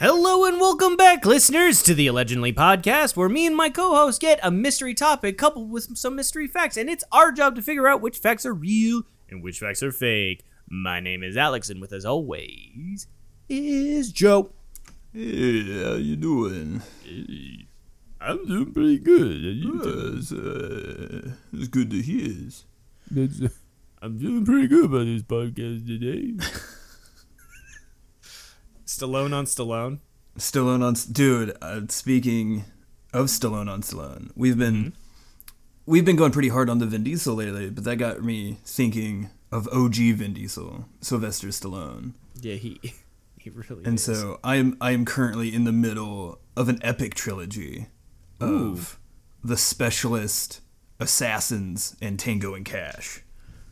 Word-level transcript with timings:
Hello 0.00 0.44
and 0.44 0.60
welcome 0.60 0.96
back, 0.96 1.24
listeners, 1.24 1.80
to 1.84 1.94
the 1.94 2.08
Allegedly 2.08 2.52
podcast, 2.52 3.14
where 3.14 3.28
me 3.28 3.46
and 3.46 3.54
my 3.56 3.70
co 3.70 3.94
host 3.94 4.20
get 4.20 4.40
a 4.42 4.50
mystery 4.50 4.92
topic 4.92 5.38
coupled 5.38 5.70
with 5.70 5.96
some 5.96 6.16
mystery 6.16 6.48
facts, 6.48 6.76
and 6.76 6.90
it's 6.90 7.04
our 7.12 7.30
job 7.30 7.54
to 7.54 7.62
figure 7.62 7.86
out 7.86 8.00
which 8.00 8.18
facts 8.18 8.44
are 8.44 8.52
real 8.52 9.02
and 9.30 9.40
which 9.40 9.60
facts 9.60 9.84
are 9.84 9.92
fake. 9.92 10.44
My 10.68 10.98
name 10.98 11.22
is 11.22 11.36
Alex, 11.36 11.70
and 11.70 11.80
with 11.80 11.92
us 11.92 12.04
always 12.04 13.06
is 13.48 14.10
Joe. 14.10 14.50
Hey, 15.12 15.84
how 15.84 15.94
you 15.94 16.16
doing? 16.16 16.82
I'm 18.20 18.44
doing 18.46 18.72
pretty 18.72 18.98
good. 18.98 19.42
Yes, 19.42 20.32
uh, 20.32 21.30
it's 21.52 21.68
good 21.68 21.90
to 21.90 22.02
hear. 22.02 22.50
I'm 24.02 24.18
doing 24.18 24.44
pretty 24.44 24.66
good 24.66 24.86
about 24.86 25.04
this 25.04 25.22
podcast 25.22 25.86
today. 25.86 26.34
Stallone 28.98 29.34
on 29.34 29.44
Stallone. 29.46 29.98
Stallone 30.38 30.82
on 30.82 30.94
dude. 31.12 31.56
Uh, 31.60 31.82
speaking 31.88 32.64
of 33.12 33.26
Stallone 33.26 33.68
on 33.70 33.82
Stallone, 33.82 34.30
we've 34.36 34.58
been 34.58 34.74
Mm-hmm. 34.74 34.88
we've 35.86 36.04
been 36.04 36.16
going 36.16 36.32
pretty 36.32 36.48
hard 36.48 36.68
on 36.70 36.78
the 36.78 36.86
Vin 36.86 37.02
Diesel 37.04 37.34
lately, 37.34 37.70
but 37.70 37.84
that 37.84 37.96
got 37.96 38.22
me 38.22 38.58
thinking 38.64 39.30
of 39.52 39.68
OG 39.68 39.94
Vin 39.94 40.32
Diesel, 40.34 40.86
Sylvester 41.00 41.48
Stallone, 41.48 42.12
Yeah, 42.40 42.54
he 42.54 42.80
he 43.38 43.50
really 43.50 43.84
and 43.84 43.94
is. 43.96 44.04
so 44.04 44.38
I 44.44 44.56
am 44.56 44.76
I 44.80 44.92
am 44.92 45.04
currently 45.04 45.52
in 45.54 45.64
the 45.64 45.72
middle 45.72 46.38
of 46.56 46.68
an 46.68 46.78
epic 46.82 47.14
trilogy 47.14 47.88
of 48.40 48.98
the 49.42 49.56
Specialist, 49.56 50.60
Assassins, 51.00 51.96
and 52.00 52.18
Tango 52.18 52.54
and 52.54 52.64
Cash. 52.64 53.22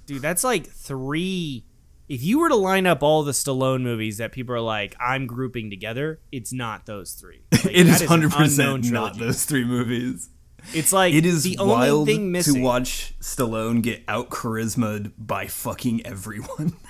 Dude, 0.07 0.23
that's 0.23 0.45
like 0.45 0.67
three. 0.67 1.64
If 2.08 2.22
you 2.22 2.41
were 2.41 2.48
to 2.48 2.56
line 2.56 2.86
up 2.86 3.03
all 3.03 3.22
the 3.22 3.33
Stallone 3.33 3.83
movies 3.83 4.19
that 4.19 4.33
people 4.33 4.55
are 4.55 4.61
like, 4.61 4.95
I'm 5.00 5.27
grouping 5.27 5.70
together, 5.70 6.20
it's 6.31 6.53
not 6.53 6.86
those 6.86 7.12
three. 7.12 7.42
Like, 7.64 7.67
it 7.75 7.86
is 7.86 8.03
hundred 8.03 8.33
percent 8.33 8.91
not 8.91 9.19
those 9.19 9.45
three 9.45 9.64
movies. 9.64 10.28
It's 10.75 10.92
like 10.92 11.14
It 11.14 11.25
is 11.27 11.42
the 11.45 11.58
only 11.58 12.12
thing 12.12 12.33
missing. 12.33 12.55
to 12.56 12.61
watch 12.62 13.14
Stallone 13.20 13.83
get 13.83 14.03
out 14.08 14.30
charismaed 14.30 15.12
by 15.19 15.47
fucking 15.47 16.05
everyone. 16.06 16.77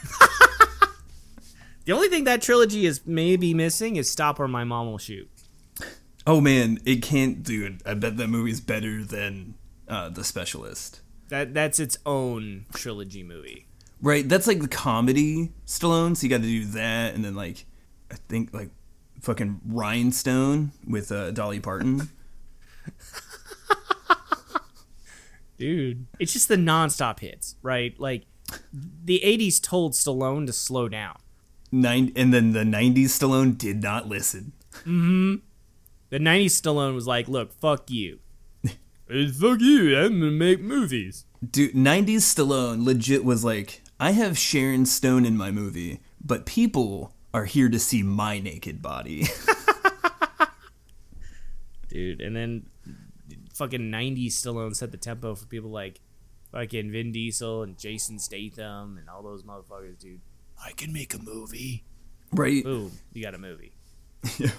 The 1.84 1.92
only 1.92 2.08
thing 2.08 2.24
that 2.24 2.40
trilogy 2.42 2.86
is 2.86 3.00
maybe 3.06 3.54
missing 3.54 3.96
is 3.96 4.08
Stop 4.08 4.38
or 4.38 4.46
My 4.46 4.62
Mom 4.62 4.86
Will 4.86 4.98
Shoot. 4.98 5.28
oh 6.26 6.40
man, 6.40 6.78
it 6.84 7.02
can't, 7.02 7.42
dude. 7.42 7.82
I 7.84 7.94
bet 7.94 8.16
that 8.18 8.28
movie's 8.28 8.60
better 8.60 9.02
than 9.04 9.54
uh, 9.88 10.08
The 10.08 10.22
Specialist. 10.22 11.00
That 11.28 11.54
that's 11.54 11.80
its 11.80 11.98
own 12.06 12.66
trilogy 12.72 13.24
movie. 13.24 13.66
Right, 14.02 14.28
that's 14.28 14.48
like 14.48 14.60
the 14.60 14.68
comedy 14.68 15.52
Stallone. 15.64 16.16
So 16.16 16.24
you 16.24 16.28
got 16.28 16.42
to 16.42 16.42
do 16.42 16.64
that, 16.66 17.14
and 17.14 17.24
then 17.24 17.36
like, 17.36 17.64
I 18.10 18.16
think 18.28 18.52
like 18.52 18.70
fucking 19.20 19.60
Rhinestone 19.64 20.72
with 20.86 21.12
uh, 21.12 21.30
Dolly 21.30 21.60
Parton. 21.60 22.10
Dude, 25.58 26.06
it's 26.18 26.32
just 26.32 26.48
the 26.48 26.56
nonstop 26.56 27.20
hits, 27.20 27.54
right? 27.62 27.94
Like 28.00 28.24
the 28.72 29.20
'80s 29.24 29.62
told 29.62 29.92
Stallone 29.92 30.46
to 30.46 30.52
slow 30.52 30.88
down. 30.88 31.16
Nine, 31.70 32.12
and 32.16 32.34
then 32.34 32.52
the 32.52 32.64
'90s 32.64 33.04
Stallone 33.04 33.56
did 33.56 33.80
not 33.80 34.08
listen. 34.08 34.52
The 34.84 36.18
'90s 36.18 36.46
Stallone 36.60 36.96
was 36.96 37.06
like, 37.06 37.28
"Look, 37.28 37.52
fuck 37.52 37.88
you." 37.88 38.18
Fuck 39.08 39.60
you! 39.60 39.96
I'm 39.96 40.18
gonna 40.18 40.32
make 40.32 40.60
movies. 40.60 41.26
Dude, 41.48 41.74
90s 41.74 42.22
Stallone 42.22 42.84
legit 42.84 43.24
was 43.24 43.44
like, 43.44 43.81
I 44.02 44.10
have 44.10 44.36
Sharon 44.36 44.84
Stone 44.84 45.24
in 45.24 45.36
my 45.36 45.52
movie, 45.52 46.00
but 46.20 46.44
people 46.44 47.14
are 47.32 47.44
here 47.44 47.68
to 47.68 47.78
see 47.78 48.02
my 48.02 48.40
naked 48.40 48.82
body. 48.82 49.28
dude. 51.88 52.20
And 52.20 52.34
then 52.34 52.66
fucking 53.54 53.92
90s 53.92 54.32
Stallone 54.32 54.74
set 54.74 54.90
the 54.90 54.96
tempo 54.96 55.36
for 55.36 55.46
people 55.46 55.70
like 55.70 56.00
fucking 56.50 56.90
Vin 56.90 57.12
Diesel 57.12 57.62
and 57.62 57.78
Jason 57.78 58.18
Statham 58.18 58.98
and 58.98 59.08
all 59.08 59.22
those 59.22 59.44
motherfuckers, 59.44 60.00
dude. 60.00 60.20
I 60.60 60.72
can 60.72 60.92
make 60.92 61.14
a 61.14 61.18
movie. 61.18 61.84
right? 62.32 62.64
Boom, 62.64 62.90
you 63.12 63.22
got 63.22 63.34
a 63.34 63.38
movie. 63.38 63.72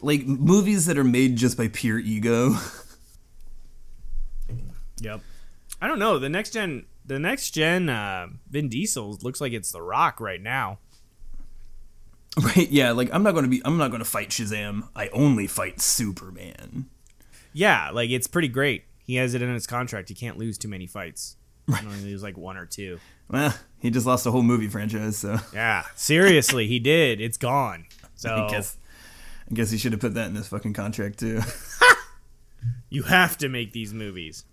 Like 0.00 0.26
movies 0.26 0.86
that 0.86 0.98
are 0.98 1.04
made 1.04 1.36
just 1.36 1.56
by 1.56 1.68
pure 1.68 1.98
ego. 1.98 2.56
Yep. 5.00 5.20
I 5.82 5.88
don't 5.88 5.98
know. 5.98 6.18
The 6.18 6.28
next 6.28 6.52
gen, 6.52 6.86
the 7.04 7.18
next 7.18 7.50
gen, 7.50 7.88
uh, 7.88 8.28
Vin 8.50 8.68
Diesel 8.68 9.18
looks 9.22 9.40
like 9.40 9.52
it's 9.52 9.72
The 9.72 9.82
Rock 9.82 10.20
right 10.20 10.40
now. 10.40 10.78
right? 12.42 12.68
Yeah, 12.70 12.92
like 12.92 13.10
I'm 13.12 13.22
not 13.22 13.32
going 13.32 13.44
to 13.44 13.50
be 13.50 13.62
I'm 13.64 13.76
not 13.76 13.90
going 13.90 14.02
to 14.02 14.08
fight 14.08 14.30
Shazam. 14.30 14.88
I 14.96 15.08
only 15.08 15.46
fight 15.46 15.80
Superman. 15.80 16.86
Yeah, 17.52 17.90
like 17.90 18.10
it's 18.10 18.26
pretty 18.26 18.48
great. 18.48 18.84
He 19.04 19.16
has 19.16 19.34
it 19.34 19.42
in 19.42 19.52
his 19.52 19.66
contract. 19.66 20.08
He 20.08 20.14
can't 20.14 20.38
lose 20.38 20.58
too 20.58 20.68
many 20.68 20.86
fights. 20.86 21.36
He 21.66 21.74
can 21.74 21.86
only 21.86 22.00
lose 22.04 22.22
like 22.22 22.36
one 22.36 22.56
or 22.56 22.66
two. 22.66 22.98
Well, 23.30 23.54
he 23.80 23.90
just 23.90 24.06
lost 24.06 24.26
a 24.26 24.30
whole 24.30 24.42
movie 24.42 24.68
franchise, 24.68 25.16
so 25.16 25.38
Yeah, 25.52 25.84
seriously, 25.94 26.66
he 26.66 26.78
did. 26.78 27.20
It's 27.20 27.38
gone. 27.38 27.86
So 28.16 28.46
I 28.46 28.50
guess 28.50 28.76
I 29.50 29.54
guess 29.54 29.70
he 29.70 29.78
should 29.78 29.92
have 29.92 30.00
put 30.00 30.14
that 30.14 30.28
in 30.28 30.34
his 30.34 30.48
fucking 30.48 30.72
contract 30.72 31.18
too. 31.18 31.40
You 32.88 33.02
have 33.02 33.36
to 33.38 33.48
make 33.48 33.72
these 33.72 33.92
movies. 33.92 34.44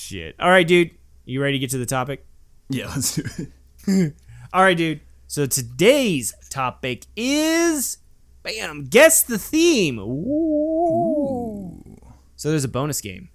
Shit. 0.07 0.35
All 0.39 0.49
right, 0.49 0.65
dude. 0.65 0.91
You 1.25 1.41
ready 1.41 1.55
to 1.55 1.59
get 1.59 1.71
to 1.71 1.77
the 1.77 1.85
topic? 1.85 2.25
yeah, 2.69 2.87
let's 2.87 3.15
do 3.15 3.23
it. 3.87 4.13
All 4.53 4.63
right, 4.63 4.77
dude. 4.77 5.01
So 5.27 5.45
today's 5.45 6.33
topic 6.49 7.07
is 7.17 7.97
bam, 8.41 8.85
guess 8.85 9.21
the 9.21 9.37
theme. 9.37 9.99
Ooh. 9.99 11.83
So 12.37 12.49
there's 12.49 12.63
a 12.63 12.69
bonus 12.69 13.01
game. 13.01 13.27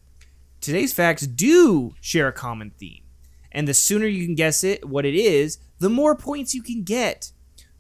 Today's 0.63 0.95
facts 0.95 1.27
do 1.27 1.95
share 2.01 2.29
a 2.29 2.33
common 2.33 2.71
theme. 2.71 3.03
And 3.51 3.69
the 3.69 3.75
sooner 3.75 4.07
you 4.07 4.25
can 4.25 4.35
guess 4.35 4.65
it, 4.65 4.89
what 4.89 5.05
it 5.05 5.15
is, 5.15 5.59
the 5.79 5.91
more 5.91 6.17
points 6.17 6.55
you 6.55 6.63
can 6.63 6.85
get. 6.85 7.33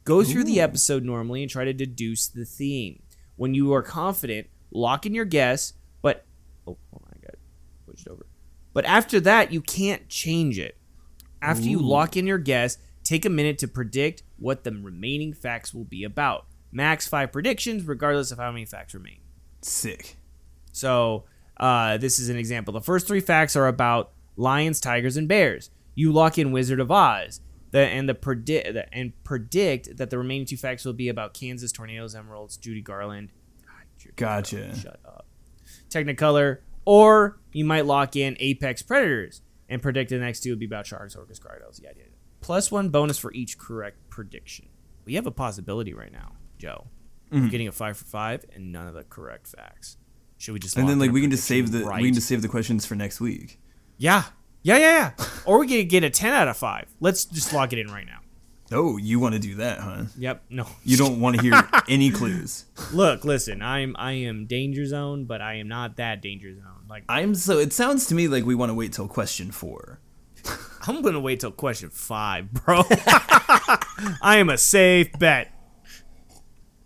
Go 0.05 0.23
through 0.23 0.45
the 0.45 0.61
episode 0.61 1.03
normally 1.03 1.41
and 1.41 1.51
try 1.51 1.65
to 1.65 1.73
deduce 1.73 2.29
the 2.29 2.45
theme. 2.45 3.03
When 3.37 3.55
you 3.55 3.73
are 3.73 3.83
confident, 3.83 4.49
lock 4.71 5.07
in 5.07 5.15
your 5.15 5.25
guess, 5.25 5.73
but 6.03 6.27
oh, 6.67 6.77
I 6.95 7.17
got 7.23 7.33
it 7.33 7.39
switched 7.87 8.09
over. 8.09 8.27
But 8.73 8.85
after 8.85 9.21
that, 9.21 9.53
you 9.53 9.61
can't 9.61 10.09
change 10.09 10.59
it. 10.59 10.77
After 11.41 11.67
you 11.67 11.79
lock 11.81 12.17
in 12.17 12.27
your 12.27 12.39
guess, 12.39 12.79
take 13.03 13.25
a 13.25 13.31
minute 13.31 13.59
to 13.59 13.69
predict 13.69 14.23
what 14.39 14.65
the 14.65 14.71
remaining 14.71 15.35
facts 15.35 15.75
will 15.75 15.85
be 15.85 16.05
about. 16.05 16.47
Max 16.71 17.07
five 17.07 17.33
predictions, 17.33 17.85
regardless 17.85 18.31
of 18.31 18.39
how 18.39 18.51
many 18.51 18.65
facts 18.65 18.95
remain. 18.95 19.19
Sick. 19.61 20.17
So, 20.73 21.25
uh, 21.59 21.99
this 21.99 22.19
is 22.19 22.29
an 22.29 22.37
example. 22.37 22.73
The 22.73 22.81
first 22.81 23.07
three 23.07 23.21
facts 23.21 23.57
are 23.57 23.67
about 23.67 24.13
lions, 24.37 24.81
tigers, 24.81 25.17
and 25.17 25.29
bears. 25.29 25.71
You 25.95 26.13
lock 26.13 26.39
in 26.39 26.53
Wizard 26.53 26.81
of 26.81 26.91
Oz, 26.91 27.41
the, 27.73 27.81
and 27.81 28.09
the 28.09 28.15
predict 28.15 28.79
and 28.93 29.13
predict 29.25 29.97
that 29.99 30.11
the 30.11 30.19
remaining 30.19 30.47
two 30.47 30.57
facts 30.57 30.85
will 30.85 30.93
be 30.95 31.09
about 31.09 31.35
Kansas 31.35 31.73
tornadoes, 31.73 32.15
emeralds, 32.15 32.57
Judy 32.57 32.81
Garland. 32.81 33.31
God, 33.67 34.17
Gotcha. 34.17 34.57
Garland, 34.57 34.79
shut 34.79 35.01
up. 35.05 35.27
Technicolor, 35.91 36.59
or 36.85 37.39
you 37.53 37.65
might 37.65 37.87
lock 37.87 38.17
in 38.17 38.37
Apex 38.41 38.83
Predators 38.83 39.43
and 39.69 39.81
predict 39.83 40.11
the 40.11 40.19
next 40.19 40.41
two 40.41 40.51
will 40.51 40.59
be 40.59 40.67
about 40.67 40.87
sharks, 40.87 41.15
orcas, 41.17 41.41
crocodiles. 41.41 41.81
Yeah, 41.83 41.91
yeah. 41.97 42.03
yeah. 42.07 42.17
Plus 42.41 42.71
one 42.71 42.89
bonus 42.89 43.19
for 43.19 43.33
each 43.33 43.59
correct 43.59 43.99
prediction. 44.11 44.69
We 45.05 45.15
have 45.15 45.27
a 45.27 45.31
possibility 45.31 45.95
right 45.95 46.13
now, 46.13 46.33
Joe. 46.59 46.87
Mm-hmm. 47.33 47.49
Getting 47.49 47.69
a 47.69 47.73
five 47.73 47.97
for 47.97 48.05
five 48.05 48.45
and 48.55 48.73
none 48.73 48.87
of 48.87 48.95
the 48.95 49.05
correct 49.05 49.47
facts. 49.49 49.97
Should 50.39 50.53
we 50.53 50.59
just 50.59 50.77
And 50.77 50.89
then 50.89 50.99
like 50.99 51.13
we 51.13 51.21
can 51.21 51.31
just 51.31 51.45
save 51.45 51.71
the 51.73 51.85
right? 51.85 52.01
we 52.03 52.09
can 52.09 52.15
just 52.15 52.27
save 52.29 52.43
the 52.43 52.49
questions 52.49 52.85
for 52.85 52.95
next 52.97 53.21
week. 53.21 53.61
yeah 53.97 54.25
yeah 54.65 54.77
yeah 54.77 55.13
yeah 55.19 55.27
or 55.47 55.59
we 55.61 55.67
can 55.69 55.87
get 55.89 56.05
a 56.05 56.11
10 56.11 56.33
out 56.33 56.47
of 56.49 56.57
5 56.57 56.87
let's 57.01 57.25
just 57.25 57.53
lock 57.53 57.73
it 57.73 57.79
in 57.79 57.89
right 57.89 58.07
now 58.07 58.19
Oh, 58.75 58.97
you 58.97 59.19
want 59.21 59.35
to 59.35 59.39
do 59.41 59.57
that, 59.57 59.79
huh? 59.81 60.05
yep 60.17 60.43
no 60.51 60.67
You 60.85 60.97
don't 60.97 61.21
want 61.21 61.37
to 61.37 61.43
hear 61.43 61.69
any 61.89 62.11
clues. 62.11 62.65
look 62.93 63.25
listen 63.25 63.61
i'm 63.63 63.95
i 63.99 64.13
am 64.13 64.47
danger 64.47 64.85
zone 64.87 65.25
but 65.25 65.41
i 65.41 65.55
am 65.55 65.69
not 65.69 65.97
that 65.97 66.23
danger 66.23 66.55
zone 66.55 66.72
like 66.93 67.05
I'm 67.09 67.35
so 67.35 67.59
it 67.59 67.73
sounds 67.73 68.07
to 68.09 68.15
me 68.15 68.29
like 68.29 68.45
we 68.45 68.55
want 68.55 68.69
to 68.69 68.75
wait 68.75 68.93
till 68.93 69.09
question 69.09 69.51
4. 69.51 69.99
I'm 70.87 71.01
gonna 71.01 71.21
wait 71.21 71.41
till 71.41 71.51
question 71.51 71.89
five, 71.89 72.53
bro. 72.53 72.83
I 72.91 74.37
am 74.37 74.51
a 74.51 74.59
safe 74.59 75.11
bet. 75.19 75.51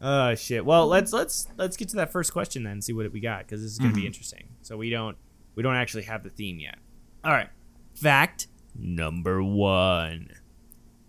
Oh 0.00 0.34
shit. 0.36 0.64
Well, 0.64 0.86
let's 0.86 1.12
let's 1.12 1.48
let's 1.56 1.76
get 1.76 1.88
to 1.88 1.96
that 1.96 2.12
first 2.12 2.32
question 2.32 2.62
then, 2.62 2.74
and 2.74 2.84
see 2.84 2.92
what 2.92 3.10
we 3.10 3.18
got, 3.18 3.46
because 3.46 3.62
this 3.62 3.72
is 3.72 3.78
gonna 3.78 3.92
be 3.92 4.00
mm-hmm. 4.00 4.06
interesting. 4.06 4.48
So 4.62 4.76
we 4.76 4.90
don't 4.90 5.16
we 5.56 5.62
don't 5.64 5.74
actually 5.74 6.04
have 6.04 6.22
the 6.22 6.30
theme 6.30 6.60
yet. 6.60 6.76
All 7.24 7.32
right. 7.32 7.48
Fact 7.94 8.46
number 8.78 9.42
one: 9.42 10.28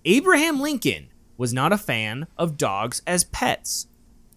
Abraham 0.06 0.60
Lincoln 0.60 1.10
was 1.38 1.54
not 1.54 1.72
a 1.72 1.78
fan 1.78 2.26
of 2.36 2.58
dogs 2.58 3.04
as 3.06 3.26
pets. 3.26 3.88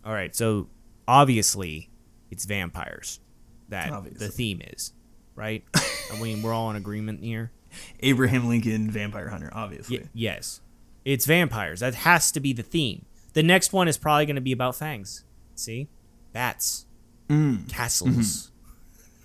All 0.05 0.12
right. 0.12 0.37
So 0.37 0.69
obviously, 1.09 1.89
it's 2.31 2.45
vampires 2.45 3.21
that 3.70 3.90
Obviously. 3.93 4.26
the 4.26 4.32
theme 4.32 4.62
is, 4.72 4.93
right? 5.34 5.64
I 5.75 6.20
mean, 6.20 6.43
we're 6.43 6.52
all 6.52 6.70
in 6.70 6.76
agreement 6.76 7.22
here. 7.25 7.50
Abraham 8.00 8.49
Lincoln, 8.49 8.90
vampire 8.90 9.28
hunter, 9.28 9.50
obviously. 9.52 9.99
Y- 9.99 10.08
yes. 10.12 10.61
It's 11.05 11.25
vampires. 11.26 11.81
That 11.81 11.94
has 11.94 12.31
to 12.32 12.40
be 12.40 12.52
the 12.52 12.62
theme. 12.62 13.06
The 13.32 13.43
next 13.43 13.72
one 13.72 13.88
is 13.88 13.96
probably 13.96 14.26
going 14.26 14.37
to 14.37 14.43
be 14.43 14.52
about 14.52 14.76
fangs. 14.76 15.25
See? 15.55 15.88
Bats. 16.32 16.84
Mm. 17.28 17.69
Castles. 17.69 18.50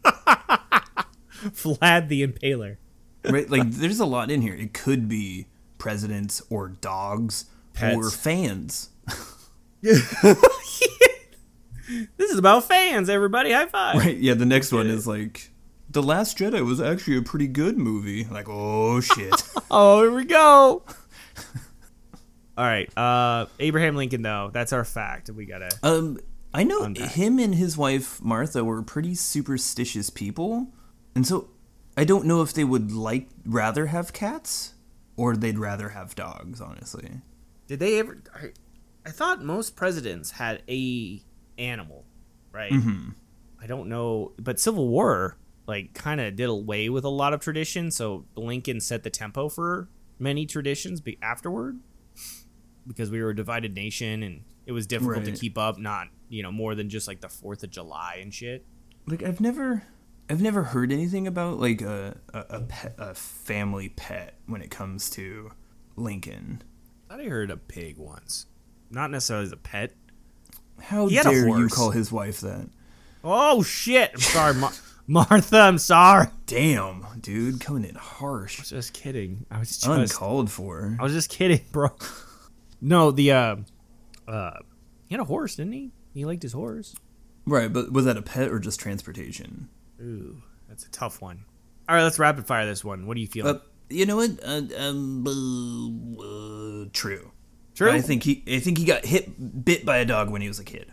Mm-hmm. 0.03 1.47
Vlad 1.49 2.07
the 2.07 2.25
Impaler. 2.25 2.77
right? 3.29 3.49
Like, 3.49 3.69
there's 3.71 3.99
a 3.99 4.05
lot 4.05 4.31
in 4.31 4.41
here. 4.41 4.53
It 4.53 4.73
could 4.73 5.09
be 5.09 5.47
presidents 5.77 6.41
or 6.49 6.69
dogs 6.69 7.45
or 7.81 8.09
fans. 8.09 8.89
Is 12.35 12.39
about 12.39 12.65
fans, 12.65 13.07
everybody. 13.09 13.53
High 13.53 13.65
five. 13.67 13.95
Right? 13.95 14.17
Yeah. 14.17 14.33
The 14.33 14.45
next 14.45 14.73
one 14.73 14.87
is 14.87 15.07
like, 15.07 15.51
The 15.89 16.03
Last 16.03 16.37
Jedi 16.37 16.65
was 16.65 16.81
actually 16.81 17.15
a 17.15 17.21
pretty 17.21 17.47
good 17.47 17.77
movie. 17.77 18.25
Like, 18.25 18.47
oh 18.49 18.99
shit. 18.99 19.33
Oh, 19.71 20.01
here 20.03 20.11
we 20.11 20.25
go. 20.25 20.83
All 22.57 22.65
right. 22.65 22.89
Uh, 22.97 23.45
Abraham 23.59 23.95
Lincoln, 23.95 24.21
though. 24.21 24.49
That's 24.53 24.71
our 24.73 24.83
fact. 24.85 25.29
We 25.29 25.45
got 25.45 25.59
to. 25.59 25.77
um, 25.83 26.19
I 26.53 26.63
know 26.63 26.83
Unpack. 26.83 27.11
him 27.11 27.39
and 27.39 27.55
his 27.55 27.77
wife 27.77 28.21
Martha 28.21 28.63
were 28.63 28.81
pretty 28.81 29.15
superstitious 29.15 30.09
people, 30.09 30.67
and 31.15 31.25
so 31.27 31.49
I 31.97 32.03
don't 32.05 32.25
know 32.25 32.41
if 32.41 32.53
they 32.53 32.63
would 32.63 32.91
like 32.93 33.27
rather 33.45 33.87
have 33.87 34.13
cats 34.13 34.73
or 35.17 35.35
they'd 35.35 35.57
rather 35.57 35.89
have 35.89 36.15
dogs. 36.15 36.61
Honestly. 36.61 37.21
Did 37.67 37.79
they 37.79 37.99
ever. 37.99 38.21
I, 38.35 38.51
I 39.05 39.09
thought 39.11 39.43
most 39.43 39.75
presidents 39.75 40.31
had 40.31 40.61
a 40.69 41.21
animal, 41.57 42.05
right? 42.55 42.71
Mm-hmm. 42.71 43.09
I 43.61 43.67
don't 43.67 43.89
know, 43.89 44.31
but 44.39 44.59
Civil 44.59 44.87
War 44.87 45.37
like 45.67 45.93
kind 45.93 46.21
of 46.21 46.35
did 46.35 46.49
away 46.49 46.89
with 46.89 47.03
a 47.03 47.09
lot 47.09 47.33
of 47.33 47.39
traditions. 47.39 47.95
So 47.95 48.25
Lincoln 48.35 48.79
set 48.79 49.03
the 49.03 49.09
tempo 49.09 49.49
for 49.49 49.89
many 50.19 50.45
traditions 50.45 51.01
be- 51.01 51.17
afterward 51.21 51.79
because 52.87 53.09
we 53.09 53.21
were 53.21 53.31
a 53.31 53.35
divided 53.35 53.75
nation 53.75 54.23
and 54.23 54.43
it 54.65 54.71
was 54.71 54.87
difficult 54.87 55.25
to 55.25 55.31
keep 55.31 55.57
up. 55.57 55.77
Not 55.77 56.07
you 56.29 56.43
know 56.43 56.51
more 56.51 56.75
than 56.75 56.89
just 56.89 57.07
like 57.07 57.21
the 57.21 57.29
Fourth 57.29 57.63
of 57.63 57.71
July 57.71 58.19
and 58.21 58.33
shit. 58.33 58.65
like 59.07 59.23
I've 59.23 59.41
never 59.41 59.83
I've 60.29 60.41
never 60.41 60.63
heard 60.63 60.91
anything 60.91 61.27
about 61.27 61.59
like 61.59 61.81
a 61.81 62.17
a, 62.33 62.45
a, 62.49 62.61
pet, 62.61 62.95
a 62.97 63.13
family 63.13 63.89
pet 63.89 64.35
when 64.45 64.61
it 64.61 64.71
comes 64.71 65.09
to 65.11 65.51
Lincoln. 65.95 66.63
I 67.09 67.13
thought 67.13 67.25
I 67.25 67.27
heard 67.29 67.51
a 67.51 67.57
pig 67.57 67.97
once, 67.97 68.47
not 68.89 69.11
necessarily 69.11 69.45
as 69.45 69.51
a 69.51 69.57
pet. 69.57 69.93
How 70.81 71.07
dare 71.07 71.47
you 71.47 71.67
call 71.67 71.91
his 71.91 72.11
wife 72.11 72.41
that? 72.41 72.69
Oh 73.23 73.63
shit! 73.63 74.11
I'm 74.13 74.19
sorry, 74.19 74.53
Mar- 74.53 74.71
Martha. 75.07 75.59
I'm 75.59 75.77
sorry. 75.77 76.27
Damn, 76.45 77.05
dude, 77.21 77.59
coming 77.59 77.83
in 77.85 77.95
harsh, 77.95 78.69
Just 78.69 78.93
kidding. 78.93 79.45
I 79.49 79.59
was 79.59 79.69
just 79.69 79.87
uncalled 79.87 80.51
for. 80.51 80.95
I 80.99 81.03
was 81.03 81.13
just 81.13 81.29
kidding, 81.29 81.61
bro. 81.71 81.89
No, 82.81 83.11
the 83.11 83.31
uh, 83.31 83.55
uh, 84.27 84.51
he 85.07 85.15
had 85.15 85.21
a 85.21 85.25
horse, 85.25 85.55
didn't 85.55 85.73
he? 85.73 85.91
He 86.13 86.25
liked 86.25 86.43
his 86.43 86.53
horse. 86.53 86.95
Right, 87.47 87.71
but 87.71 87.91
was 87.91 88.05
that 88.05 88.17
a 88.17 88.21
pet 88.21 88.49
or 88.49 88.59
just 88.59 88.79
transportation? 88.79 89.69
Ooh, 90.01 90.41
that's 90.67 90.85
a 90.85 90.89
tough 90.91 91.21
one. 91.21 91.45
All 91.87 91.95
right, 91.95 92.03
let's 92.03 92.19
rapid 92.19 92.47
fire 92.47 92.65
this 92.65 92.83
one. 92.83 93.05
What 93.05 93.15
do 93.15 93.21
you 93.21 93.27
feel? 93.27 93.47
Uh, 93.47 93.59
you 93.89 94.05
know 94.05 94.15
what? 94.15 94.31
Uh, 94.43 94.61
um, 94.77 95.27
uh, 96.19 96.89
true. 96.93 97.31
True. 97.75 97.91
I 97.91 98.01
think 98.01 98.23
he 98.23 98.43
I 98.47 98.59
think 98.59 98.77
he 98.77 98.85
got 98.85 99.05
hit 99.05 99.65
bit 99.65 99.85
by 99.85 99.97
a 99.97 100.05
dog 100.05 100.29
when 100.29 100.41
he 100.41 100.47
was 100.47 100.59
a 100.59 100.63
kid. 100.63 100.91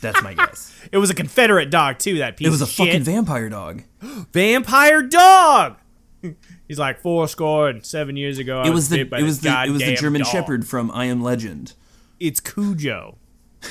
That's 0.00 0.20
my 0.22 0.34
guess. 0.34 0.74
it 0.92 0.98
was 0.98 1.10
a 1.10 1.14
Confederate 1.14 1.70
dog 1.70 1.98
too. 1.98 2.18
That 2.18 2.36
piece. 2.36 2.48
Of 2.48 2.52
shit. 2.54 2.60
It 2.60 2.62
was 2.62 2.62
a 2.62 2.66
fucking 2.66 3.02
vampire 3.04 3.48
dog. 3.48 3.84
vampire 4.32 5.02
dog. 5.02 5.76
He's 6.68 6.78
like 6.78 7.00
four 7.00 7.28
score 7.28 7.68
and 7.68 7.86
seven 7.86 8.16
years 8.16 8.38
ago. 8.38 8.60
I 8.60 8.66
It 8.66 8.70
was 8.70 8.88
the 8.88 9.00
it 9.00 9.22
was 9.22 9.40
the 9.40 9.64
it 9.64 9.70
was 9.70 9.82
the 9.82 9.94
German 9.94 10.22
dog. 10.22 10.30
Shepherd 10.30 10.66
from 10.66 10.90
I 10.90 11.04
Am 11.04 11.22
Legend. 11.22 11.74
It's 12.18 12.40
Cujo. 12.40 13.18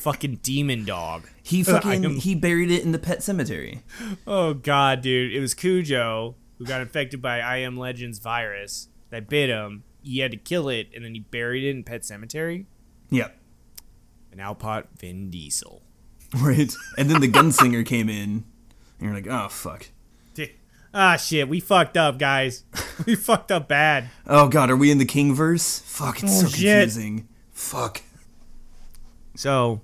fucking 0.00 0.40
demon 0.42 0.84
dog. 0.84 1.28
He 1.42 1.62
fucking 1.62 2.04
am- 2.04 2.16
he 2.16 2.34
buried 2.34 2.70
it 2.70 2.82
in 2.82 2.90
the 2.92 2.98
pet 2.98 3.22
cemetery. 3.22 3.82
Oh 4.26 4.54
god, 4.54 5.02
dude. 5.02 5.32
It 5.32 5.40
was 5.40 5.54
Cujo 5.54 6.34
who 6.58 6.64
got 6.64 6.80
infected 6.80 7.22
by 7.22 7.40
I 7.40 7.58
Am 7.58 7.76
Legends 7.76 8.18
virus 8.18 8.88
that 9.10 9.28
bit 9.28 9.50
him. 9.50 9.84
He 10.02 10.18
had 10.20 10.30
to 10.30 10.36
kill 10.36 10.68
it 10.68 10.88
and 10.94 11.04
then 11.04 11.14
he 11.14 11.20
buried 11.20 11.64
it 11.64 11.70
in 11.70 11.84
Pet 11.84 12.04
Cemetery. 12.04 12.66
Yep. 13.10 13.36
And 14.32 14.40
output 14.40 14.86
Vin 14.98 15.30
Diesel. 15.30 15.82
Right. 16.40 16.72
And 16.96 17.10
then 17.10 17.20
the 17.20 17.26
gunslinger 17.28 17.84
came 17.84 18.08
in. 18.08 18.44
And 18.98 19.00
you're 19.00 19.12
like, 19.12 19.26
oh 19.28 19.48
fuck. 19.48 19.88
Ah 20.92 21.16
shit, 21.16 21.48
we 21.48 21.60
fucked 21.60 21.96
up, 21.96 22.18
guys. 22.18 22.64
we 23.06 23.14
fucked 23.14 23.52
up 23.52 23.68
bad. 23.68 24.10
Oh 24.26 24.48
god, 24.48 24.70
are 24.70 24.76
we 24.76 24.90
in 24.90 24.98
the 24.98 25.04
King 25.04 25.34
verse? 25.34 25.78
Fuck, 25.80 26.22
it's 26.22 26.32
Oh, 26.38 26.46
so 26.46 26.48
shit. 26.48 26.80
confusing. 26.82 27.28
Fuck. 27.52 28.02
So 29.36 29.82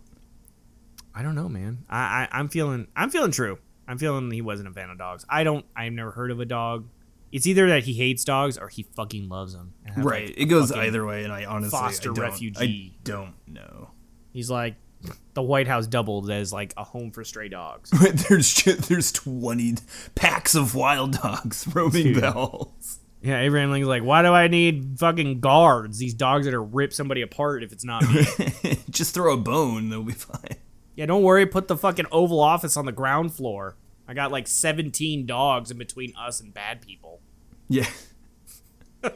I 1.14 1.22
don't 1.22 1.34
know, 1.34 1.48
man. 1.48 1.84
I, 1.88 1.98
I 1.98 2.28
I'm 2.38 2.48
feeling 2.48 2.88
I'm 2.96 3.10
feeling 3.10 3.30
true. 3.30 3.58
I'm 3.88 3.98
feeling 3.98 4.30
he 4.30 4.42
wasn't 4.42 4.68
a 4.68 4.72
fan 4.72 4.90
of 4.90 4.98
dogs. 4.98 5.24
I 5.28 5.44
don't 5.44 5.64
I've 5.76 5.92
never 5.92 6.10
heard 6.10 6.30
of 6.30 6.40
a 6.40 6.44
dog. 6.44 6.88
It's 7.36 7.46
either 7.46 7.68
that 7.68 7.84
he 7.84 7.92
hates 7.92 8.24
dogs 8.24 8.56
or 8.58 8.68
he 8.68 8.82
fucking 8.82 9.28
loves 9.28 9.52
them. 9.52 9.74
Right. 9.96 10.28
like, 10.28 10.38
It 10.38 10.46
goes 10.46 10.72
either 10.72 11.04
way, 11.04 11.22
and 11.24 11.32
I 11.32 11.44
honestly 11.44 11.78
foster 11.78 12.10
I 12.12 12.14
don't, 12.14 12.24
refugee. 12.24 12.94
I 12.96 13.00
don't 13.04 13.34
know. 13.46 13.90
He's 14.32 14.50
like 14.50 14.76
the 15.34 15.42
White 15.42 15.68
House 15.68 15.86
doubled 15.86 16.30
as 16.30 16.52
like 16.52 16.72
a 16.76 16.84
home 16.84 17.10
for 17.10 17.24
stray 17.24 17.48
dogs. 17.48 17.90
there's 18.28 18.52
ju- 18.54 18.72
there's 18.74 19.12
twenty 19.12 19.74
packs 20.14 20.54
of 20.54 20.74
wild 20.74 21.12
dogs 21.12 21.66
roaming 21.74 22.14
Dude. 22.14 22.24
halls. 22.24 23.00
Yeah, 23.22 23.40
Abraham 23.40 23.70
Lincoln's 23.70 23.88
like, 23.88 24.02
why 24.02 24.22
do 24.22 24.28
I 24.28 24.46
need 24.48 24.98
fucking 24.98 25.40
guards? 25.40 25.98
These 25.98 26.14
dogs 26.14 26.44
that 26.46 26.54
are 26.54 26.62
rip 26.62 26.92
somebody 26.92 27.22
apart 27.22 27.62
if 27.64 27.72
it's 27.72 27.84
not 27.84 28.02
me. 28.08 28.78
Just 28.90 29.14
throw 29.14 29.32
a 29.34 29.36
bone, 29.36 29.88
they'll 29.90 30.02
be 30.02 30.12
fine. 30.12 30.56
yeah, 30.94 31.06
don't 31.06 31.22
worry. 31.22 31.44
Put 31.44 31.68
the 31.68 31.76
fucking 31.76 32.06
Oval 32.12 32.40
Office 32.40 32.76
on 32.76 32.86
the 32.86 32.92
ground 32.92 33.34
floor. 33.34 33.76
I 34.08 34.14
got 34.14 34.30
like 34.30 34.46
17 34.46 35.26
dogs 35.26 35.70
in 35.72 35.78
between 35.78 36.14
us 36.16 36.40
and 36.40 36.54
bad 36.54 36.80
people. 36.82 37.20
Yeah. 37.68 37.88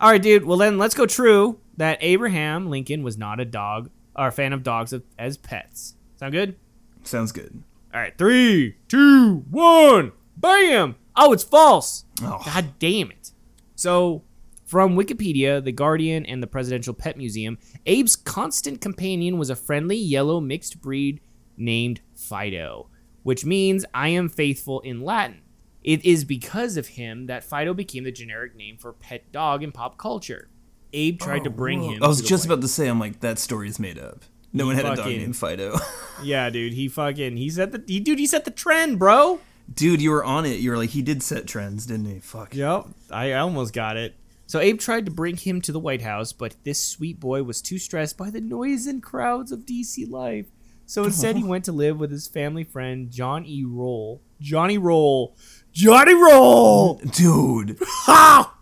All 0.00 0.10
right, 0.10 0.22
dude. 0.22 0.44
Well, 0.44 0.58
then 0.58 0.78
let's 0.78 0.94
go 0.94 1.06
true 1.06 1.58
that 1.76 1.98
Abraham 2.00 2.68
Lincoln 2.68 3.02
was 3.02 3.16
not 3.16 3.40
a 3.40 3.44
dog 3.44 3.90
or 4.16 4.28
a 4.28 4.32
fan 4.32 4.52
of 4.52 4.62
dogs 4.62 4.94
as 5.18 5.36
pets. 5.36 5.94
Sound 6.16 6.32
good? 6.32 6.56
Sounds 7.02 7.32
good. 7.32 7.62
All 7.92 8.00
right, 8.00 8.16
three, 8.18 8.76
two, 8.88 9.44
one, 9.50 10.12
bam! 10.36 10.96
Oh, 11.16 11.32
it's 11.32 11.44
false. 11.44 12.04
Oh. 12.22 12.42
God 12.44 12.74
damn 12.80 13.10
it. 13.12 13.30
So, 13.76 14.22
from 14.66 14.96
Wikipedia, 14.96 15.62
The 15.62 15.70
Guardian, 15.70 16.26
and 16.26 16.42
the 16.42 16.48
Presidential 16.48 16.92
Pet 16.92 17.16
Museum, 17.16 17.56
Abe's 17.86 18.16
constant 18.16 18.80
companion 18.80 19.38
was 19.38 19.48
a 19.48 19.54
friendly 19.54 19.96
yellow 19.96 20.40
mixed 20.40 20.80
breed 20.80 21.20
named 21.56 22.00
Fido, 22.16 22.88
which 23.22 23.44
means 23.44 23.84
I 23.94 24.08
am 24.08 24.28
faithful 24.28 24.80
in 24.80 25.02
Latin. 25.02 25.42
It 25.84 26.04
is 26.04 26.24
because 26.24 26.78
of 26.78 26.88
him 26.88 27.26
that 27.26 27.44
Fido 27.44 27.74
became 27.74 28.04
the 28.04 28.10
generic 28.10 28.56
name 28.56 28.78
for 28.78 28.92
pet 28.92 29.30
dog 29.30 29.62
in 29.62 29.70
pop 29.70 29.98
culture. 29.98 30.48
Abe 30.94 31.20
tried 31.20 31.44
to 31.44 31.50
oh, 31.50 31.52
bring 31.52 31.82
him. 31.82 32.02
I 32.02 32.08
was 32.08 32.22
just 32.22 32.46
about 32.46 32.62
to 32.62 32.68
say, 32.68 32.88
I'm 32.88 32.98
like, 32.98 33.20
that 33.20 33.38
story 33.38 33.68
is 33.68 33.78
made 33.78 33.98
up. 33.98 34.24
No 34.52 34.64
He 34.64 34.68
one 34.68 34.76
had 34.76 34.86
a 34.86 34.96
dog 34.96 35.06
named 35.06 35.36
Fido. 35.36 35.76
Yeah, 36.22 36.48
dude. 36.48 36.74
He 36.74 36.86
fucking 36.86 37.36
he 37.36 37.50
set 37.50 37.72
the 37.72 37.82
he, 37.88 37.98
dude. 37.98 38.20
He 38.20 38.26
set 38.28 38.44
the 38.44 38.52
trend, 38.52 39.00
bro. 39.00 39.40
Dude, 39.72 40.00
you 40.00 40.12
were 40.12 40.24
on 40.24 40.46
it. 40.46 40.60
You 40.60 40.70
were 40.70 40.76
like, 40.76 40.90
he 40.90 41.02
did 41.02 41.24
set 41.24 41.48
trends, 41.48 41.86
didn't 41.86 42.06
he? 42.06 42.20
Fuck. 42.20 42.54
Yep, 42.54 42.86
I 43.10 43.32
almost 43.32 43.74
got 43.74 43.96
it. 43.96 44.14
So 44.46 44.60
Abe 44.60 44.78
tried 44.78 45.06
to 45.06 45.10
bring 45.10 45.36
him 45.36 45.60
to 45.62 45.72
the 45.72 45.80
White 45.80 46.02
House, 46.02 46.32
but 46.32 46.54
this 46.62 46.82
sweet 46.82 47.18
boy 47.18 47.42
was 47.42 47.60
too 47.60 47.78
stressed 47.78 48.16
by 48.16 48.30
the 48.30 48.40
noise 48.40 48.86
and 48.86 49.02
crowds 49.02 49.50
of 49.50 49.66
DC 49.66 50.08
life. 50.08 50.46
So 50.86 51.02
instead, 51.02 51.36
he 51.36 51.42
went 51.44 51.64
to 51.64 51.72
live 51.72 51.98
with 51.98 52.12
his 52.12 52.28
family 52.28 52.62
friend 52.62 53.10
John 53.10 53.44
E. 53.46 53.64
Roll. 53.66 54.22
Johnny 54.40 54.78
Roll. 54.78 55.36
Johnny 55.74 56.14
Roll. 56.14 56.94
Dude, 56.94 57.76
Ha! 57.82 58.56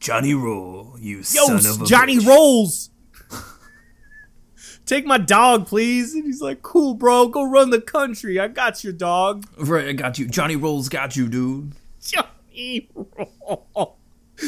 Johnny 0.00 0.34
Roll, 0.34 0.96
you 0.98 1.18
Yo, 1.18 1.22
son 1.22 1.64
of 1.64 1.82
a 1.82 1.84
Johnny 1.86 2.18
bitch. 2.18 2.26
Rolls. 2.26 2.90
take 4.86 5.06
my 5.06 5.16
dog, 5.18 5.66
please. 5.66 6.14
And 6.14 6.24
he's 6.24 6.42
like, 6.42 6.62
cool, 6.62 6.94
bro. 6.94 7.28
Go 7.28 7.44
run 7.44 7.70
the 7.70 7.80
country. 7.80 8.38
I 8.40 8.48
got 8.48 8.82
your 8.84 8.92
dog. 8.92 9.46
Right, 9.56 9.88
I 9.88 9.92
got 9.92 10.18
you. 10.18 10.26
Johnny 10.28 10.56
Rolls 10.56 10.88
got 10.88 11.16
you, 11.16 11.28
dude. 11.28 11.72
Johnny 12.00 12.88
Roll. 12.94 13.96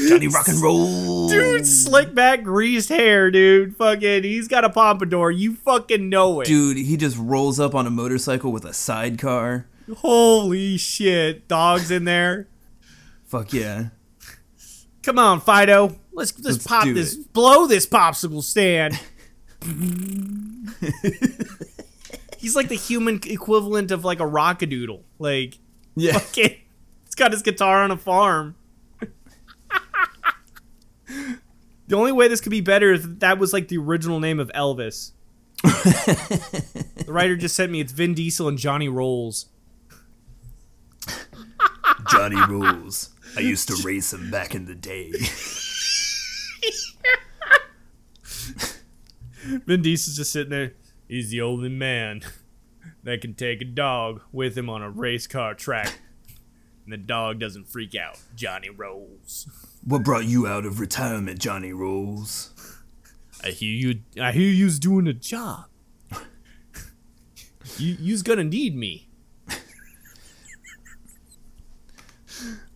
Johnny 0.08 0.28
Rock 0.28 0.48
and 0.48 0.60
Roll. 0.60 1.28
Dude, 1.28 1.66
slick 1.66 2.14
back, 2.14 2.42
greased 2.42 2.88
hair, 2.88 3.30
dude. 3.30 3.76
Fucking, 3.76 4.24
he's 4.24 4.48
got 4.48 4.64
a 4.64 4.70
pompadour. 4.70 5.30
You 5.30 5.54
fucking 5.54 6.08
know 6.08 6.40
it. 6.40 6.46
Dude, 6.46 6.76
he 6.76 6.96
just 6.96 7.16
rolls 7.16 7.58
up 7.58 7.74
on 7.74 7.86
a 7.86 7.90
motorcycle 7.90 8.52
with 8.52 8.64
a 8.64 8.74
sidecar. 8.74 9.66
Holy 9.96 10.76
shit. 10.76 11.48
Dogs 11.48 11.90
in 11.90 12.04
there. 12.04 12.48
Fuck 13.26 13.52
yeah. 13.52 13.88
Come 15.02 15.18
on, 15.18 15.40
Fido. 15.40 15.96
Let's 16.12 16.34
let's, 16.38 16.44
Let's 16.44 16.66
pop 16.66 16.86
this, 16.86 17.14
it. 17.16 17.32
blow 17.32 17.66
this 17.66 17.86
popsicle 17.86 18.42
stand. 18.42 18.98
He's 22.38 22.54
like 22.54 22.68
the 22.68 22.76
human 22.76 23.20
equivalent 23.26 23.90
of 23.90 24.04
like 24.04 24.20
a 24.20 24.26
Rock-a-Doodle. 24.26 25.04
Like, 25.18 25.58
Yeah. 25.96 26.12
fucking, 26.18 26.56
he's 27.04 27.14
got 27.16 27.32
his 27.32 27.42
guitar 27.42 27.82
on 27.82 27.90
a 27.90 27.96
farm. 27.96 28.54
the 31.88 31.96
only 31.96 32.12
way 32.12 32.28
this 32.28 32.40
could 32.40 32.50
be 32.50 32.60
better 32.60 32.92
is 32.92 33.04
if 33.04 33.18
that 33.20 33.38
was 33.38 33.52
like 33.52 33.68
the 33.68 33.78
original 33.78 34.20
name 34.20 34.38
of 34.40 34.50
Elvis. 34.54 35.12
the 35.62 37.04
writer 37.08 37.36
just 37.36 37.56
sent 37.56 37.72
me 37.72 37.80
it's 37.80 37.92
Vin 37.92 38.14
Diesel 38.14 38.46
and 38.48 38.58
Johnny 38.58 38.88
Rolls. 38.88 39.46
Johnny 42.10 42.40
Rolls. 42.48 43.10
I 43.36 43.40
used 43.40 43.68
to 43.68 43.76
race 43.86 44.12
him 44.12 44.30
back 44.30 44.54
in 44.54 44.64
the 44.66 44.74
day. 44.74 45.12
Vin 49.66 49.82
Diesel's 49.82 50.16
just 50.16 50.32
sitting 50.32 50.50
there. 50.50 50.72
He's 51.06 51.30
the 51.30 51.40
only 51.40 51.68
man 51.68 52.22
that 53.02 53.20
can 53.20 53.34
take 53.34 53.60
a 53.62 53.64
dog 53.64 54.20
with 54.32 54.56
him 54.56 54.68
on 54.68 54.82
a 54.82 54.90
race 54.90 55.26
car 55.26 55.54
track. 55.54 56.00
And 56.84 56.92
the 56.92 56.96
dog 56.98 57.38
doesn't 57.38 57.68
freak 57.68 57.94
out. 57.94 58.18
Johnny 58.34 58.70
Rolls. 58.70 59.48
What 59.84 60.02
brought 60.04 60.24
you 60.24 60.46
out 60.46 60.64
of 60.66 60.80
retirement, 60.80 61.38
Johnny 61.38 61.72
Rolls? 61.72 62.52
I 63.42 63.50
hear 63.50 63.72
you 63.72 64.00
I 64.20 64.32
hear 64.32 64.50
you's 64.50 64.78
doing 64.78 65.06
a 65.06 65.12
job. 65.12 65.66
you 67.76 67.96
you's 68.00 68.22
gonna 68.22 68.44
need 68.44 68.74
me. 68.74 69.07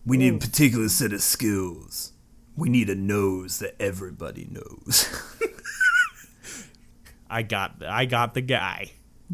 We 0.05 0.17
need 0.17 0.33
a 0.33 0.37
particular 0.37 0.89
set 0.89 1.13
of 1.13 1.21
skills. 1.21 2.11
We 2.55 2.69
need 2.69 2.89
a 2.89 2.95
nose 2.95 3.59
that 3.59 3.75
everybody 3.81 4.47
knows. 4.51 5.07
I 7.29 7.41
got 7.41 7.83
I 7.83 8.05
got 8.05 8.33
the 8.33 8.41
guy. 8.41 8.91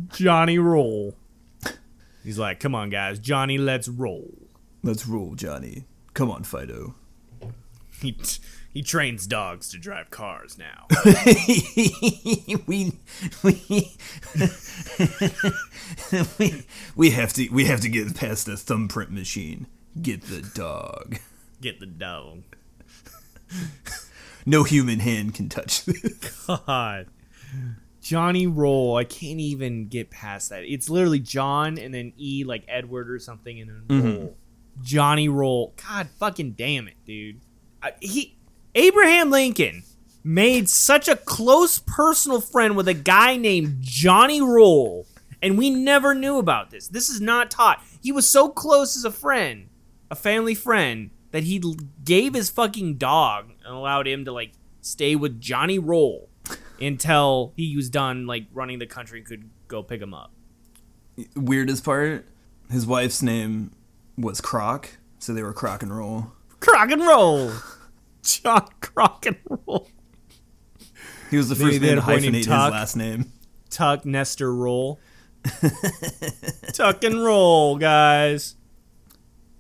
Johnny 0.09 0.59
Roll. 0.59 1.15
He's 2.23 2.37
like, 2.37 2.59
come 2.59 2.75
on 2.75 2.89
guys, 2.89 3.19
Johnny, 3.19 3.57
let's 3.57 3.87
roll. 3.87 4.49
Let's 4.83 5.07
roll, 5.07 5.35
Johnny. 5.35 5.85
Come 6.13 6.31
on, 6.31 6.43
Fido. 6.43 6.95
He 8.01 8.17
he 8.71 8.81
trains 8.81 9.27
dogs 9.27 9.69
to 9.71 9.77
drive 9.77 10.09
cars 10.09 10.57
now. 10.57 10.87
we, 11.05 12.55
we, 12.65 12.93
we, 13.43 13.97
we 16.95 17.09
have 17.09 17.33
to, 17.33 17.49
we 17.49 17.65
have 17.65 17.81
to 17.81 17.89
get 17.89 18.15
past 18.15 18.45
the 18.45 18.55
thumbprint 18.55 19.11
machine. 19.11 19.67
Get 20.01 20.21
the 20.23 20.41
dog. 20.53 21.19
Get 21.61 21.79
the 21.79 21.85
dog. 21.85 22.43
No 24.45 24.63
human 24.63 24.99
hand 24.99 25.35
can 25.35 25.47
touch 25.47 25.85
this. 25.85 26.47
God. 26.47 27.05
Johnny 28.01 28.47
Roll. 28.47 28.95
I 28.95 29.03
can't 29.03 29.39
even 29.39 29.87
get 29.87 30.09
past 30.09 30.49
that. 30.49 30.63
It's 30.63 30.89
literally 30.89 31.19
John 31.19 31.77
and 31.77 31.93
then 31.93 32.13
E 32.17 32.43
like 32.43 32.63
Edward 32.67 33.11
or 33.11 33.19
something 33.19 33.59
and 33.59 33.69
then 33.69 33.83
mm-hmm. 33.87 34.07
Roll. 34.07 34.37
Johnny 34.81 35.29
Roll. 35.29 35.75
God 35.87 36.09
fucking 36.17 36.53
damn 36.53 36.87
it, 36.87 36.95
dude. 37.05 37.41
I, 37.83 37.93
he 37.99 38.37
Abraham 38.73 39.29
Lincoln 39.29 39.83
made 40.23 40.67
such 40.67 41.07
a 41.07 41.15
close 41.15 41.79
personal 41.79 42.41
friend 42.41 42.75
with 42.75 42.87
a 42.87 42.93
guy 42.93 43.37
named 43.37 43.77
Johnny 43.81 44.41
Roll, 44.41 45.05
and 45.41 45.57
we 45.57 45.69
never 45.69 46.15
knew 46.15 46.39
about 46.39 46.71
this. 46.71 46.87
This 46.87 47.09
is 47.09 47.21
not 47.21 47.51
taught. 47.51 47.83
He 48.01 48.11
was 48.11 48.27
so 48.27 48.49
close 48.49 48.97
as 48.97 49.05
a 49.05 49.11
friend, 49.11 49.69
a 50.09 50.15
family 50.15 50.55
friend, 50.55 51.11
that 51.31 51.43
he 51.43 51.61
gave 52.03 52.33
his 52.33 52.49
fucking 52.49 52.95
dog 52.95 53.51
and 53.63 53.73
allowed 53.73 54.07
him 54.07 54.25
to 54.25 54.31
like 54.31 54.53
stay 54.81 55.15
with 55.15 55.39
Johnny 55.39 55.79
Roll 55.79 56.29
until 56.81 57.53
he 57.55 57.75
was 57.75 57.89
done 57.89 58.25
like 58.25 58.45
running 58.53 58.79
the 58.79 58.87
country 58.87 59.19
and 59.19 59.27
could 59.27 59.49
go 59.67 59.83
pick 59.83 60.01
him 60.01 60.13
up. 60.13 60.31
Weirdest 61.35 61.83
part, 61.83 62.25
his 62.71 62.85
wife's 62.85 63.21
name 63.21 63.71
was 64.17 64.41
Croc, 64.41 64.97
so 65.19 65.33
they 65.33 65.43
were 65.43 65.53
Croc 65.53 65.83
and 65.83 65.95
Roll. 65.95 66.31
Crock 66.59 66.91
and 66.91 67.01
roll, 67.01 67.51
John 68.23 68.67
Crock 68.81 69.25
and 69.25 69.37
Roll. 69.47 69.87
He 71.29 71.37
was 71.37 71.47
the 71.49 71.55
first 71.55 71.79
man 71.79 71.97
to 71.97 72.01
hyphenate 72.01 72.35
his 72.35 72.47
last 72.47 72.95
name. 72.95 73.31
Tuck 73.69 74.03
Nestor 74.05 74.53
Roll. 74.53 74.99
Tuck 76.73 77.03
and 77.03 77.23
roll, 77.23 77.77
guys. 77.77 78.55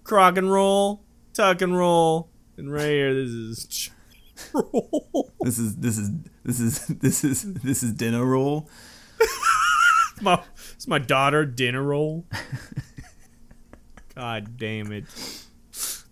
Crock 0.09 0.37
and 0.37 0.51
roll, 0.51 1.03
tuck 1.35 1.61
and 1.61 1.77
roll, 1.77 2.31
and 2.57 2.73
right 2.73 2.81
here, 2.81 3.13
this 3.13 3.29
is 3.29 3.89
roll. 4.55 5.31
This 5.41 5.59
is 5.59 5.75
this 5.75 5.99
is 5.99 6.09
this 6.43 6.59
is 6.59 6.87
this 6.87 7.23
is 7.23 7.53
this 7.53 7.83
is 7.83 7.91
dinner 7.93 8.25
roll. 8.25 8.67
my, 10.21 10.41
it's 10.73 10.87
my 10.87 10.97
daughter 10.97 11.45
dinner 11.45 11.83
roll. 11.83 12.25
God 14.15 14.57
damn 14.57 14.91
it. 14.91 15.05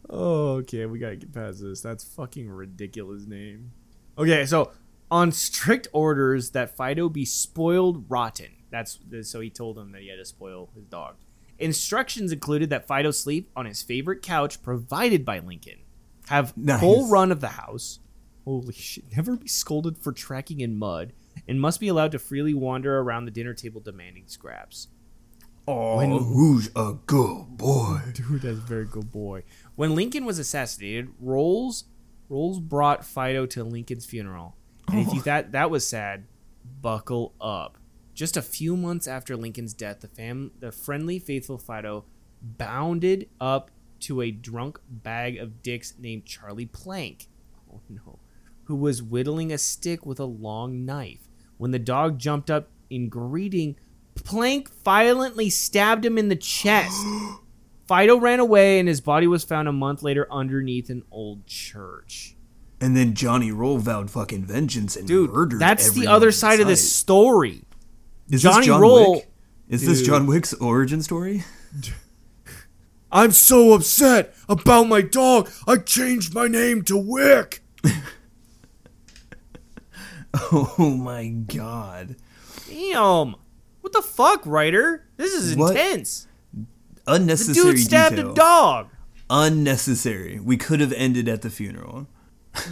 Oh, 0.08 0.58
okay, 0.58 0.86
we 0.86 1.00
gotta 1.00 1.16
get 1.16 1.34
past 1.34 1.64
this. 1.64 1.82
That's 1.82 2.04
fucking 2.04 2.52
ridiculous 2.52 3.26
name. 3.26 3.72
Okay, 4.16 4.46
so 4.46 4.74
on 5.10 5.32
strict 5.32 5.88
orders 5.92 6.52
that 6.52 6.78
Fido 6.78 7.10
be 7.10 7.26
spoiled 7.26 8.06
rotten. 8.12 8.58
That's 8.70 9.00
so 9.24 9.40
he 9.40 9.50
told 9.50 9.76
him 9.76 9.92
that 9.94 10.04
he 10.04 10.10
had 10.10 10.18
to 10.18 10.26
spoil 10.26 10.70
his 10.76 10.86
dog. 10.86 11.16
Instructions 11.60 12.32
included 12.32 12.70
that 12.70 12.88
Fido 12.88 13.12
sleep 13.12 13.50
on 13.56 13.66
his 13.66 13.82
favorite 13.82 14.22
couch 14.22 14.62
provided 14.62 15.26
by 15.26 15.40
Lincoln. 15.40 15.80
Have 16.28 16.56
Nice. 16.58 16.80
full 16.80 17.08
run 17.10 17.32
of 17.32 17.40
the 17.42 17.48
house. 17.50 18.00
Holy 18.46 18.74
shit! 18.74 19.06
Never 19.16 19.36
be 19.36 19.48
scolded 19.48 19.98
for 19.98 20.12
tracking 20.12 20.60
in 20.62 20.78
mud, 20.78 21.14
and 21.48 21.60
must 21.60 21.80
be 21.80 21.88
allowed 21.88 22.12
to 22.14 22.20
freely 22.20 22.54
wander 22.54 23.00
around 23.00 23.26
the 23.26 23.32
dinner 23.32 23.54
table 23.54 23.82
demanding 23.82 24.24
scraps. 24.28 24.88
Oh, 25.68 26.00
who's 26.20 26.70
a 26.76 26.96
good 27.08 27.58
boy? 27.58 28.00
Dude, 28.14 28.42
that's 28.44 28.58
a 28.58 28.62
very 28.62 28.86
good 28.86 29.12
boy. 29.12 29.44
When 29.76 29.96
Lincoln 29.96 30.24
was 30.24 30.40
assassinated, 30.40 31.10
Rolls 31.20 31.86
Rolls 32.30 32.60
brought 32.60 33.06
Fido 33.06 33.46
to 33.48 33.64
Lincoln's 33.64 34.06
funeral. 34.06 34.56
And 34.88 35.00
if 35.06 35.14
you 35.14 35.20
thought 35.22 35.52
that 35.52 35.70
was 35.70 35.86
sad, 35.88 36.26
buckle 36.82 37.34
up. 37.42 37.78
Just 38.18 38.36
a 38.36 38.42
few 38.42 38.76
months 38.76 39.08
after 39.08 39.38
Lincoln's 39.38 39.76
death, 39.76 40.00
the 40.00 40.08
fam 40.08 40.50
the 40.60 40.72
friendly, 40.72 41.20
faithful 41.20 41.60
Fido 41.60 42.06
bounded 42.42 43.30
up 43.40 43.70
to 44.00 44.22
a 44.22 44.32
drunk 44.32 44.80
bag 44.90 45.38
of 45.38 45.62
dicks 45.62 45.94
named 46.00 46.26
Charlie 46.26 46.66
Plank. 46.66 47.28
Oh 47.72 47.80
no. 47.88 48.18
Who 48.64 48.76
was 48.76 49.04
whittling 49.04 49.52
a 49.52 49.60
stick 49.60 50.04
with 50.04 50.20
a 50.20 50.26
long 50.26 50.84
knife. 50.84 51.28
When 51.58 51.70
the 51.70 51.78
dog 51.78 52.18
jumped 52.18 52.50
up 52.50 52.70
in 52.90 53.08
greeting, 53.08 53.76
Plank 54.16 54.72
violently 54.84 55.52
stabbed 55.52 56.04
him 56.04 56.18
in 56.18 56.30
the 56.30 56.36
chest. 56.36 56.98
Fido 57.88 58.18
ran 58.20 58.40
away, 58.40 58.80
and 58.80 58.90
his 58.90 59.00
body 59.00 59.28
was 59.28 59.44
found 59.44 59.68
a 59.68 59.72
month 59.72 60.02
later 60.02 60.28
underneath 60.32 60.90
an 60.90 61.04
old 61.12 61.46
church. 61.46 62.36
And 62.82 62.98
then 62.98 63.14
Johnny 63.14 63.52
Roll 63.52 63.78
vowed 63.78 64.10
fucking 64.10 64.46
vengeance 64.46 64.96
and 64.96 65.08
Dude, 65.08 65.30
murdered. 65.30 65.60
that's 65.60 65.92
the 65.92 66.08
other 66.08 66.32
side 66.32 66.60
of 66.60 66.68
this 66.68 66.96
story. 66.96 67.62
Is 68.30 68.42
Johnny 68.42 68.58
this 68.58 68.66
John 68.68 68.82
Roll- 68.82 69.14
Wick? 69.16 69.30
Is 69.70 69.86
this 69.86 70.02
John 70.02 70.28
Wick's 70.28 70.54
origin 70.54 71.02
story? 71.02 71.44
I'm 73.12 73.32
so 73.32 73.74
upset 73.74 74.34
about 74.50 74.88
my 74.88 75.02
dog. 75.02 75.50
I 75.68 75.78
changed 75.78 76.34
my 76.34 76.48
name 76.48 76.84
to 76.84 76.98
Wick. 76.98 77.62
Oh 80.52 80.96
my 81.02 81.28
god. 81.30 82.16
Damn. 82.70 83.36
What 83.82 83.94
the 83.94 84.02
fuck, 84.02 84.46
writer? 84.46 85.08
This 85.18 85.34
is 85.34 85.56
What? 85.56 85.72
intense. 85.72 86.28
The 86.54 86.66
Unnecessary 87.14 87.72
dude 87.76 87.80
stabbed 87.80 88.16
detail. 88.18 88.32
a 88.34 88.36
dog. 88.36 88.90
Unnecessary. 89.30 90.40
We 90.40 90.58
could 90.58 90.80
have 90.80 90.94
ended 90.94 91.28
at 91.28 91.42
the 91.42 91.50
funeral. 91.50 92.08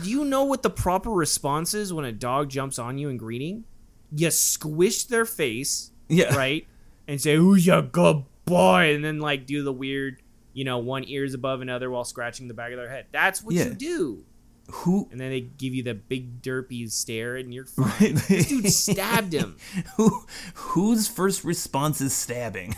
Do 0.03 0.09
you 0.09 0.25
know 0.25 0.43
what 0.43 0.61
the 0.63 0.69
proper 0.69 1.09
response 1.09 1.73
is 1.73 1.91
when 1.93 2.05
a 2.05 2.11
dog 2.11 2.49
jumps 2.49 2.77
on 2.77 2.97
you 2.97 3.09
in 3.09 3.17
greeting? 3.17 3.63
You 4.11 4.31
squish 4.31 5.05
their 5.05 5.25
face, 5.25 5.91
Yeah. 6.09 6.35
right? 6.35 6.65
And 7.07 7.19
say, 7.21 7.35
Who's 7.35 7.65
your 7.65 7.81
good 7.81 8.23
boy? 8.45 8.93
And 8.95 9.03
then, 9.03 9.19
like, 9.19 9.45
do 9.45 9.63
the 9.63 9.73
weird, 9.73 10.21
you 10.53 10.63
know, 10.63 10.77
one 10.79 11.03
ear's 11.07 11.33
above 11.33 11.61
another 11.61 11.89
while 11.89 12.03
scratching 12.03 12.47
the 12.47 12.53
back 12.53 12.71
of 12.71 12.77
their 12.77 12.89
head. 12.89 13.05
That's 13.11 13.43
what 13.43 13.53
Yeah. 13.55 13.65
you 13.65 13.73
do. 13.73 14.25
Who? 14.71 15.07
and 15.11 15.21
then 15.21 15.29
they 15.29 15.41
give 15.41 15.75
you 15.75 15.83
the 15.83 15.93
big 15.93 16.41
derpy 16.41 16.89
stare, 16.91 17.35
and 17.35 17.53
you're 17.53 17.65
fine. 17.67 18.15
This 18.27 18.47
dude 18.49 18.67
stabbed 18.71 19.31
him. 19.31 19.57
Who? 19.97 20.25
Whose 20.55 21.07
first 21.07 21.43
response 21.43 22.01
is 22.01 22.15
stabbing? 22.15 22.73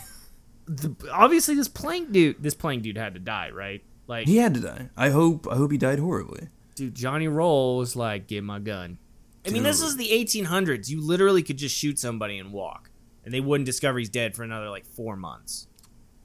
The, 0.66 0.94
obviously, 1.10 1.54
this 1.54 1.68
plank 1.68 2.12
dude, 2.12 2.42
this 2.42 2.52
plank 2.54 2.82
dude 2.82 2.98
had 2.98 3.14
to 3.14 3.20
die, 3.20 3.48
right? 3.50 3.82
Like, 4.06 4.26
He 4.26 4.36
had 4.36 4.52
to 4.54 4.60
die. 4.60 4.90
I 4.98 5.08
hope. 5.08 5.46
I 5.50 5.56
hope 5.56 5.72
he 5.72 5.78
died 5.78 5.98
horribly. 5.98 6.48
dude, 6.74 6.94
Johnny 6.94 7.26
Roll 7.26 7.78
was 7.78 7.96
like, 7.96 8.26
"Get 8.26 8.44
my 8.44 8.58
gun." 8.58 8.98
I 9.48 9.50
mean, 9.50 9.62
this 9.62 9.80
is 9.80 9.96
the 9.96 10.08
1800s. 10.08 10.88
You 10.90 11.00
literally 11.00 11.42
could 11.42 11.56
just 11.56 11.74
shoot 11.74 11.98
somebody 11.98 12.38
and 12.38 12.52
walk, 12.52 12.90
and 13.24 13.32
they 13.32 13.40
wouldn't 13.40 13.64
discover 13.64 13.98
he's 13.98 14.10
dead 14.10 14.36
for 14.36 14.42
another 14.42 14.68
like 14.68 14.84
four 14.86 15.16
months. 15.16 15.66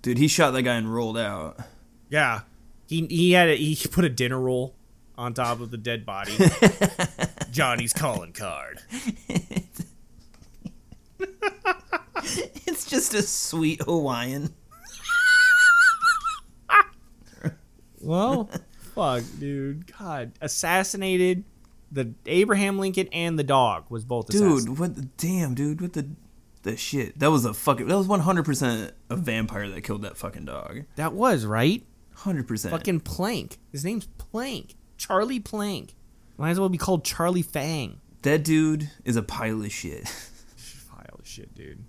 Dude, 0.02 0.18
he 0.18 0.28
shot 0.28 0.52
that 0.52 0.64
guy 0.64 0.76
and 0.76 0.94
rolled 0.94 1.18
out. 1.18 1.58
Yeah, 2.10 2.42
he 2.88 3.06
he 3.08 3.32
had 3.32 3.48
a, 3.48 3.56
he 3.56 3.88
put 3.88 4.04
a 4.04 4.10
dinner 4.10 4.40
roll 4.40 4.76
on 5.18 5.34
top 5.34 5.62
of 5.62 5.72
the 5.72 5.78
dead 5.78 6.06
body. 6.06 6.34
Johnny's 7.52 7.94
calling 7.94 8.34
card. 8.34 8.82
It's 12.66 12.86
just 12.90 13.14
a 13.14 13.22
sweet 13.22 13.82
Hawaiian. 13.82 14.54
Well, 18.02 18.50
fuck, 18.94 19.24
dude. 19.40 19.92
God, 19.98 20.34
assassinated 20.42 21.46
the 21.94 22.14
Abraham 22.26 22.80
Lincoln 22.80 23.08
and 23.12 23.38
the 23.38 23.44
dog 23.44 23.86
was 23.90 24.04
both. 24.04 24.28
Dude, 24.28 24.78
what 24.80 24.96
the 24.96 25.04
damn, 25.18 25.54
dude, 25.54 25.80
what 25.82 25.94
the 25.94 26.10
the 26.64 26.76
shit? 26.76 27.20
That 27.20 27.30
was 27.32 27.46
a 27.46 27.54
fucking 27.54 27.88
that 27.88 27.98
was 27.98 28.08
100% 28.08 28.92
a 29.10 29.16
vampire 29.16 29.70
that 29.70 29.82
killed 29.82 30.02
that 30.02 30.18
fucking 30.18 30.46
dog. 30.46 30.84
That 30.96 31.14
was 31.14 31.46
right. 31.46 31.84
100%. 32.18 32.70
Fucking 32.70 33.00
Plank. 33.02 33.58
His 33.72 33.84
name's 33.84 34.06
Plank. 34.18 34.76
Charlie 34.98 35.40
Plank. 35.40 35.96
Might 36.38 36.52
as 36.52 36.60
well 36.60 36.70
be 36.70 36.78
called 36.78 37.04
Charlie 37.04 37.42
Fang. 37.42 38.00
that 38.24 38.44
dude 38.44 38.90
is 39.06 39.16
a 39.16 39.24
pile 39.24 39.62
of 39.62 39.72
shit. 39.72 40.04
Pile 40.90 41.16
of 41.20 41.28
shit, 41.28 41.54
dude. 41.56 41.84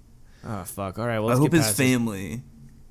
Oh 0.47 0.65
fuck. 0.65 0.99
All 0.99 1.07
right. 1.07 1.19
Well, 1.19 1.29
I 1.29 1.33
let's 1.33 1.41
hope 1.41 1.51
get 1.51 1.59
his 1.59 1.67
past 1.67 1.77
this. 1.79 1.87
family 1.87 2.43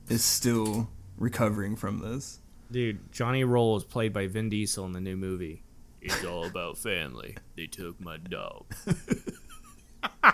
is 0.10 0.24
still 0.24 0.89
recovering 1.17 1.75
from 1.75 2.00
this. 2.00 2.39
Dude, 2.72 3.12
Johnny 3.12 3.43
Roll 3.43 3.77
is 3.77 3.84
played 3.84 4.13
by 4.13 4.27
Vin 4.27 4.50
Diesel 4.50 4.86
in 4.86 4.93
the 4.93 5.01
new 5.01 5.15
movie. 5.17 5.62
It's 6.03 6.25
all 6.25 6.45
about 6.45 6.77
family. 6.77 7.38
They 7.55 7.67
took 7.67 8.00
my 8.01 8.17
dog. 8.17 8.65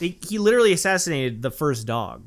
they, 0.00 0.16
he 0.28 0.38
literally 0.38 0.72
assassinated 0.72 1.42
the 1.42 1.50
first 1.50 1.86
dog, 1.86 2.24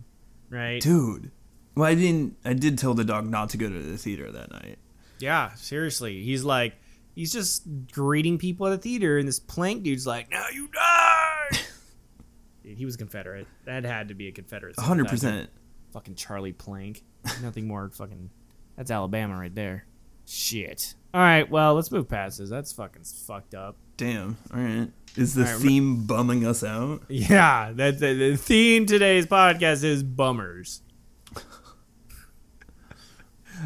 right? 0.49 0.81
Dude. 0.81 1.31
Well, 1.75 1.89
I 1.89 1.95
didn't 1.95 2.37
I 2.45 2.53
did 2.53 2.77
tell 2.77 2.93
the 2.93 3.03
dog 3.03 3.29
not 3.29 3.49
to 3.49 3.57
go 3.57 3.67
to 3.67 3.79
the 3.79 3.97
theater 3.97 4.31
that 4.31 4.51
night. 4.51 4.77
Yeah, 5.19 5.53
seriously. 5.55 6.21
He's 6.23 6.43
like, 6.43 6.75
he's 7.15 7.33
just 7.33 7.63
greeting 7.91 8.37
people 8.37 8.67
at 8.67 8.71
the 8.71 8.77
theater, 8.77 9.17
and 9.17 9.27
this 9.27 9.39
plank 9.39 9.83
dude's 9.83 10.07
like, 10.07 10.31
"Now 10.31 10.45
you 10.53 10.67
die." 10.69 11.49
Dude, 12.63 12.77
he 12.77 12.85
was 12.85 12.95
Confederate. 12.95 13.47
That 13.65 13.83
had 13.83 14.07
to 14.07 14.13
be 14.13 14.27
a 14.29 14.31
Confederate. 14.31 14.75
sympathizer. 14.79 15.27
100%. 15.27 15.47
Fucking 15.91 16.15
Charlie 16.15 16.53
Plank. 16.53 17.03
Nothing 17.41 17.67
more 17.67 17.89
fucking. 17.89 18.29
That's 18.77 18.89
Alabama 18.89 19.37
right 19.37 19.53
there. 19.53 19.85
Shit. 20.25 20.95
All 21.13 21.21
right, 21.21 21.47
well, 21.47 21.75
let's 21.75 21.91
move 21.91 22.09
past 22.09 22.39
this. 22.39 22.49
That's 22.49 22.73
fucking 22.73 23.03
fucked 23.03 23.53
up. 23.53 23.75
Damn. 23.97 24.37
All 24.51 24.59
right. 24.59 24.89
Is 25.15 25.35
the 25.35 25.43
right, 25.43 25.57
theme 25.57 26.07
bumming 26.07 26.43
us 26.43 26.63
out? 26.63 27.03
Yeah, 27.07 27.71
that 27.75 27.99
the, 27.99 28.13
the 28.15 28.35
theme 28.35 28.87
today's 28.87 29.27
podcast 29.27 29.83
is 29.83 30.01
bummers. 30.01 30.81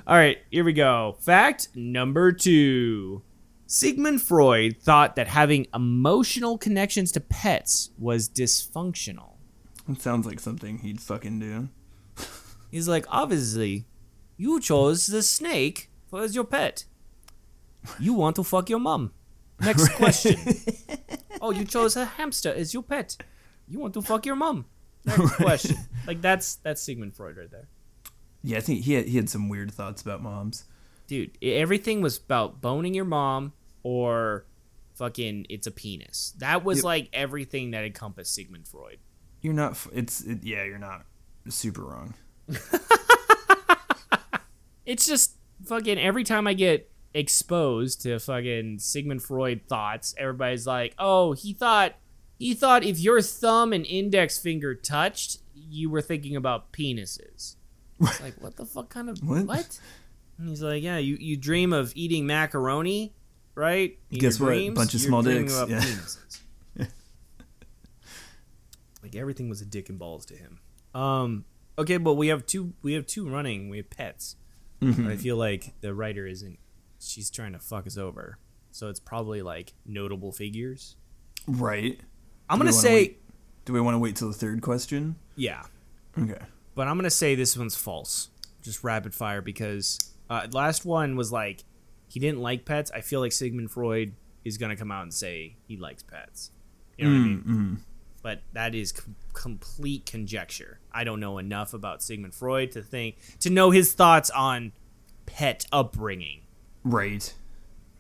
All 0.06 0.16
right, 0.16 0.40
here 0.52 0.66
we 0.66 0.74
go. 0.74 1.16
Fact 1.20 1.70
number 1.74 2.34
two. 2.34 3.24
Sigmund 3.66 4.22
Freud 4.22 4.78
thought 4.82 5.16
that 5.16 5.28
having 5.28 5.68
emotional 5.74 6.58
connections 6.58 7.12
to 7.14 7.22
pets 7.22 7.92
was 7.98 8.30
dysfunctional. 8.30 9.36
It 9.90 10.02
sounds 10.02 10.26
like 10.26 10.42
something 10.42 10.80
he'd 10.80 11.00
fucking 11.02 11.40
do. 11.40 11.70
He's 12.72 12.90
like, 12.90 13.06
obviously, 13.10 13.86
you 14.36 14.60
chose 14.60 15.08
the 15.08 15.24
snake 15.24 15.90
as 16.14 16.36
your 16.36 16.44
pet. 16.44 16.86
You 18.00 18.14
want 18.14 18.36
to 18.38 18.44
fuck 18.44 18.70
your 18.70 18.80
mom. 18.80 19.12
Next 19.60 19.90
question. 19.94 20.36
oh, 21.42 21.52
you 21.52 21.66
chose 21.66 21.96
a 21.96 22.06
hamster 22.06 22.54
as 22.54 22.74
your 22.74 22.84
pet. 22.84 23.18
You 23.68 23.80
want 23.80 23.94
to 23.96 24.02
fuck 24.02 24.26
your 24.26 24.36
mom. 24.36 24.66
Next 25.06 25.36
question. 25.36 25.78
Like 26.06 26.22
that's 26.22 26.56
that's 26.56 26.82
Sigmund 26.82 27.16
Freud 27.16 27.38
right 27.38 27.50
there. 27.52 27.68
Yeah, 28.44 28.58
I 28.58 28.62
think 28.62 28.84
he 28.84 28.94
had, 28.94 29.08
he 29.08 29.18
had 29.18 29.30
some 29.30 29.50
weird 29.50 29.72
thoughts 29.72 30.02
about 30.02 30.22
moms. 30.22 30.66
Dude, 31.08 31.38
everything 31.42 32.02
was 32.02 32.18
about 32.18 32.62
boning 32.62 32.94
your 32.94 33.06
mom 33.06 33.54
or 33.84 34.46
fucking 34.96 35.46
it's 35.50 35.68
a 35.68 35.72
penis. 35.72 36.34
That 36.38 36.64
was 36.64 36.80
Yep. 36.80 36.84
like 36.86 37.10
everything 37.14 37.72
that 37.72 37.84
encompassed 37.84 38.34
Sigmund 38.36 38.68
Freud. 38.68 38.98
You're 39.42 39.54
not. 39.54 39.78
It's 39.94 40.22
it, 40.22 40.44
yeah. 40.44 40.64
You're 40.66 40.78
not 40.78 41.06
super 41.50 41.84
wrong. 41.84 42.14
it's 44.86 45.06
just 45.06 45.36
fucking 45.66 45.98
every 45.98 46.24
time 46.24 46.48
I 46.48 46.54
get 46.54 46.92
exposed 47.14 48.02
to 48.04 48.20
fucking 48.20 48.80
Sigmund 48.80 49.24
Freud 49.24 49.62
thoughts, 49.68 50.14
everybody's 50.18 50.68
like, 50.68 50.94
"Oh, 51.00 51.34
he 51.34 51.54
thought 51.54 51.96
he 52.38 52.54
thought 52.54 52.84
if 52.84 53.00
your 53.00 53.22
thumb 53.22 53.74
and 53.74 53.86
index 53.86 54.38
finger 54.38 54.76
touched, 54.76 55.40
you 55.54 55.90
were 55.90 56.02
thinking 56.02 56.36
about 56.36 56.72
penises." 56.72 57.56
It's 58.00 58.22
like, 58.22 58.36
what 58.40 58.56
the 58.58 58.66
fuck 58.66 58.90
kind 58.90 59.10
of 59.10 59.18
What? 59.24 59.46
what? 59.46 59.80
And 60.38 60.50
he's 60.50 60.62
like, 60.62 60.84
"Yeah, 60.84 60.98
you 60.98 61.18
you 61.20 61.36
dream 61.38 61.74
of 61.74 61.92
eating 61.96 62.28
macaroni, 62.28 63.14
right? 63.56 63.98
In 64.12 64.20
Guess 64.20 64.40
what? 64.40 64.48
dreams, 64.48 64.76
Bunch 64.76 64.94
of 64.94 65.02
small 65.02 65.22
dicks, 65.24 65.54
yeah. 65.68 65.80
penises." 65.80 66.40
like 69.04 69.16
everything 69.16 69.50
was 69.50 69.62
a 69.62 69.66
dick 69.66 69.90
and 69.90 69.98
balls 70.00 70.26
to 70.28 70.36
him. 70.36 70.60
Um. 70.94 71.46
Okay, 71.80 71.98
but 71.98 72.14
we 72.16 72.28
have 72.30 72.46
two. 72.46 72.74
We 72.82 72.94
have 72.94 73.06
two 73.06 73.28
running. 73.30 73.70
We 73.70 73.78
have 73.78 73.90
pets. 73.90 74.36
Mm-hmm. 74.82 75.08
I 75.08 75.16
feel 75.16 75.38
like 75.38 75.74
the 75.82 75.94
writer 75.94 76.26
isn't. 76.28 76.60
She's 77.00 77.30
trying 77.30 77.54
to 77.54 77.60
fuck 77.60 77.86
us 77.88 77.98
over. 77.98 78.38
So 78.72 78.90
it's 78.90 79.00
probably 79.00 79.42
like 79.42 79.74
notable 79.86 80.32
figures. 80.32 80.96
Right. 81.48 82.00
I'm 82.50 82.58
Do 82.60 82.64
gonna 82.66 82.74
say 82.74 82.94
wait? 82.94 83.22
Do 83.66 83.74
we 83.74 83.82
want 83.82 83.96
to 83.96 84.00
wait 84.00 84.16
till 84.16 84.28
the 84.30 84.34
third 84.34 84.62
question? 84.62 85.16
yeah, 85.36 85.64
Okay. 86.18 86.40
but 86.76 86.88
I'm 86.88 86.98
gonna 86.98 87.10
say 87.10 87.36
this 87.36 87.58
one's 87.58 87.76
false. 87.76 88.30
Just 88.62 88.84
rapid 88.84 89.14
fire 89.14 89.42
because 89.42 89.98
uh, 90.30 90.48
last 90.52 90.86
one 90.86 91.16
was 91.16 91.32
like 91.32 91.64
he 92.08 92.20
didn't 92.20 92.40
like 92.42 92.66
pets. 92.66 92.92
I 92.92 93.02
feel 93.02 93.20
like 93.20 93.32
Sigmund 93.32 93.72
Freud 93.72 94.14
is 94.46 94.58
gonna 94.58 94.76
come 94.76 94.92
out 94.92 95.04
and 95.04 95.14
say 95.14 95.56
he 95.68 95.78
likes 95.78 96.04
pets. 96.04 96.52
You 96.98 97.06
know 97.06 97.12
what 97.12 97.18
I 97.18 97.24
mean? 97.28 97.44
Mm, 97.48 97.78
But 98.24 98.42
that 98.54 98.74
is 98.74 98.92
com- 98.92 99.16
complete 99.34 100.06
conjecture. 100.06 100.80
I 100.92 101.04
don't 101.04 101.20
know 101.20 101.38
enough 101.38 101.74
about 101.74 102.02
Sigmund 102.02 102.34
Freud 102.34 102.72
to 102.72 102.82
think 102.82 103.18
to 103.42 103.50
know 103.50 103.72
his 103.72 103.94
thoughts 103.94 104.30
on 104.32 104.72
pet 105.26 105.66
upbringing. 105.72 106.42
Right. 106.92 107.34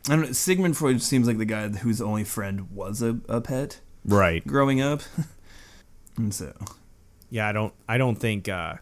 I 0.09 0.11
don't 0.15 0.21
know. 0.21 0.31
Sigmund 0.31 0.77
Freud 0.77 1.01
seems 1.01 1.27
like 1.27 1.37
the 1.37 1.45
guy 1.45 1.67
whose 1.67 2.01
only 2.01 2.23
friend 2.23 2.71
was 2.71 3.01
a, 3.01 3.19
a 3.27 3.41
pet 3.41 3.81
Right. 4.05 4.45
growing 4.47 4.79
up. 4.81 5.01
and 6.17 6.33
so, 6.33 6.53
Yeah, 7.29 7.47
I 7.47 7.51
don't 7.51 7.73
I 7.89 7.97
don't 7.97 8.15
think 8.15 8.47
uh 8.47 8.75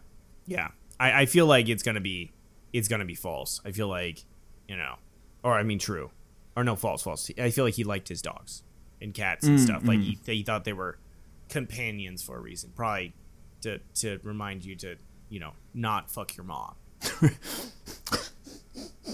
yeah. 0.46 0.68
I, 1.00 1.22
I 1.22 1.26
feel 1.26 1.46
like 1.46 1.68
it's 1.68 1.82
gonna 1.82 2.00
be 2.00 2.32
it's 2.72 2.86
gonna 2.88 3.04
be 3.04 3.14
false. 3.16 3.60
I 3.64 3.72
feel 3.72 3.88
like, 3.88 4.24
you 4.68 4.76
know 4.76 4.96
or 5.42 5.54
I 5.54 5.62
mean 5.62 5.78
true. 5.78 6.10
Or 6.56 6.64
no, 6.64 6.74
false, 6.74 7.02
false. 7.02 7.30
I 7.38 7.50
feel 7.50 7.64
like 7.64 7.74
he 7.74 7.84
liked 7.84 8.08
his 8.08 8.22
dogs 8.22 8.62
and 9.00 9.12
cats 9.12 9.46
and 9.46 9.60
stuff. 9.60 9.82
Like 9.86 10.00
he, 10.00 10.18
he 10.24 10.42
thought 10.42 10.64
they 10.64 10.72
were 10.72 10.98
companions 11.48 12.22
for 12.22 12.36
a 12.36 12.40
reason. 12.40 12.72
Probably 12.74 13.14
to 13.62 13.78
to 13.96 14.18
remind 14.22 14.64
you 14.64 14.74
to, 14.76 14.96
you 15.28 15.38
know, 15.40 15.52
not 15.74 16.10
fuck 16.10 16.36
your 16.36 16.44
mom. 16.44 16.74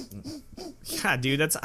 yeah, 0.84 1.16
dude, 1.16 1.40
that's 1.40 1.56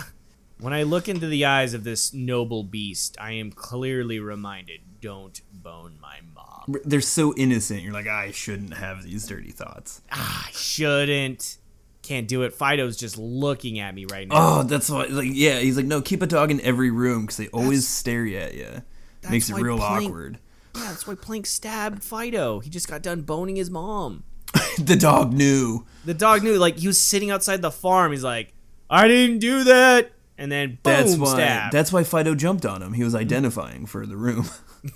when 0.60 0.74
I 0.74 0.84
look 0.84 1.08
into 1.08 1.28
the 1.28 1.46
eyes 1.46 1.74
of 1.74 1.84
this 1.84 2.14
noble 2.14 2.64
beast, 2.64 3.18
I 3.20 3.34
am 3.34 3.52
clearly 3.52 4.20
reminded, 4.20 4.82
don't 5.02 5.40
bone 5.54 5.98
my 6.02 6.20
mom. 6.34 6.76
they're 6.84 7.02
so 7.02 7.34
innocent. 7.36 7.82
You're 7.82 7.94
like, 7.94 8.08
I 8.08 8.32
shouldn't 8.32 8.74
have 8.74 9.04
these 9.04 9.28
dirty 9.28 9.52
thoughts. 9.52 10.02
Ah, 10.12 10.48
I 10.48 10.52
shouldn't. 10.52 11.58
Can't 12.02 12.28
do 12.28 12.44
it. 12.44 12.54
Fido's 12.54 12.98
just 12.98 13.18
looking 13.18 13.80
at 13.80 13.94
me 13.94 14.06
right 14.06 14.28
now. 14.28 14.36
Oh, 14.60 14.64
that's 14.64 14.90
why. 14.90 15.06
Like, 15.06 15.28
yeah, 15.32 15.60
he's 15.60 15.76
like, 15.76 15.86
no, 15.86 16.02
keep 16.02 16.22
a 16.22 16.28
dog 16.28 16.52
in 16.52 16.62
every 16.62 16.90
room 16.90 17.24
because 17.24 17.38
they 17.38 17.50
always 17.50 17.88
stare 17.88 18.26
at 18.38 18.54
you. 18.56 18.82
Makes 19.30 19.50
it 19.50 19.56
real 19.56 19.78
Plank- 19.78 20.06
awkward. 20.06 20.40
Yeah, 20.74 20.84
that's 20.84 21.06
why 21.06 21.16
Plank 21.16 21.46
stabbed 21.46 22.04
Fido. 22.04 22.60
He 22.60 22.70
just 22.70 22.88
got 22.88 23.02
done 23.02 23.22
boning 23.22 23.58
his 23.58 23.70
mom. 23.70 24.24
the 24.80 24.96
dog 25.00 25.34
knew. 25.34 25.86
The 26.06 26.14
dog 26.14 26.44
knew, 26.44 26.58
like, 26.58 26.78
he 26.78 26.88
was 26.88 27.00
sitting 27.00 27.32
outside 27.32 27.62
the 27.62 27.72
farm. 27.72 28.12
He's 28.12 28.24
like, 28.24 28.54
I 28.90 29.08
didn't 29.08 29.40
do 29.40 29.64
that. 29.66 30.12
And 30.38 30.52
then, 30.52 30.78
boom, 30.84 30.94
That's 30.94 31.16
why. 31.18 31.34
stab. 31.34 31.72
That's 31.72 31.92
why 31.92 32.04
Fido 32.04 32.36
jumped 32.36 32.66
on 32.66 32.82
him. 32.82 32.94
He 32.94 33.04
was 33.04 33.16
identifying 33.16 33.86
for 33.88 34.06
the 34.06 34.16
room. 34.16 34.46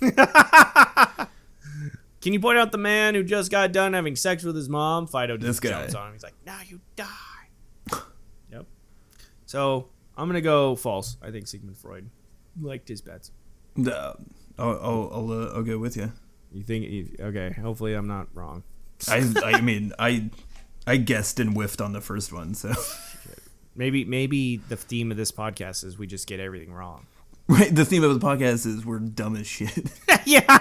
Can 2.20 2.32
you 2.32 2.38
point 2.40 2.56
out 2.58 2.70
the 2.70 2.78
man 2.78 3.14
who 3.16 3.24
just 3.24 3.50
got 3.50 3.72
done 3.72 3.94
having 3.94 4.14
sex 4.14 4.44
with 4.44 4.54
his 4.54 4.68
mom? 4.68 5.08
Fido 5.08 5.36
just 5.36 5.46
This 5.46 5.60
guy. 5.60 5.80
jumps 5.80 5.94
on 5.96 6.06
him. 6.08 6.12
He's 6.12 6.22
like, 6.22 6.34
now 6.46 6.60
you 6.64 6.80
die. 6.94 7.06
yep. 8.50 8.66
So, 9.44 9.88
I'm 10.16 10.28
gonna 10.28 10.40
go 10.40 10.76
false. 10.76 11.16
I 11.20 11.30
think 11.32 11.48
Sigmund 11.48 11.76
Freud 11.76 12.08
liked 12.60 12.88
his 12.88 13.00
pets. 13.00 13.32
Uh, 13.76 14.12
I'll, 14.58 14.78
I'll, 14.80 15.10
I'll, 15.12 15.32
uh, 15.32 15.46
I'll 15.56 15.62
go 15.64 15.78
with 15.78 15.96
you. 15.96 16.12
You 16.52 16.62
think? 16.62 17.18
Okay, 17.18 17.50
hopefully 17.60 17.94
I'm 17.94 18.06
not 18.06 18.28
wrong. 18.34 18.62
I, 19.08 19.22
I 19.44 19.60
mean, 19.60 19.92
I, 19.98 20.30
I 20.86 20.96
guessed 20.96 21.40
and 21.40 21.54
whiffed 21.54 21.80
on 21.80 21.92
the 21.92 22.00
first 22.00 22.32
one, 22.32 22.54
so. 22.54 22.72
Maybe 23.74 24.04
maybe 24.04 24.58
the 24.68 24.76
theme 24.76 25.10
of 25.10 25.16
this 25.16 25.32
podcast 25.32 25.84
is 25.84 25.96
we 25.96 26.06
just 26.06 26.26
get 26.26 26.40
everything 26.40 26.72
wrong. 26.72 27.06
Right, 27.48 27.74
the 27.74 27.84
theme 27.84 28.04
of 28.04 28.18
the 28.18 28.24
podcast 28.24 28.66
is 28.66 28.84
we're 28.84 28.98
dumb 28.98 29.36
as 29.36 29.46
shit. 29.46 29.90
yeah. 30.26 30.58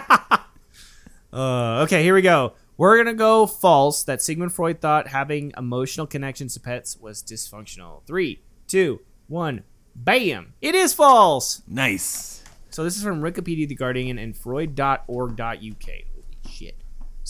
Uh, 1.31 1.81
okay, 1.83 2.03
here 2.03 2.15
we 2.15 2.21
go. 2.21 2.53
We're 2.77 2.97
gonna 2.97 3.13
go 3.13 3.45
false. 3.45 4.03
That 4.03 4.21
Sigmund 4.21 4.53
Freud 4.53 4.79
thought 4.81 5.07
having 5.07 5.53
emotional 5.57 6.07
connections 6.07 6.53
to 6.53 6.59
pets 6.59 6.97
was 6.97 7.21
dysfunctional. 7.21 8.03
Three, 8.07 8.41
two, 8.67 9.01
one, 9.27 9.63
bam! 9.95 10.53
It 10.61 10.73
is 10.73 10.93
false. 10.93 11.61
nice. 11.67 12.43
So 12.69 12.85
this 12.85 12.95
is 12.95 13.03
from 13.03 13.21
Wikipedia, 13.21 13.67
The 13.67 13.75
Guardian, 13.75 14.17
and 14.17 14.35
Freud.org.uk. 14.35 15.89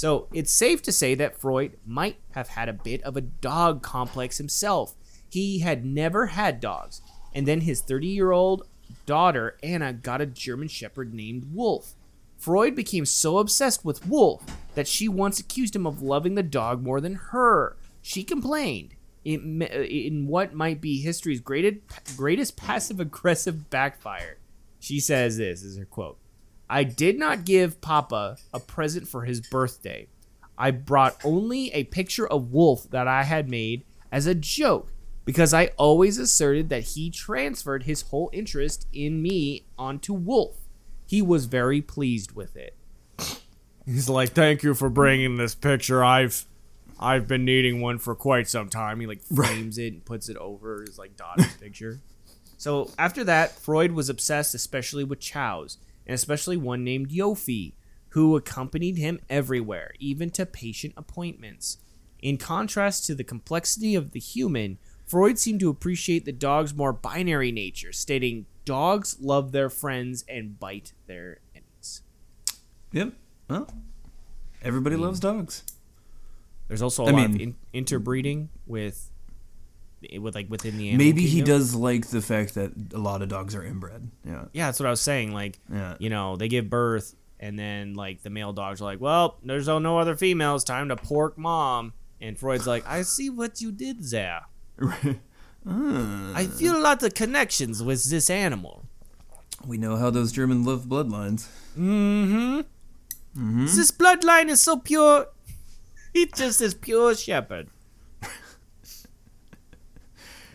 So 0.02 0.28
it's 0.34 0.52
safe 0.52 0.82
to 0.82 0.92
say 0.92 1.14
that 1.14 1.40
Freud 1.40 1.78
might 1.86 2.18
have 2.32 2.48
had 2.48 2.68
a 2.68 2.74
bit 2.74 3.04
of 3.04 3.16
a 3.16 3.22
dog 3.22 3.84
complex 3.84 4.40
himself. 4.40 4.96
He 5.30 5.60
had 5.60 5.86
never 5.86 6.26
had 6.26 6.60
dogs, 6.60 7.04
and 7.36 7.48
then 7.48 7.62
his 7.62 7.82
30 7.82 8.08
year 8.08 8.32
old 8.32 8.68
daughter, 9.06 9.60
Anna, 9.62 9.94
got 9.94 10.20
a 10.20 10.26
German 10.26 10.70
Shepherd 10.70 11.14
named 11.14 11.54
Wolf. 11.54 11.94
Freud 12.40 12.74
became 12.74 13.06
so 13.06 13.38
obsessed 13.38 13.86
with 13.86 14.08
Wolf 14.08 14.44
that 14.74 14.88
she 14.88 15.08
once 15.08 15.40
accused 15.40 15.76
him 15.76 15.86
of 15.86 16.02
loving 16.02 16.34
the 16.34 16.42
dog 16.42 16.82
more 16.82 17.00
than 17.00 17.14
her. 17.14 17.78
She 18.02 18.24
complained. 18.24 18.96
In, 19.24 19.62
in 19.62 20.26
what 20.26 20.56
might 20.56 20.82
be 20.82 21.00
history's 21.00 21.42
greatest, 21.42 21.78
greatest 22.18 22.58
passive 22.58 23.00
aggressive 23.00 23.70
backfire. 23.70 24.40
She 24.80 25.00
says 25.00 25.38
this 25.38 25.62
is 25.62 25.78
her 25.78 25.86
quote. 25.86 26.18
I 26.72 26.86
did 26.86 27.20
not 27.20 27.44
give 27.44 27.82
Papa 27.82 28.38
a 28.54 28.60
present 28.62 29.06
for 29.06 29.26
his 29.26 29.42
birthday. 29.42 30.08
I 30.58 30.72
brought 30.72 31.20
only 31.26 31.70
a 31.74 31.84
picture 31.84 32.26
of 32.26 32.54
Wolf 32.54 32.90
that 32.92 33.10
I 33.10 33.24
had 33.24 33.50
made 33.50 33.84
as 34.10 34.26
a 34.26 34.34
joke 34.34 34.90
because 35.26 35.54
I 35.54 35.72
always 35.76 36.18
asserted 36.18 36.70
that 36.70 36.84
he 36.84 37.10
transferred 37.10 37.84
his 37.84 38.04
whole 38.04 38.30
interest 38.32 38.88
in 38.94 39.22
me 39.22 39.66
onto 39.78 40.14
Wolf. 40.14 40.56
He 41.06 41.22
was 41.22 41.44
very 41.44 41.82
pleased 41.82 42.32
with 42.32 42.56
it. 42.56 42.78
He's 43.86 44.08
like, 44.08 44.30
"Thank 44.30 44.64
you 44.64 44.74
for 44.74 44.90
bringing 44.90 45.36
this 45.36 45.56
picture. 45.56 46.02
I've 46.02 46.46
I've 46.98 47.28
been 47.28 47.44
needing 47.44 47.82
one 47.82 47.98
for 47.98 48.16
quite 48.16 48.48
some 48.48 48.70
time." 48.70 49.02
He 49.02 49.08
like 49.08 49.24
frames 49.24 49.78
it 49.78 49.92
and 49.92 50.06
puts 50.06 50.30
it 50.30 50.38
over 50.38 50.84
his 50.88 50.98
like 50.98 51.18
daughter's 51.18 51.54
picture. 51.58 52.00
So 52.58 52.92
after 52.98 53.26
that, 53.26 53.52
Freud 53.52 53.92
was 53.92 54.08
obsessed 54.08 54.56
especially 54.56 55.04
with 55.04 55.20
chows, 55.20 55.78
and 56.06 56.16
especially 56.16 56.58
one 56.58 56.84
named 56.84 57.10
Yofi, 57.10 57.74
who 58.10 58.36
accompanied 58.36 58.98
him 58.98 59.20
everywhere, 59.30 59.94
even 60.00 60.30
to 60.32 60.46
patient 60.46 60.94
appointments. 60.98 61.78
In 62.22 62.38
contrast 62.38 63.06
to 63.06 63.16
the 63.16 63.24
complexity 63.24 63.96
of 63.96 64.12
the 64.12 64.20
human, 64.20 64.78
Freud 65.06 65.40
seemed 65.40 65.60
to 65.62 65.70
appreciate 65.70 66.26
the 66.26 66.32
dog's 66.32 66.74
more 66.74 66.94
binary 66.94 67.52
nature, 67.52 67.92
stating, 67.92 68.46
Dogs 68.64 69.18
love 69.20 69.52
their 69.52 69.70
friends 69.70 70.24
and 70.30 70.60
bite 70.60 70.94
their 71.08 71.40
enemies. 71.56 72.04
Yep. 72.92 73.14
Well, 73.50 73.68
everybody 74.62 74.96
loves 74.96 75.20
dogs. 75.20 75.64
There's 76.68 76.82
also 76.82 77.06
a 77.06 77.08
I 77.08 77.12
lot 77.12 77.26
of 77.26 77.42
in- 77.42 77.56
interbreeding 77.74 78.50
with, 78.68 79.10
with 80.20 80.36
like 80.36 80.50
within 80.50 80.78
the 80.78 80.90
animal 80.90 81.06
Maybe 81.06 81.26
he 81.28 81.42
does 81.42 81.76
like 81.76 82.08
the 82.08 82.22
fact 82.22 82.56
that 82.56 82.72
a 82.94 82.98
lot 82.98 83.22
of 83.22 83.30
dogs 83.30 83.54
are 83.56 83.64
inbred. 83.64 84.10
Yeah. 84.26 84.46
Yeah, 84.54 84.68
that's 84.68 84.80
what 84.80 84.88
I 84.88 84.90
was 84.90 85.02
saying. 85.02 85.32
Like, 85.34 85.60
Yeah. 85.72 85.96
you 86.00 86.10
know, 86.10 86.36
they 86.36 86.48
give 86.48 86.70
birth, 86.70 87.16
and 87.40 87.58
then 87.58 87.94
like 87.94 88.22
the 88.24 88.30
male 88.30 88.54
dogs 88.54 88.82
are 88.82 88.86
like, 88.86 89.00
"Well, 89.02 89.38
there's 89.44 89.68
no 89.68 89.98
other 90.00 90.16
females. 90.16 90.64
Time 90.64 90.90
to 90.90 90.96
pork 90.96 91.38
mom." 91.38 91.94
And 92.20 92.38
Freud's 92.38 92.68
like, 92.68 92.86
"I 92.88 93.02
see 93.04 93.30
what 93.30 93.62
you 93.62 93.72
did 93.72 94.04
there. 94.04 94.42
Ah, 95.64 96.34
I 96.36 96.48
feel 96.48 96.76
a 96.76 96.82
lot 96.82 97.04
of 97.04 97.14
connections 97.14 97.84
with 97.84 98.10
this 98.10 98.32
animal. 98.32 98.84
we 99.64 99.78
know 99.78 99.96
how 99.96 100.10
those 100.10 100.32
German 100.32 100.66
love 100.66 100.86
bloodlines. 100.86 101.48
Mm-hmm. 101.78 103.66
This 103.66 103.92
bloodline 103.92 104.50
is 104.50 104.60
so 104.62 104.78
pure. 104.78 105.28
It's 106.14 106.40
just 106.40 106.62
as 106.62 106.74
pure 106.74 107.14
shepherd." 107.16 107.68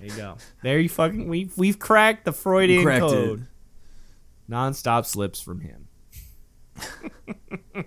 There 0.01 0.09
you 0.11 0.17
go. 0.17 0.37
There 0.63 0.79
you 0.79 0.89
fucking 0.89 1.29
we've 1.29 1.57
we've 1.57 1.79
cracked 1.79 2.25
the 2.25 2.33
Freudian 2.33 2.83
Cracked 2.85 3.05
it. 3.05 3.09
code. 3.09 3.47
Non-stop 4.49 5.07
slips 5.07 5.41
from 5.41 5.61
him. 5.61 5.89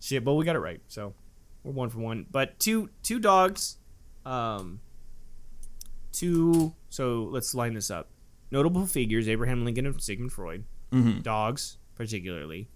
Shit, 0.00 0.24
but 0.24 0.34
we 0.34 0.44
got 0.44 0.56
it 0.56 0.60
right, 0.60 0.80
so 0.88 1.14
we're 1.62 1.72
one 1.72 1.88
for 1.88 1.98
one. 1.98 2.26
But 2.30 2.58
two 2.58 2.90
two 3.02 3.18
dogs, 3.20 3.76
um, 4.26 4.80
two. 6.12 6.74
So 6.88 7.24
let's 7.30 7.54
line 7.54 7.74
this 7.74 7.90
up. 7.90 8.08
Notable 8.50 8.86
figures: 8.86 9.28
Abraham 9.28 9.64
Lincoln 9.64 9.86
and 9.86 10.00
Sigmund 10.02 10.32
Freud. 10.32 10.64
Mhm. 10.92 11.22
Dogs, 11.22 11.78
particularly. 11.94 12.68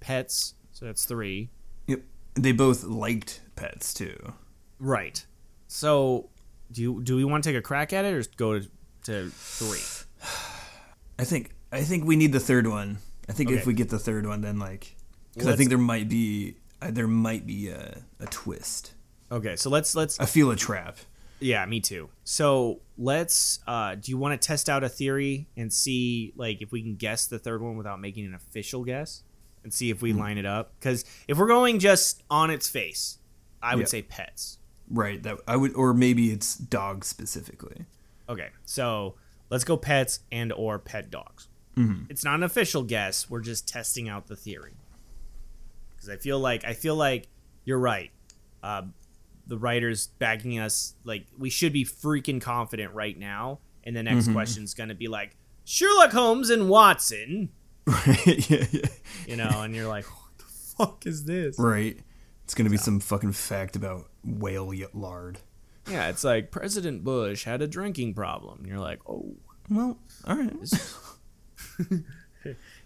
Pets. 0.00 0.54
So 0.72 0.86
that's 0.86 1.04
three. 1.04 1.50
Yep. 1.86 2.02
They 2.34 2.52
both 2.52 2.82
liked 2.84 3.42
pets 3.56 3.94
too. 3.94 4.34
Right. 4.78 5.24
So 5.68 6.30
do 6.72 6.82
you 6.82 7.02
do 7.02 7.16
we 7.16 7.24
want 7.24 7.44
to 7.44 7.50
take 7.50 7.58
a 7.58 7.62
crack 7.62 7.92
at 7.92 8.04
it 8.04 8.14
or 8.14 8.22
go 8.36 8.58
to, 8.60 8.68
to 9.04 9.30
three? 9.30 9.80
I 11.18 11.24
think 11.24 11.50
I 11.70 11.82
think 11.82 12.04
we 12.04 12.16
need 12.16 12.32
the 12.32 12.40
third 12.40 12.66
one. 12.66 12.98
I 13.28 13.32
think 13.32 13.50
Okay. 13.50 13.58
if 13.58 13.66
we 13.66 13.74
get 13.74 13.88
the 13.88 13.98
third 13.98 14.26
one, 14.26 14.40
then 14.40 14.58
like, 14.58 14.96
because 15.34 15.48
I 15.48 15.56
think 15.56 15.68
there 15.68 15.78
might 15.78 16.08
be 16.08 16.56
uh, 16.80 16.90
there 16.90 17.06
might 17.06 17.46
be 17.46 17.68
a, 17.68 18.02
a 18.20 18.26
twist. 18.26 18.94
Okay, 19.30 19.56
so 19.56 19.70
let's 19.70 19.94
let's 19.94 20.18
I 20.20 20.26
feel 20.26 20.50
a 20.50 20.56
trap. 20.56 20.98
Yeah, 21.40 21.64
me 21.66 21.80
too. 21.80 22.08
So 22.24 22.80
let's. 22.96 23.58
Uh, 23.66 23.96
do 23.96 24.10
you 24.12 24.18
want 24.18 24.40
to 24.40 24.46
test 24.46 24.68
out 24.68 24.84
a 24.84 24.88
theory 24.88 25.48
and 25.56 25.72
see 25.72 26.32
like 26.36 26.62
if 26.62 26.70
we 26.72 26.82
can 26.82 26.94
guess 26.96 27.26
the 27.26 27.38
third 27.38 27.62
one 27.62 27.76
without 27.76 28.00
making 28.00 28.26
an 28.26 28.34
official 28.34 28.84
guess, 28.84 29.22
and 29.64 29.72
see 29.72 29.90
if 29.90 30.02
we 30.02 30.12
line 30.12 30.38
it 30.38 30.46
up? 30.46 30.72
Because 30.78 31.04
if 31.26 31.38
we're 31.38 31.48
going 31.48 31.78
just 31.78 32.22
on 32.30 32.50
its 32.50 32.68
face, 32.68 33.18
I 33.62 33.74
would 33.74 33.82
Yeah. 33.82 33.86
say 33.88 34.02
pets. 34.02 34.58
Right. 34.92 35.22
That 35.22 35.38
I 35.48 35.56
would, 35.56 35.74
or 35.74 35.94
maybe 35.94 36.30
it's 36.30 36.54
dogs 36.54 37.06
specifically. 37.08 37.86
Okay, 38.28 38.50
so 38.64 39.14
let's 39.50 39.64
go 39.64 39.76
pets 39.76 40.20
and 40.30 40.52
or 40.52 40.78
pet 40.78 41.10
dogs. 41.10 41.48
It's 42.10 42.22
not 42.22 42.34
an 42.34 42.42
official 42.42 42.82
guess. 42.82 43.30
We're 43.30 43.40
just 43.40 43.66
testing 43.66 44.06
out 44.06 44.26
the 44.26 44.36
theory. 44.36 44.74
Because 45.96 46.10
I 46.10 46.16
feel 46.16 46.38
like 46.38 46.64
I 46.66 46.74
feel 46.74 46.96
like 46.96 47.28
you're 47.64 47.78
right. 47.78 48.10
Uh, 48.62 48.82
the 49.46 49.56
writers 49.56 50.08
backing 50.18 50.58
us 50.58 50.94
like 51.04 51.24
we 51.38 51.48
should 51.48 51.72
be 51.72 51.84
freaking 51.86 52.42
confident 52.42 52.92
right 52.92 53.18
now. 53.18 53.60
And 53.84 53.96
the 53.96 54.02
next 54.02 54.30
question's 54.32 54.74
gonna 54.74 54.94
be 54.94 55.08
like 55.08 55.34
Sherlock 55.64 56.12
Holmes 56.12 56.50
and 56.50 56.68
Watson, 56.68 57.48
Right. 57.86 58.26
yeah, 58.50 58.64
yeah. 58.70 58.80
you 59.26 59.36
know, 59.36 59.62
and 59.62 59.74
you're 59.74 59.88
like, 59.88 60.04
what 60.04 60.38
the 60.38 60.44
fuck 60.44 61.06
is 61.06 61.24
this? 61.24 61.58
Right. 61.58 61.98
It's 62.44 62.54
gonna 62.54 62.70
be 62.70 62.76
some 62.76 63.00
fucking 63.00 63.32
fact 63.32 63.76
about 63.76 64.08
whale 64.24 64.68
y- 64.68 64.84
lard. 64.92 65.38
Yeah, 65.90 66.08
it's 66.08 66.24
like 66.24 66.50
President 66.50 67.02
Bush 67.04 67.44
had 67.44 67.60
a 67.62 67.66
drinking 67.66 68.14
problem. 68.14 68.58
And 68.60 68.66
you're 68.66 68.78
like, 68.78 69.00
oh. 69.08 69.34
Well, 69.70 69.98
all 70.26 70.36
right. 70.36 70.52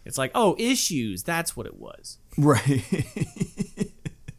It's 0.04 0.18
like, 0.18 0.30
oh, 0.34 0.54
issues. 0.58 1.22
That's 1.24 1.56
what 1.56 1.66
it 1.66 1.76
was. 1.78 2.18
Right. 2.38 2.84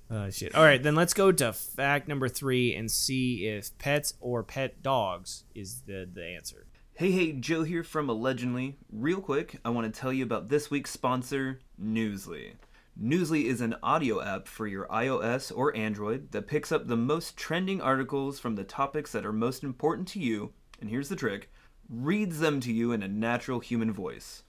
Uh, 0.09 0.29
shit. 0.31 0.55
All 0.55 0.63
right, 0.63 0.81
then 0.81 0.95
let's 0.95 1.13
go 1.13 1.31
to 1.31 1.51
fact 1.51 2.07
number 2.07 2.29
three 2.29 2.73
and 2.73 2.89
see 2.89 3.47
if 3.47 3.77
pets 3.77 4.13
or 4.21 4.43
pet 4.43 4.81
dogs 4.81 5.43
is 5.53 5.81
the, 5.85 6.07
the 6.11 6.23
answer. 6.23 6.65
Hey, 6.93 7.11
hey, 7.11 7.33
Joe 7.33 7.63
here 7.63 7.83
from 7.83 8.09
Allegedly. 8.09 8.77
Real 8.91 9.19
quick, 9.19 9.59
I 9.65 9.69
want 9.69 9.93
to 9.93 9.99
tell 9.99 10.13
you 10.13 10.23
about 10.23 10.47
this 10.49 10.71
week's 10.71 10.91
sponsor, 10.91 11.59
Newsly. 11.81 12.53
Newsly 12.99 13.43
is 13.45 13.61
an 13.61 13.75
audio 13.83 14.23
app 14.23 14.47
for 14.47 14.65
your 14.65 14.87
iOS 14.87 15.55
or 15.55 15.75
Android 15.77 16.31
that 16.31 16.47
picks 16.47 16.71
up 16.71 16.87
the 16.87 16.97
most 16.97 17.37
trending 17.37 17.79
articles 17.79 18.39
from 18.39 18.55
the 18.55 18.63
topics 18.63 19.11
that 19.11 19.25
are 19.25 19.31
most 19.31 19.63
important 19.63 20.07
to 20.09 20.19
you, 20.19 20.51
and 20.81 20.89
here's 20.89 21.09
the 21.09 21.15
trick 21.15 21.51
reads 21.89 22.39
them 22.39 22.59
to 22.59 22.73
you 22.73 22.91
in 22.91 23.03
a 23.03 23.07
natural 23.07 23.59
human 23.59 23.93
voice. 23.93 24.43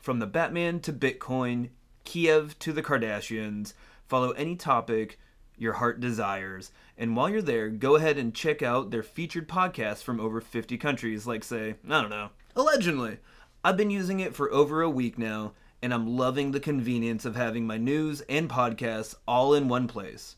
From 0.00 0.18
the 0.18 0.26
Batman 0.26 0.80
to 0.80 0.92
Bitcoin, 0.92 1.68
Kiev 2.04 2.58
to 2.58 2.72
the 2.72 2.82
Kardashians, 2.82 3.72
follow 4.08 4.32
any 4.32 4.56
topic 4.56 5.18
your 5.56 5.74
heart 5.74 6.00
desires. 6.00 6.72
And 6.98 7.14
while 7.16 7.30
you're 7.30 7.40
there, 7.40 7.68
go 7.68 7.94
ahead 7.94 8.18
and 8.18 8.34
check 8.34 8.62
out 8.62 8.90
their 8.90 9.04
featured 9.04 9.48
podcasts 9.48 10.02
from 10.02 10.18
over 10.18 10.40
50 10.40 10.76
countries, 10.76 11.26
like, 11.26 11.44
say, 11.44 11.76
I 11.88 12.00
don't 12.00 12.10
know, 12.10 12.30
Allegedly. 12.56 13.18
I've 13.64 13.76
been 13.76 13.90
using 13.90 14.18
it 14.18 14.34
for 14.34 14.52
over 14.52 14.82
a 14.82 14.90
week 14.90 15.18
now, 15.18 15.52
and 15.82 15.92
I'm 15.92 16.16
loving 16.16 16.52
the 16.52 16.60
convenience 16.60 17.24
of 17.24 17.36
having 17.36 17.66
my 17.66 17.76
news 17.76 18.20
and 18.28 18.48
podcasts 18.48 19.14
all 19.26 19.54
in 19.54 19.68
one 19.68 19.88
place. 19.88 20.36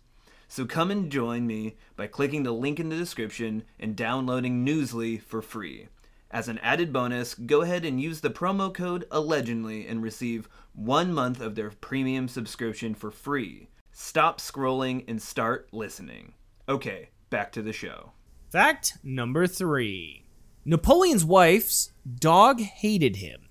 So 0.49 0.65
come 0.65 0.91
and 0.91 1.11
join 1.11 1.47
me 1.47 1.77
by 1.97 2.07
clicking 2.07 2.43
the 2.43 2.53
link 2.53 2.81
in 2.81 2.89
the 2.89 2.97
description 2.97 3.65
and 3.79 3.95
downloading 3.95 4.65
Newsly 4.65 5.21
for 5.21 5.43
free. 5.43 5.89
As 6.31 6.49
an 6.49 6.59
added 6.59 6.93
bonus, 6.93 7.35
go 7.35 7.63
ahead 7.63 7.85
and 7.85 8.01
use 8.01 8.21
the 8.21 8.31
promo 8.31 8.73
code 8.73 9.07
allegedly 9.11 9.87
and 9.87 10.03
receive 10.03 10.49
one 10.73 11.13
month 11.13 11.41
of 11.41 11.55
their 11.55 11.71
premium 11.71 12.27
subscription 12.27 12.95
for 12.95 13.11
free. 13.11 13.69
Stop 13.93 14.41
scrolling 14.41 15.05
and 15.07 15.23
start 15.23 15.69
listening. 15.73 16.35
Okay, 16.69 17.11
back 17.31 17.53
to 17.53 17.63
the 17.63 17.73
show. 17.73 18.13
Fact 18.51 18.99
number 19.05 19.47
three 19.47 20.25
Napoleon's 20.65 21.25
wife's 21.25 21.93
dog 22.19 22.61
hated 22.61 23.17
him, 23.17 23.44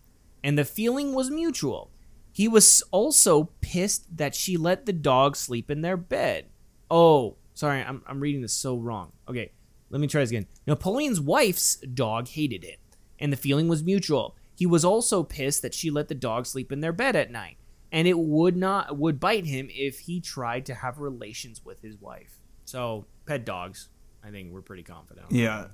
and 0.43 0.57
the 0.57 0.65
feeling 0.65 1.13
was 1.13 1.29
mutual. 1.29 1.91
He 2.31 2.47
was 2.47 2.83
also 2.91 3.51
pissed 3.61 4.17
that 4.17 4.35
she 4.35 4.57
let 4.57 4.85
the 4.85 4.93
dog 4.93 5.35
sleep 5.35 5.69
in 5.69 5.81
their 5.81 5.97
bed. 5.97 6.47
Oh, 6.89 7.37
sorry, 7.53 7.81
I'm, 7.81 8.01
I'm 8.07 8.19
reading 8.19 8.41
this 8.41 8.53
so 8.53 8.77
wrong. 8.77 9.11
Okay, 9.29 9.51
let 9.89 10.01
me 10.01 10.07
try 10.07 10.21
this 10.21 10.31
again. 10.31 10.47
Napoleon's 10.65 11.21
wife's 11.21 11.77
dog 11.77 12.27
hated 12.27 12.63
it, 12.63 12.79
and 13.19 13.31
the 13.31 13.37
feeling 13.37 13.67
was 13.67 13.83
mutual. 13.83 14.35
He 14.55 14.65
was 14.65 14.83
also 14.83 15.23
pissed 15.23 15.61
that 15.61 15.73
she 15.73 15.89
let 15.89 16.07
the 16.07 16.15
dog 16.15 16.45
sleep 16.45 16.71
in 16.71 16.81
their 16.81 16.91
bed 16.91 17.15
at 17.15 17.31
night, 17.31 17.57
and 17.91 18.07
it 18.07 18.17
would 18.17 18.57
not 18.57 18.97
would 18.97 19.19
bite 19.19 19.45
him 19.45 19.69
if 19.71 19.99
he 19.99 20.19
tried 20.19 20.65
to 20.65 20.73
have 20.73 20.99
relations 20.99 21.63
with 21.63 21.81
his 21.81 21.95
wife. 21.99 22.39
So, 22.65 23.05
pet 23.25 23.45
dogs, 23.45 23.89
I 24.23 24.31
think 24.31 24.51
we're 24.51 24.61
pretty 24.61 24.83
confident. 24.83 25.27
Yeah. 25.29 25.67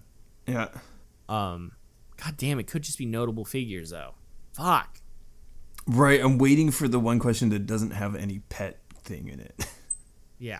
Yeah. 0.47 0.69
Um, 1.27 1.73
god 2.17 2.35
damn, 2.37 2.59
it 2.59 2.67
could 2.67 2.81
just 2.81 2.97
be 2.97 3.05
notable 3.05 3.45
figures 3.45 3.91
though. 3.91 4.15
Fuck. 4.59 4.99
Right. 5.87 6.19
I'm 6.21 6.37
waiting 6.37 6.69
for 6.69 6.87
the 6.87 6.99
one 6.99 7.17
question 7.17 7.49
that 7.49 7.65
doesn't 7.65 7.91
have 7.91 8.15
any 8.15 8.39
pet 8.49 8.77
thing 9.03 9.27
in 9.29 9.39
it. 9.39 9.65
Yeah. 10.41 10.59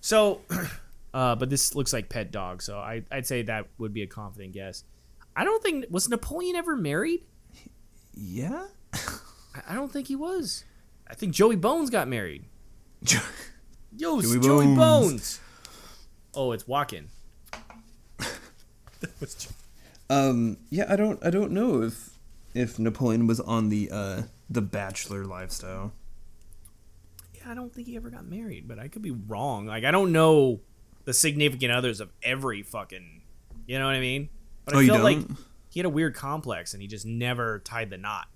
So, 0.00 0.42
uh, 1.12 1.34
but 1.34 1.50
this 1.50 1.74
looks 1.74 1.92
like 1.92 2.08
pet 2.08 2.30
dog, 2.30 2.62
so 2.62 2.78
I 2.78 3.02
I'd 3.10 3.26
say 3.26 3.42
that 3.42 3.66
would 3.76 3.92
be 3.92 4.02
a 4.02 4.06
confident 4.06 4.52
guess. 4.52 4.84
I 5.34 5.42
don't 5.42 5.60
think 5.60 5.86
was 5.90 6.08
Napoleon 6.08 6.54
ever 6.54 6.76
married. 6.76 7.22
yeah. 8.14 8.66
I, 9.68 9.74
don't 9.74 9.92
think 9.92 10.06
he 10.06 10.14
was. 10.14 10.64
I 11.10 11.14
think 11.14 11.34
Joey 11.34 11.56
Bones 11.56 11.90
got 11.90 12.06
married. 12.06 12.44
Yo, 13.96 14.20
Joey 14.20 14.38
Joey, 14.38 14.66
Bones. 14.66 14.78
Bones. 14.78 15.40
Oh, 16.32 16.52
it's 16.52 16.68
walking. 16.68 17.08
that 18.18 19.20
was 19.20 19.34
Jo- 19.34 19.50
Um. 20.10 20.58
Yeah. 20.70 20.86
I 20.88 20.94
don't. 20.94 21.18
I 21.26 21.30
don't 21.30 21.50
know 21.50 21.82
if 21.82 22.10
if 22.58 22.78
Napoleon 22.78 23.26
was 23.26 23.40
on 23.40 23.68
the 23.68 23.90
uh 23.92 24.22
the 24.50 24.62
bachelor 24.62 25.24
lifestyle. 25.24 25.92
yeah, 27.34 27.50
I 27.50 27.54
don't 27.54 27.72
think 27.72 27.86
he 27.86 27.96
ever 27.96 28.10
got 28.10 28.26
married, 28.26 28.66
but 28.68 28.78
I 28.78 28.88
could 28.88 29.02
be 29.02 29.10
wrong. 29.10 29.66
Like 29.66 29.84
I 29.84 29.90
don't 29.90 30.12
know 30.12 30.60
the 31.04 31.12
significant 31.14 31.72
others 31.72 32.00
of 32.00 32.10
every 32.22 32.62
fucking. 32.62 33.22
You 33.66 33.78
know 33.78 33.86
what 33.86 33.94
I 33.94 34.00
mean? 34.00 34.28
But 34.64 34.74
I 34.74 34.78
Oh, 34.78 34.80
you 34.80 34.88
felt 34.92 35.02
like 35.02 35.18
he 35.70 35.80
had 35.80 35.86
a 35.86 35.90
weird 35.90 36.14
complex 36.14 36.72
and 36.72 36.80
he 36.82 36.88
just 36.88 37.04
never 37.06 37.58
tied 37.60 37.90
the 37.90 37.98
knot. 37.98 38.26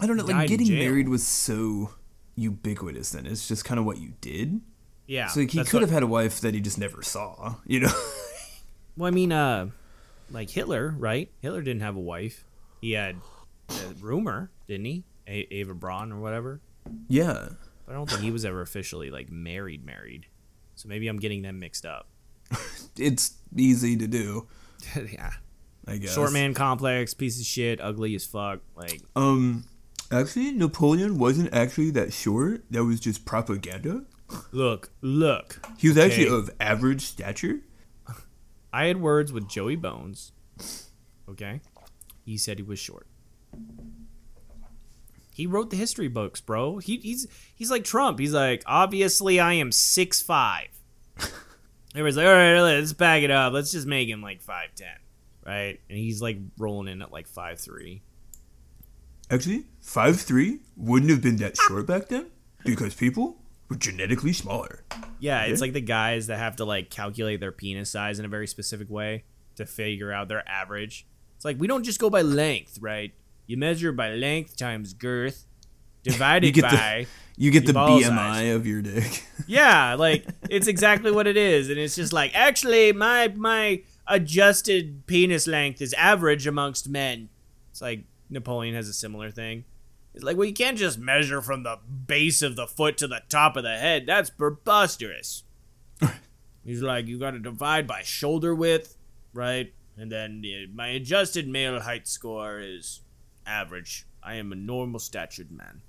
I 0.00 0.06
don't 0.06 0.16
know. 0.16 0.24
Like 0.24 0.48
getting 0.48 0.72
married 0.74 1.08
was 1.08 1.24
so 1.26 1.90
ubiquitous. 2.36 3.10
Then 3.10 3.26
it's 3.26 3.46
just 3.46 3.64
kind 3.64 3.78
of 3.78 3.86
what 3.86 3.98
you 3.98 4.14
did. 4.20 4.60
Yeah. 5.06 5.28
So 5.28 5.40
like, 5.40 5.50
he 5.50 5.62
could 5.64 5.74
what- 5.74 5.80
have 5.82 5.90
had 5.90 6.02
a 6.02 6.06
wife 6.06 6.40
that 6.40 6.54
he 6.54 6.60
just 6.60 6.78
never 6.78 7.02
saw. 7.02 7.56
You 7.66 7.80
know. 7.80 7.92
Well, 8.96 9.06
I 9.06 9.12
mean, 9.12 9.32
uh, 9.32 9.70
like 10.30 10.50
Hitler, 10.50 10.94
right? 10.98 11.30
Hitler 11.40 11.62
didn't 11.62 11.80
have 11.82 11.96
a 11.96 12.00
wife. 12.00 12.44
He 12.82 12.92
had 12.92 13.16
rumor, 14.00 14.50
didn't 14.68 14.86
he? 14.86 15.04
A- 15.26 15.52
Eva 15.54 15.74
Braun 15.74 16.12
or 16.12 16.20
whatever. 16.20 16.60
yeah. 17.08 17.48
But 17.86 17.92
I 17.92 17.96
don't 17.96 18.08
think 18.08 18.22
he 18.22 18.30
was 18.30 18.44
ever 18.44 18.60
officially 18.62 19.10
like 19.10 19.30
married, 19.30 19.84
married. 19.84 20.26
So 20.76 20.88
maybe 20.88 21.08
I'm 21.08 21.18
getting 21.18 21.42
them 21.42 21.58
mixed 21.58 21.84
up. 21.86 22.08
It's 22.96 23.34
easy 23.56 23.96
to 23.96 24.06
do. 24.06 24.46
yeah. 25.12 25.30
I 25.86 25.96
guess. 25.96 26.14
Short 26.14 26.32
man 26.32 26.52
complex, 26.54 27.14
piece 27.14 27.38
of 27.40 27.46
shit, 27.46 27.80
ugly 27.80 28.14
as 28.14 28.24
fuck. 28.26 28.60
Like, 28.76 29.00
Um. 29.16 29.64
Actually, 30.12 30.50
Napoleon 30.52 31.18
wasn't 31.18 31.54
actually 31.54 31.92
that 31.92 32.12
short. 32.12 32.64
That 32.70 32.84
was 32.84 32.98
just 32.98 33.24
propaganda. 33.24 34.04
look, 34.50 34.90
look. 35.00 35.64
He 35.78 35.88
was 35.88 35.96
actually 35.96 36.28
of 36.28 36.50
average 36.60 37.02
stature. 37.02 37.60
I 38.72 38.86
had 38.86 39.00
words 39.00 39.32
with 39.32 39.48
Joey 39.48 39.76
Bones. 39.76 40.32
Okay. 41.28 41.60
He 42.24 42.36
said 42.36 42.58
he 42.58 42.64
was 42.64 42.78
short. 42.80 43.06
He 45.32 45.46
wrote 45.46 45.70
the 45.70 45.76
history 45.76 46.08
books, 46.08 46.40
bro. 46.40 46.78
He, 46.78 46.98
he's 46.98 47.26
he's 47.54 47.70
like 47.70 47.84
Trump. 47.84 48.18
He's 48.18 48.34
like, 48.34 48.62
obviously 48.66 49.40
I 49.40 49.54
am 49.54 49.72
six 49.72 50.20
five. 50.20 50.68
Everybody's 51.94 52.16
like, 52.16 52.26
all 52.26 52.32
right, 52.32 52.60
let's 52.60 52.92
back 52.92 53.22
it 53.22 53.30
up. 53.30 53.52
Let's 53.52 53.72
just 53.72 53.86
make 53.86 54.08
him 54.08 54.22
like 54.22 54.42
five 54.42 54.74
ten, 54.74 54.96
right? 55.46 55.80
And 55.88 55.98
he's 55.98 56.20
like 56.20 56.38
rolling 56.58 56.88
in 56.88 57.00
at 57.00 57.10
like 57.10 57.26
five 57.26 57.58
three. 57.58 58.02
Actually, 59.30 59.64
five 59.80 60.20
three 60.20 60.58
wouldn't 60.76 61.10
have 61.10 61.22
been 61.22 61.36
that 61.36 61.56
short 61.56 61.86
back 61.86 62.08
then 62.08 62.26
because 62.64 62.94
people 62.94 63.38
were 63.68 63.76
genetically 63.76 64.32
smaller. 64.32 64.84
Yeah, 65.20 65.44
it's 65.44 65.60
like 65.60 65.72
the 65.72 65.80
guys 65.80 66.26
that 66.26 66.38
have 66.38 66.56
to 66.56 66.64
like 66.64 66.90
calculate 66.90 67.40
their 67.40 67.52
penis 67.52 67.90
size 67.90 68.18
in 68.18 68.24
a 68.24 68.28
very 68.28 68.46
specific 68.46 68.90
way 68.90 69.24
to 69.56 69.64
figure 69.64 70.12
out 70.12 70.28
their 70.28 70.46
average. 70.48 71.06
It's 71.36 71.44
like 71.44 71.58
we 71.58 71.66
don't 71.66 71.84
just 71.84 71.98
go 71.98 72.10
by 72.10 72.22
length, 72.22 72.78
right? 72.80 73.14
You 73.50 73.56
measure 73.56 73.90
by 73.90 74.10
length 74.14 74.56
times 74.56 74.94
girth 74.94 75.44
divided 76.04 76.46
You 76.46 76.52
get 76.52 76.70
the- 76.70 76.76
by 76.76 77.06
You 77.36 77.50
get 77.50 77.66
the 77.66 77.72
BMI 77.72 78.02
size. 78.04 78.54
of 78.54 78.64
your 78.66 78.80
dick. 78.80 79.24
Yeah, 79.48 79.94
like 79.96 80.24
it's 80.48 80.68
exactly 80.68 81.10
what 81.10 81.26
it 81.26 81.36
is, 81.36 81.68
and 81.70 81.76
it's 81.78 81.96
just 81.96 82.12
like 82.12 82.30
actually 82.34 82.92
my 82.92 83.26
my 83.28 83.82
adjusted 84.06 85.06
penis 85.06 85.48
length 85.48 85.82
is 85.82 85.92
average 85.94 86.46
amongst 86.46 86.88
men. 86.88 87.28
It's 87.72 87.80
like 87.82 88.04
Napoleon 88.28 88.76
has 88.76 88.88
a 88.88 88.92
similar 88.92 89.32
thing. 89.32 89.64
It's 90.14 90.22
like 90.22 90.36
well, 90.36 90.46
you 90.46 90.54
can't 90.54 90.78
just 90.78 90.98
measure 91.00 91.42
from 91.42 91.64
the 91.64 91.78
base 92.06 92.42
of 92.42 92.54
the 92.54 92.68
foot 92.68 92.96
to 92.98 93.08
the 93.08 93.22
top 93.28 93.56
of 93.56 93.64
the 93.64 93.76
head. 93.78 94.04
That's 94.06 94.30
preposterous. 94.30 95.42
He's 96.64 96.82
like 96.82 97.08
you 97.08 97.18
got 97.18 97.32
to 97.32 97.40
divide 97.40 97.88
by 97.88 98.02
shoulder 98.02 98.54
width, 98.54 98.96
right? 99.34 99.72
And 99.96 100.12
then 100.12 100.44
my 100.74 100.88
adjusted 100.88 101.48
male 101.48 101.80
height 101.80 102.06
score 102.06 102.60
is 102.60 103.00
average. 103.46 104.06
I 104.22 104.34
am 104.34 104.52
a 104.52 104.56
normal 104.56 105.00
statured 105.00 105.48
man. 105.50 105.80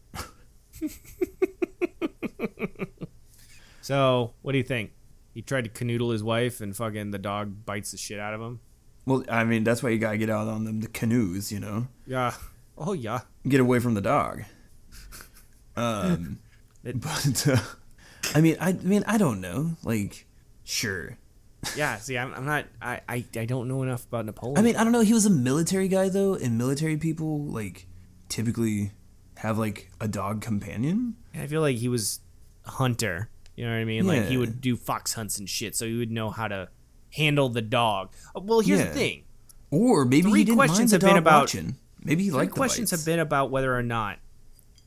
So, 3.82 4.34
what 4.42 4.52
do 4.52 4.58
you 4.58 4.64
think? 4.64 4.92
He 5.34 5.42
tried 5.42 5.64
to 5.64 5.70
canoodle 5.70 6.12
his 6.12 6.24
wife, 6.24 6.62
and 6.62 6.76
fucking 6.76 7.12
the 7.12 7.18
dog 7.18 7.66
bites 7.66 7.92
the 7.92 7.98
shit 7.98 8.20
out 8.20 8.34
of 8.34 8.42
him. 8.42 8.60
well, 9.06 9.24
I 9.30 9.44
mean, 9.44 9.64
that's 9.64 9.82
why 9.82 9.90
you 9.90 9.98
gotta 9.98 10.18
get 10.18 10.30
out 10.30 10.48
on 10.48 10.66
them 10.66 10.82
the 10.82 10.88
canoes, 10.88 11.52
you 11.52 11.60
know, 11.60 11.88
Yeah. 12.06 12.34
Oh 12.78 12.94
yeah. 12.94 13.22
get 13.48 13.60
away 13.60 13.80
from 13.80 13.94
the 13.96 14.02
dog. 14.02 14.44
Um, 15.76 16.40
It- 16.84 17.00
but 17.00 17.48
uh, 17.48 17.58
I 18.36 18.42
mean, 18.42 18.58
I, 18.60 18.70
I 18.70 18.74
mean, 18.74 19.04
I 19.08 19.18
don't 19.18 19.40
know. 19.42 19.78
Like, 19.84 20.26
sure. 20.64 21.18
Yeah. 21.76 21.97
See, 21.97 22.17
I'm, 22.17 22.34
I'm 22.34 22.45
not. 22.45 22.65
I, 22.82 23.02
I 23.08 23.26
I 23.36 23.45
don't 23.45 23.67
know 23.67 23.84
enough 23.84 24.06
about 24.06 24.26
Napoleon. 24.26 24.58
I 24.58 24.62
mean, 24.62 24.76
I 24.76 24.84
don't 24.84 24.91
know. 24.93 25.02
He 25.02 25.13
was 25.13 25.26
a 25.26 25.30
military 25.30 25.88
guy 25.88 26.10
though, 26.10 26.34
and 26.36 26.58
military 26.58 26.97
people 26.97 27.45
like 27.45 27.88
typically 28.30 28.91
have 29.38 29.58
like 29.58 29.91
a 30.00 30.08
dog 30.08 30.41
companion. 30.41 31.15
I 31.34 31.47
feel 31.47 31.62
like 31.62 31.78
he 31.78 31.88
was 31.88 32.19
a 32.65 32.71
hunter. 32.71 33.30
You 33.56 33.65
know 33.65 33.71
what 33.71 33.78
I 33.80 33.86
mean? 33.86 34.08
Like 34.08 34.26
he 34.26 34.38
would 34.38 34.62
do 34.62 34.76
fox 34.76 35.13
hunts 35.13 35.38
and 35.38 35.50
shit, 35.50 35.76
so 35.76 35.86
he 35.86 35.97
would 35.97 36.12
know 36.12 36.30
how 36.30 36.47
to 36.47 36.69
handle 37.13 37.50
the 37.50 37.62
dog. 37.62 38.12
Uh, 38.36 38.39
Well, 38.41 38.62
here's 38.62 38.80
Yeah. 38.80 38.86
the 38.88 38.93
thing. 38.93 39.24
Or 39.69 40.06
maybe 40.06 40.30
Three 40.30 40.39
he 40.39 40.45
didn't 40.45 40.58
questions 40.58 40.91
have 40.91 41.02
been 41.02 41.17
about- 41.17 41.41
watching. 41.41 41.76
Maybe 42.04 42.24
he 42.24 42.30
Three 42.30 42.39
liked 42.39 42.54
questions 42.54 42.89
have 42.91 43.06
been 43.06 43.19
about 43.19 43.52
whether 43.52 43.76
or 43.78 43.84
not 43.84 44.17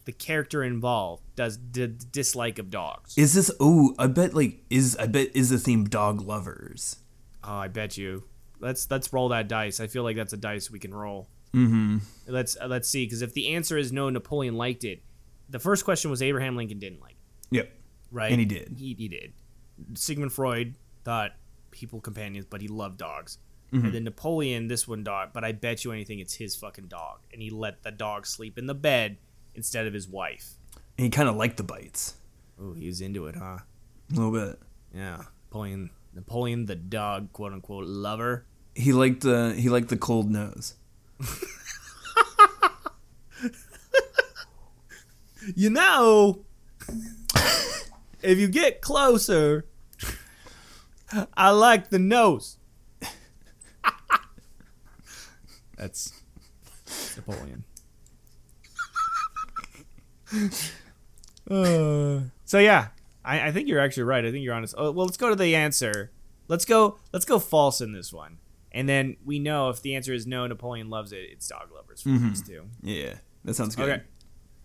the 0.04 0.12
character 0.12 0.62
involved 0.62 1.22
does 1.36 1.58
the 1.72 1.88
dislike 1.88 2.58
of 2.58 2.70
dogs. 2.70 3.16
Is 3.16 3.34
this? 3.34 3.50
Oh, 3.60 3.94
I 3.98 4.06
bet. 4.06 4.34
Like, 4.34 4.60
is 4.70 4.96
I 4.96 5.06
bet 5.06 5.28
is 5.34 5.50
the 5.50 5.58
theme 5.58 5.84
dog 5.84 6.20
lovers? 6.20 6.96
Oh, 7.42 7.54
I 7.56 7.68
bet 7.68 7.96
you. 7.96 8.24
Let's 8.60 8.90
let's 8.90 9.12
roll 9.12 9.28
that 9.30 9.48
dice. 9.48 9.80
I 9.80 9.86
feel 9.86 10.02
like 10.02 10.16
that's 10.16 10.32
a 10.32 10.36
dice 10.38 10.70
we 10.70 10.78
can 10.78 10.94
roll. 10.94 11.28
Mm-hmm. 11.54 11.98
Let's 12.26 12.56
uh, 12.60 12.66
let's 12.66 12.88
see, 12.88 13.04
because 13.06 13.22
if 13.22 13.32
the 13.34 13.54
answer 13.54 13.76
is 13.78 13.92
no, 13.92 14.10
Napoleon 14.10 14.56
liked 14.56 14.84
it. 14.84 15.02
The 15.48 15.58
first 15.58 15.84
question 15.84 16.10
was 16.10 16.22
Abraham 16.22 16.56
Lincoln 16.56 16.78
didn't 16.78 17.00
like, 17.02 17.16
it, 17.52 17.56
Yep. 17.56 17.72
right? 18.10 18.30
And 18.32 18.40
he 18.40 18.46
did. 18.46 18.76
He, 18.78 18.94
he 18.94 19.08
did. 19.08 19.34
Sigmund 19.94 20.32
Freud 20.32 20.74
thought 21.04 21.32
people 21.70 22.00
companions, 22.00 22.46
but 22.48 22.60
he 22.62 22.68
loved 22.68 22.96
dogs. 22.96 23.38
Mm-hmm. 23.72 23.84
And 23.86 23.94
then 23.94 24.04
Napoleon, 24.04 24.68
this 24.68 24.88
one 24.88 25.04
dog, 25.04 25.30
but 25.32 25.44
I 25.44 25.52
bet 25.52 25.84
you 25.84 25.92
anything 25.92 26.18
it's 26.18 26.34
his 26.34 26.56
fucking 26.56 26.86
dog, 26.86 27.18
and 27.32 27.42
he 27.42 27.50
let 27.50 27.82
the 27.82 27.90
dog 27.90 28.26
sleep 28.26 28.56
in 28.56 28.66
the 28.66 28.74
bed 28.74 29.18
instead 29.54 29.86
of 29.86 29.94
his 29.94 30.08
wife. 30.08 30.54
And 30.98 31.04
he 31.04 31.10
kind 31.10 31.28
of 31.28 31.36
liked 31.36 31.56
the 31.56 31.62
bites 31.62 32.14
Oh, 32.60 32.72
he 32.72 32.86
was 32.86 33.00
into 33.00 33.26
it, 33.26 33.36
huh? 33.36 33.58
a 34.10 34.14
little 34.14 34.30
bit. 34.30 34.58
Yeah, 34.94 35.22
Napoleon, 35.46 35.90
Napoleon 36.14 36.66
the 36.66 36.76
dog, 36.76 37.32
quote 37.32 37.52
unquote 37.52 37.86
lover. 37.86 38.46
He 38.74 38.92
liked 38.92 39.22
the 39.22 39.54
he 39.56 39.68
liked 39.68 39.88
the 39.88 39.96
cold 39.96 40.30
nose. 40.30 40.74
You 45.54 45.68
know, 45.68 46.46
if 48.22 48.38
you 48.38 48.48
get 48.48 48.80
closer, 48.80 49.66
I 51.36 51.50
like 51.50 51.90
the 51.90 51.98
nose. 51.98 52.56
That's 55.76 56.22
Napoleon. 57.16 57.64
Uh, 61.50 62.20
so 62.44 62.58
yeah, 62.58 62.88
I, 63.24 63.48
I 63.48 63.52
think 63.52 63.68
you're 63.68 63.80
actually 63.80 64.04
right. 64.04 64.24
I 64.24 64.30
think 64.30 64.44
you're 64.44 64.54
honest. 64.54 64.74
Oh, 64.76 64.90
well, 64.90 65.06
let's 65.06 65.16
go 65.16 65.28
to 65.28 65.36
the 65.36 65.54
answer. 65.54 66.10
Let's 66.48 66.64
go. 66.64 66.98
Let's 67.12 67.24
go 67.24 67.38
false 67.38 67.80
in 67.80 67.92
this 67.92 68.12
one, 68.12 68.38
and 68.72 68.88
then 68.88 69.16
we 69.24 69.38
know 69.38 69.70
if 69.70 69.82
the 69.82 69.94
answer 69.94 70.12
is 70.12 70.26
no, 70.26 70.46
Napoleon 70.46 70.90
loves 70.90 71.12
it. 71.12 71.28
It's 71.30 71.48
dog 71.48 71.70
lovers 71.74 72.02
for 72.02 72.10
these 72.10 72.42
two. 72.42 72.66
Yeah, 72.82 73.14
that 73.44 73.54
sounds 73.54 73.76
good. 73.76 73.88
Okay. 73.90 74.02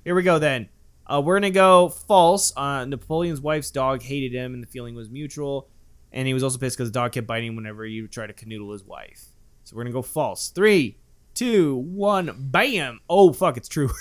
Here 0.04 0.16
we 0.16 0.24
go 0.24 0.40
then. 0.40 0.70
Uh, 1.06 1.22
we're 1.24 1.36
gonna 1.38 1.50
go 1.50 1.90
false. 1.90 2.54
Uh, 2.56 2.86
Napoleon's 2.86 3.42
wife's 3.42 3.72
dog 3.72 4.02
hated 4.02 4.34
him, 4.34 4.54
and 4.54 4.62
the 4.62 4.68
feeling 4.68 4.96
was 4.96 5.10
mutual. 5.10 5.70
And 6.12 6.28
he 6.28 6.34
was 6.34 6.44
also 6.44 6.58
pissed 6.58 6.76
because 6.76 6.90
the 6.90 7.00
dog 7.00 7.12
kept 7.12 7.28
biting 7.28 7.50
him 7.50 7.56
whenever 7.56 7.86
he 7.86 8.02
tried 8.08 8.28
to 8.28 8.34
canoodle 8.34 8.72
his 8.72 8.84
wife. 8.84 9.28
So 9.64 9.76
we're 9.76 9.84
gonna 9.84 9.94
go 9.94 10.02
false. 10.02 10.50
Three, 10.50 10.98
two, 11.36 11.76
one, 11.76 12.36
bam! 12.38 13.00
Oh 13.10 13.32
fuck, 13.32 13.58
it's 13.58 13.70
true. 13.70 13.90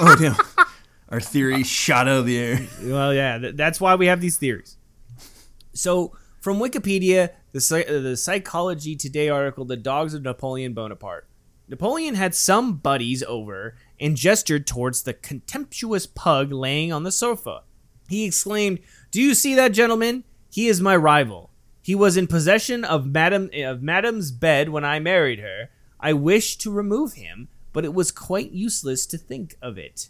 Oh 0.00 0.16
damn. 0.16 0.34
Our 1.08 1.20
theory 1.20 1.62
shot 1.64 2.08
out 2.08 2.18
of 2.18 2.26
the 2.26 2.38
air. 2.38 2.66
well, 2.82 3.12
yeah, 3.12 3.38
th- 3.38 3.56
that's 3.56 3.80
why 3.80 3.94
we 3.94 4.06
have 4.06 4.20
these 4.20 4.36
theories. 4.36 4.76
So 5.72 6.16
from 6.40 6.58
Wikipedia, 6.58 7.30
the 7.52 7.86
uh, 7.88 8.00
the 8.00 8.16
Psychology 8.16 8.96
Today 8.96 9.28
article, 9.28 9.64
"The 9.64 9.76
Dogs 9.76 10.14
of 10.14 10.22
Napoleon 10.22 10.72
Bonaparte." 10.72 11.26
Napoleon 11.68 12.14
had 12.14 12.34
some 12.34 12.76
buddies 12.76 13.22
over 13.22 13.76
and 13.98 14.16
gestured 14.16 14.66
towards 14.66 15.02
the 15.02 15.14
contemptuous 15.14 16.06
pug 16.06 16.52
laying 16.52 16.92
on 16.92 17.04
the 17.04 17.12
sofa. 17.12 17.62
He 18.08 18.24
exclaimed, 18.24 18.80
"Do 19.10 19.20
you 19.20 19.34
see 19.34 19.54
that 19.54 19.72
gentleman? 19.72 20.24
He 20.50 20.68
is 20.68 20.80
my 20.80 20.94
rival. 20.94 21.50
He 21.82 21.94
was 21.94 22.16
in 22.16 22.26
possession 22.26 22.84
of 22.84 23.06
Madame 23.06 23.50
of 23.54 23.82
Madame's 23.82 24.30
bed 24.30 24.68
when 24.70 24.84
I 24.84 25.00
married 25.00 25.40
her. 25.40 25.70
I 26.00 26.12
wished 26.12 26.60
to 26.62 26.70
remove 26.70 27.14
him, 27.14 27.48
but 27.72 27.84
it 27.84 27.92
was 27.92 28.12
quite 28.12 28.52
useless 28.52 29.04
to 29.06 29.18
think 29.18 29.56
of 29.60 29.76
it. 29.78 30.08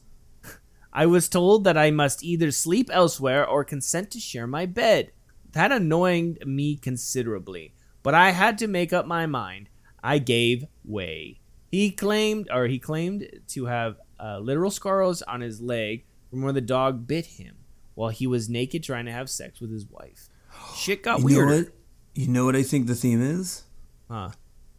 I 0.95 1.07
was 1.07 1.29
told 1.29 1.65
that 1.65 1.77
I 1.77 1.91
must 1.91 2.23
either 2.23 2.51
sleep 2.51 2.89
elsewhere 2.93 3.47
or 3.47 3.65
consent 3.65 4.11
to 4.13 4.21
share 4.21 4.47
my 4.47 4.65
bed. 4.67 5.11
That 5.53 5.73
annoyed 5.73 6.39
me 6.47 6.77
considerably, 6.77 7.75
but 8.03 8.15
I 8.15 8.31
had 8.31 8.59
to 8.59 8.69
make 8.69 8.93
up 8.93 9.07
my 9.07 9.27
mind. 9.27 9.69
I 10.03 10.19
gave 10.19 10.65
way. 10.85 11.41
He 11.71 11.91
claimed, 11.91 12.49
or 12.53 12.67
he 12.67 12.79
claimed 12.79 13.27
to 13.49 13.67
have 13.67 13.97
uh, 14.21 14.39
literal 14.39 14.71
scars 14.71 15.23
on 15.23 15.41
his 15.41 15.61
leg 15.61 16.05
from 16.31 16.43
where 16.43 16.53
the 16.53 16.61
dog 16.61 17.07
bit 17.07 17.27
him 17.27 17.57
while 17.95 18.11
he 18.11 18.27
was 18.27 18.49
naked 18.49 18.83
trying 18.85 19.07
to 19.07 19.13
have 19.13 19.29
sex 19.31 19.61
with 19.61 19.73
his 19.73 19.87
wife. 19.87 20.29
Shit 20.77 21.03
got 21.03 21.21
You 21.21 21.29
know 21.41 21.47
weird. 21.47 21.65
what? 21.67 21.75
You 22.15 22.29
know 22.29 22.45
what 22.45 22.55
I 22.55 22.63
think 22.63 22.87
the 22.87 22.95
theme 22.95 23.21
is? 23.23 23.65
Huh. 24.09 24.31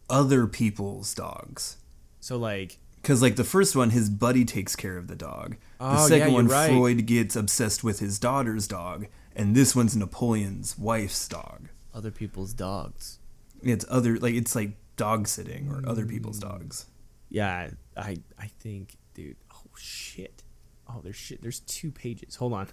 Other 0.08 0.46
people's 0.46 1.12
dogs. 1.14 1.76
So 2.20 2.36
like, 2.38 2.78
Because 3.06 3.22
like 3.22 3.36
the 3.36 3.44
first 3.44 3.76
one, 3.76 3.90
his 3.90 4.10
buddy 4.10 4.44
takes 4.44 4.74
care 4.74 4.96
of 4.96 5.06
the 5.06 5.14
dog. 5.14 5.52
The 5.78 5.84
Oh, 5.84 5.92
yeah, 5.92 6.06
second 6.06 6.26
you're 6.32 6.34
one, 6.42 6.48
right. 6.48 6.70
Freud 6.72 7.06
gets 7.06 7.36
obsessed 7.36 7.84
with 7.84 8.00
his 8.00 8.18
daughter's 8.18 8.66
dog, 8.66 9.06
and 9.36 9.54
this 9.54 9.76
one's 9.76 9.94
Napoleon's 9.96 10.76
wife's 10.76 11.28
dog. 11.28 11.68
other 11.94 12.10
people's 12.10 12.52
dogs. 12.52 13.20
It's 13.62 13.84
other 13.88 14.18
like 14.18 14.34
it's 14.34 14.56
like 14.56 14.72
dog 14.96 15.28
sitting 15.28 15.68
or 15.70 15.88
other 15.88 16.04
Mm. 16.04 16.10
people's 16.10 16.40
dogs. 16.40 16.86
Yeah, 17.30 17.70
I 17.96 18.16
I 18.36 18.48
think, 18.58 18.96
dude. 19.14 19.36
Oh 19.54 19.70
shit. 19.78 20.42
Oh, 20.88 21.00
there's 21.02 21.14
shit. 21.16 21.40
There's 21.42 21.60
two 21.60 21.92
pages. 21.92 22.34
Hold 22.36 22.54
on. 22.54 22.68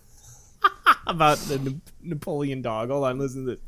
About 1.07 1.37
the 1.39 1.59
Na- 1.59 1.71
Napoleon 2.01 2.61
dog. 2.63 2.89
Hold 2.89 3.05
on. 3.05 3.19
Listen 3.19 3.45
to 3.45 3.51
this. 3.51 3.59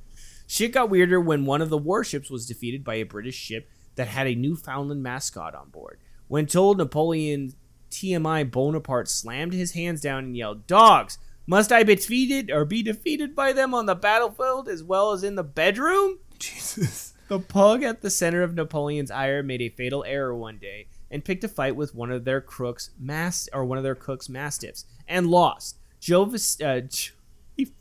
Shit 0.48 0.72
got 0.74 0.90
weirder 0.90 1.20
when 1.22 1.46
one 1.46 1.62
of 1.62 1.70
the 1.70 1.78
warships 1.78 2.30
was 2.32 2.46
defeated 2.48 2.84
by 2.84 2.96
a 2.96 3.04
British 3.04 3.36
ship 3.36 3.70
that 3.96 4.08
had 4.08 4.28
a 4.28 4.36
Newfoundland 4.36 5.04
mascot 5.04 5.54
on 5.56 5.70
board. 5.70 6.00
When 6.28 6.46
told 6.46 6.78
Napoleon 6.78 7.54
TMI 7.92 8.50
Bonaparte 8.50 9.08
slammed 9.08 9.54
his 9.54 9.74
hands 9.74 10.02
down 10.02 10.26
and 10.26 10.38
yelled, 10.38 10.68
"Dogs! 10.68 11.18
Must 11.48 11.72
I 11.72 11.84
be 11.84 11.96
defeated 11.96 12.50
or 12.50 12.66
be 12.66 12.82
defeated 12.82 13.36
by 13.36 13.54
them 13.54 13.74
on 13.74 13.86
the 13.86 13.96
battlefield 13.96 14.68
as 14.68 14.84
well 14.84 15.12
as 15.12 15.24
in 15.24 15.36
the 15.36 15.44
bedroom?" 15.44 16.20
Jesus. 16.40 17.14
The 17.28 17.40
pug 17.40 17.82
at 17.84 18.02
the 18.02 18.10
center 18.10 18.44
of 18.44 18.54
Napoleon's 18.54 19.10
ire 19.12 19.42
made 19.42 19.62
a 19.62 19.70
fatal 19.70 20.04
error 20.04 20.36
one 20.36 20.58
day 20.58 20.88
and 21.10 21.26
picked 21.26 21.44
a 21.44 21.48
fight 21.48 21.76
with 21.76 21.96
one 21.96 22.12
of 22.12 22.26
their 22.26 22.42
crooks 22.42 22.92
mas- 23.00 23.50
or 23.54 23.66
one 23.66 23.78
of 23.78 23.84
their 23.84 23.96
cook's 23.96 24.30
mastiffs 24.30 24.86
and 25.08 25.28
lost. 25.28 25.78
Jovis, 26.02 26.62
uh, 26.62 26.82
J- 26.82 27.12
he 27.56 27.72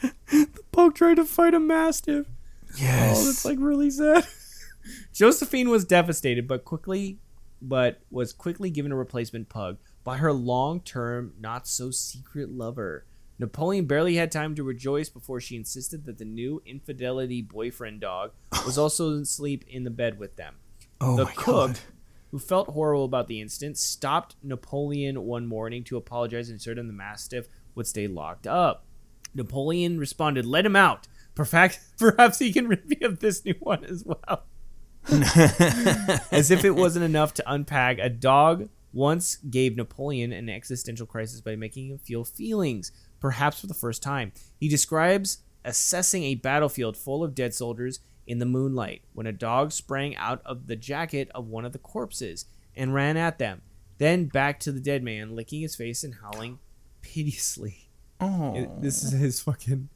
the 0.30 0.62
pug 0.72 0.94
tried 0.94 1.16
to 1.16 1.24
fight 1.24 1.54
a 1.54 1.60
mastiff. 1.60 2.26
Yes. 2.78 3.18
Oh, 3.20 3.24
that's 3.26 3.44
like 3.44 3.58
really 3.60 3.90
sad. 3.90 4.26
Josephine 5.12 5.68
was 5.68 5.84
devastated, 5.84 6.46
but 6.46 6.64
quickly, 6.64 7.18
but 7.60 8.00
was 8.10 8.32
quickly 8.32 8.70
given 8.70 8.92
a 8.92 8.96
replacement 8.96 9.48
pug 9.48 9.78
by 10.04 10.18
her 10.18 10.32
long-term, 10.32 11.34
not 11.40 11.66
so 11.66 11.90
secret 11.90 12.50
lover. 12.50 13.06
Napoleon 13.38 13.84
barely 13.86 14.16
had 14.16 14.32
time 14.32 14.54
to 14.54 14.62
rejoice 14.62 15.08
before 15.08 15.40
she 15.40 15.56
insisted 15.56 16.04
that 16.06 16.18
the 16.18 16.24
new 16.24 16.62
infidelity 16.64 17.42
boyfriend 17.42 18.00
dog 18.00 18.32
was 18.64 18.78
also 18.78 19.10
asleep 19.10 19.64
in 19.68 19.84
the 19.84 19.90
bed 19.90 20.18
with 20.18 20.36
them. 20.36 20.54
oh 21.00 21.16
the 21.16 21.24
my 21.24 21.32
cook, 21.32 21.66
god. 21.72 21.78
who 22.30 22.38
felt 22.38 22.68
horrible 22.70 23.04
about 23.04 23.26
the 23.26 23.40
incident, 23.40 23.76
stopped 23.76 24.36
Napoleon 24.42 25.22
one 25.22 25.46
morning 25.46 25.84
to 25.84 25.96
apologize 25.96 26.48
and 26.48 26.58
assured 26.58 26.78
him 26.78 26.86
the 26.86 26.92
mastiff 26.92 27.46
would 27.74 27.86
stay 27.86 28.06
locked 28.06 28.46
up. 28.46 28.86
Napoleon 29.34 29.98
responded, 29.98 30.46
"Let 30.46 30.64
him 30.64 30.76
out. 30.76 31.08
Perhaps, 31.34 31.78
perhaps 31.98 32.38
he 32.38 32.52
can 32.52 32.68
rid 32.68 32.88
me 32.88 32.96
of 33.02 33.20
this 33.20 33.44
new 33.44 33.54
one 33.60 33.84
as 33.84 34.02
well." 34.04 34.44
As 36.32 36.50
if 36.50 36.64
it 36.64 36.74
wasn't 36.74 37.04
enough 37.04 37.34
to 37.34 37.52
unpack, 37.52 37.98
a 37.98 38.08
dog 38.08 38.68
once 38.92 39.36
gave 39.36 39.76
Napoleon 39.76 40.32
an 40.32 40.48
existential 40.48 41.06
crisis 41.06 41.40
by 41.40 41.54
making 41.54 41.88
him 41.88 41.98
feel 41.98 42.24
feelings, 42.24 42.92
perhaps 43.20 43.60
for 43.60 43.66
the 43.66 43.74
first 43.74 44.02
time. 44.02 44.32
He 44.58 44.68
describes 44.68 45.38
assessing 45.64 46.24
a 46.24 46.34
battlefield 46.34 46.96
full 46.96 47.22
of 47.22 47.34
dead 47.34 47.54
soldiers 47.54 48.00
in 48.26 48.38
the 48.38 48.46
moonlight 48.46 49.02
when 49.12 49.26
a 49.26 49.32
dog 49.32 49.72
sprang 49.72 50.16
out 50.16 50.40
of 50.44 50.66
the 50.66 50.76
jacket 50.76 51.30
of 51.34 51.46
one 51.46 51.64
of 51.64 51.72
the 51.72 51.78
corpses 51.78 52.46
and 52.74 52.94
ran 52.94 53.16
at 53.16 53.38
them, 53.38 53.62
then 53.98 54.26
back 54.26 54.58
to 54.60 54.72
the 54.72 54.80
dead 54.80 55.02
man, 55.02 55.34
licking 55.36 55.60
his 55.60 55.76
face 55.76 56.02
and 56.02 56.16
howling 56.22 56.58
piteously. 57.02 57.90
Oh. 58.20 58.78
This 58.80 59.04
is 59.04 59.12
his 59.12 59.40
fucking. 59.40 59.88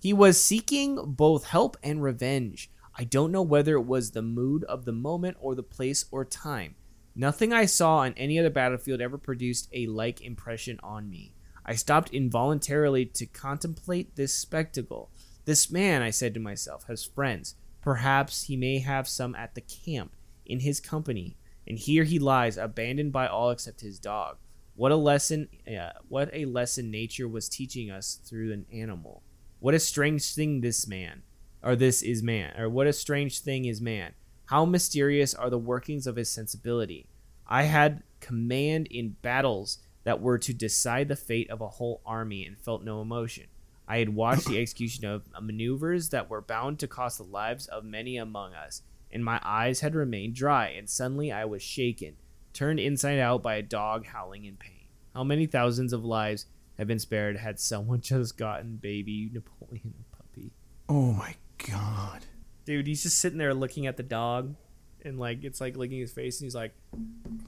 He 0.00 0.12
was 0.12 0.42
seeking 0.42 1.12
both 1.12 1.44
help 1.44 1.76
and 1.82 2.02
revenge. 2.02 2.70
I 3.00 3.04
don't 3.04 3.30
know 3.30 3.42
whether 3.42 3.74
it 3.74 3.86
was 3.86 4.10
the 4.10 4.22
mood 4.22 4.64
of 4.64 4.84
the 4.84 4.92
moment 4.92 5.36
or 5.40 5.54
the 5.54 5.62
place 5.62 6.06
or 6.10 6.24
time. 6.24 6.74
Nothing 7.14 7.52
I 7.52 7.64
saw 7.64 7.98
on 7.98 8.12
any 8.16 8.40
other 8.40 8.50
battlefield 8.50 9.00
ever 9.00 9.16
produced 9.16 9.68
a 9.72 9.86
like 9.86 10.20
impression 10.20 10.80
on 10.82 11.08
me. 11.08 11.32
I 11.64 11.76
stopped 11.76 12.10
involuntarily 12.12 13.06
to 13.06 13.26
contemplate 13.26 14.16
this 14.16 14.34
spectacle. 14.34 15.12
This 15.44 15.70
man, 15.70 16.02
I 16.02 16.10
said 16.10 16.34
to 16.34 16.40
myself, 16.40 16.84
has 16.88 17.04
friends. 17.04 17.54
Perhaps 17.82 18.44
he 18.44 18.56
may 18.56 18.80
have 18.80 19.06
some 19.06 19.34
at 19.36 19.54
the 19.54 19.60
camp, 19.60 20.16
in 20.44 20.60
his 20.60 20.80
company, 20.80 21.36
and 21.68 21.78
here 21.78 22.04
he 22.04 22.18
lies, 22.18 22.56
abandoned 22.56 23.12
by 23.12 23.28
all 23.28 23.50
except 23.50 23.80
his 23.80 24.00
dog. 24.00 24.38
What 24.74 24.92
a 24.92 24.96
lesson! 24.96 25.48
Uh, 25.66 25.90
what 26.08 26.30
a 26.32 26.46
lesson 26.46 26.90
nature 26.90 27.28
was 27.28 27.48
teaching 27.48 27.90
us 27.90 28.18
through 28.24 28.52
an 28.52 28.66
animal. 28.72 29.22
What 29.60 29.74
a 29.74 29.80
strange 29.80 30.34
thing 30.34 30.60
this 30.60 30.86
man, 30.86 31.22
or 31.62 31.76
this 31.76 32.02
is 32.02 32.22
man, 32.22 32.58
or 32.58 32.68
what 32.68 32.86
a 32.86 32.92
strange 32.92 33.40
thing 33.40 33.64
is 33.64 33.80
man. 33.80 34.12
How 34.46 34.64
mysterious 34.64 35.34
are 35.34 35.50
the 35.50 35.58
workings 35.58 36.06
of 36.06 36.16
his 36.16 36.30
sensibility. 36.30 37.06
I 37.46 37.64
had 37.64 38.02
command 38.20 38.86
in 38.90 39.16
battles 39.22 39.78
that 40.04 40.20
were 40.20 40.38
to 40.38 40.54
decide 40.54 41.08
the 41.08 41.16
fate 41.16 41.50
of 41.50 41.60
a 41.60 41.68
whole 41.68 42.00
army 42.06 42.44
and 42.44 42.58
felt 42.58 42.82
no 42.82 43.00
emotion. 43.00 43.44
I 43.86 43.98
had 43.98 44.14
watched 44.14 44.46
the 44.46 44.58
execution 44.60 45.04
of 45.04 45.24
maneuvers 45.40 46.10
that 46.10 46.30
were 46.30 46.40
bound 46.40 46.78
to 46.78 46.88
cost 46.88 47.18
the 47.18 47.24
lives 47.24 47.66
of 47.66 47.84
many 47.84 48.16
among 48.16 48.54
us, 48.54 48.82
and 49.10 49.24
my 49.24 49.40
eyes 49.42 49.80
had 49.80 49.94
remained 49.94 50.34
dry, 50.34 50.68
and 50.68 50.88
suddenly 50.88 51.32
I 51.32 51.44
was 51.44 51.62
shaken, 51.62 52.16
turned 52.52 52.80
inside 52.80 53.18
out 53.18 53.42
by 53.42 53.56
a 53.56 53.62
dog 53.62 54.06
howling 54.06 54.44
in 54.44 54.56
pain. 54.56 54.88
How 55.14 55.24
many 55.24 55.46
thousands 55.46 55.92
of 55.92 56.04
lives 56.04 56.46
have 56.76 56.86
been 56.86 56.98
spared 56.98 57.36
had 57.36 57.58
someone 57.58 58.00
just 58.02 58.36
gotten 58.36 58.76
baby 58.76 59.30
Napoleon 59.32 59.94
a 59.98 60.16
puppy? 60.16 60.52
Oh 60.88 61.12
my 61.12 61.34
god. 61.70 62.24
Dude, 62.64 62.86
he's 62.86 63.02
just 63.02 63.18
sitting 63.18 63.38
there 63.38 63.54
looking 63.54 63.86
at 63.86 63.96
the 63.96 64.02
dog, 64.02 64.54
and 65.04 65.18
like 65.18 65.44
it's 65.44 65.60
like 65.60 65.76
licking 65.76 66.00
his 66.00 66.12
face, 66.12 66.40
and 66.40 66.46
he's 66.46 66.54
like, 66.54 66.74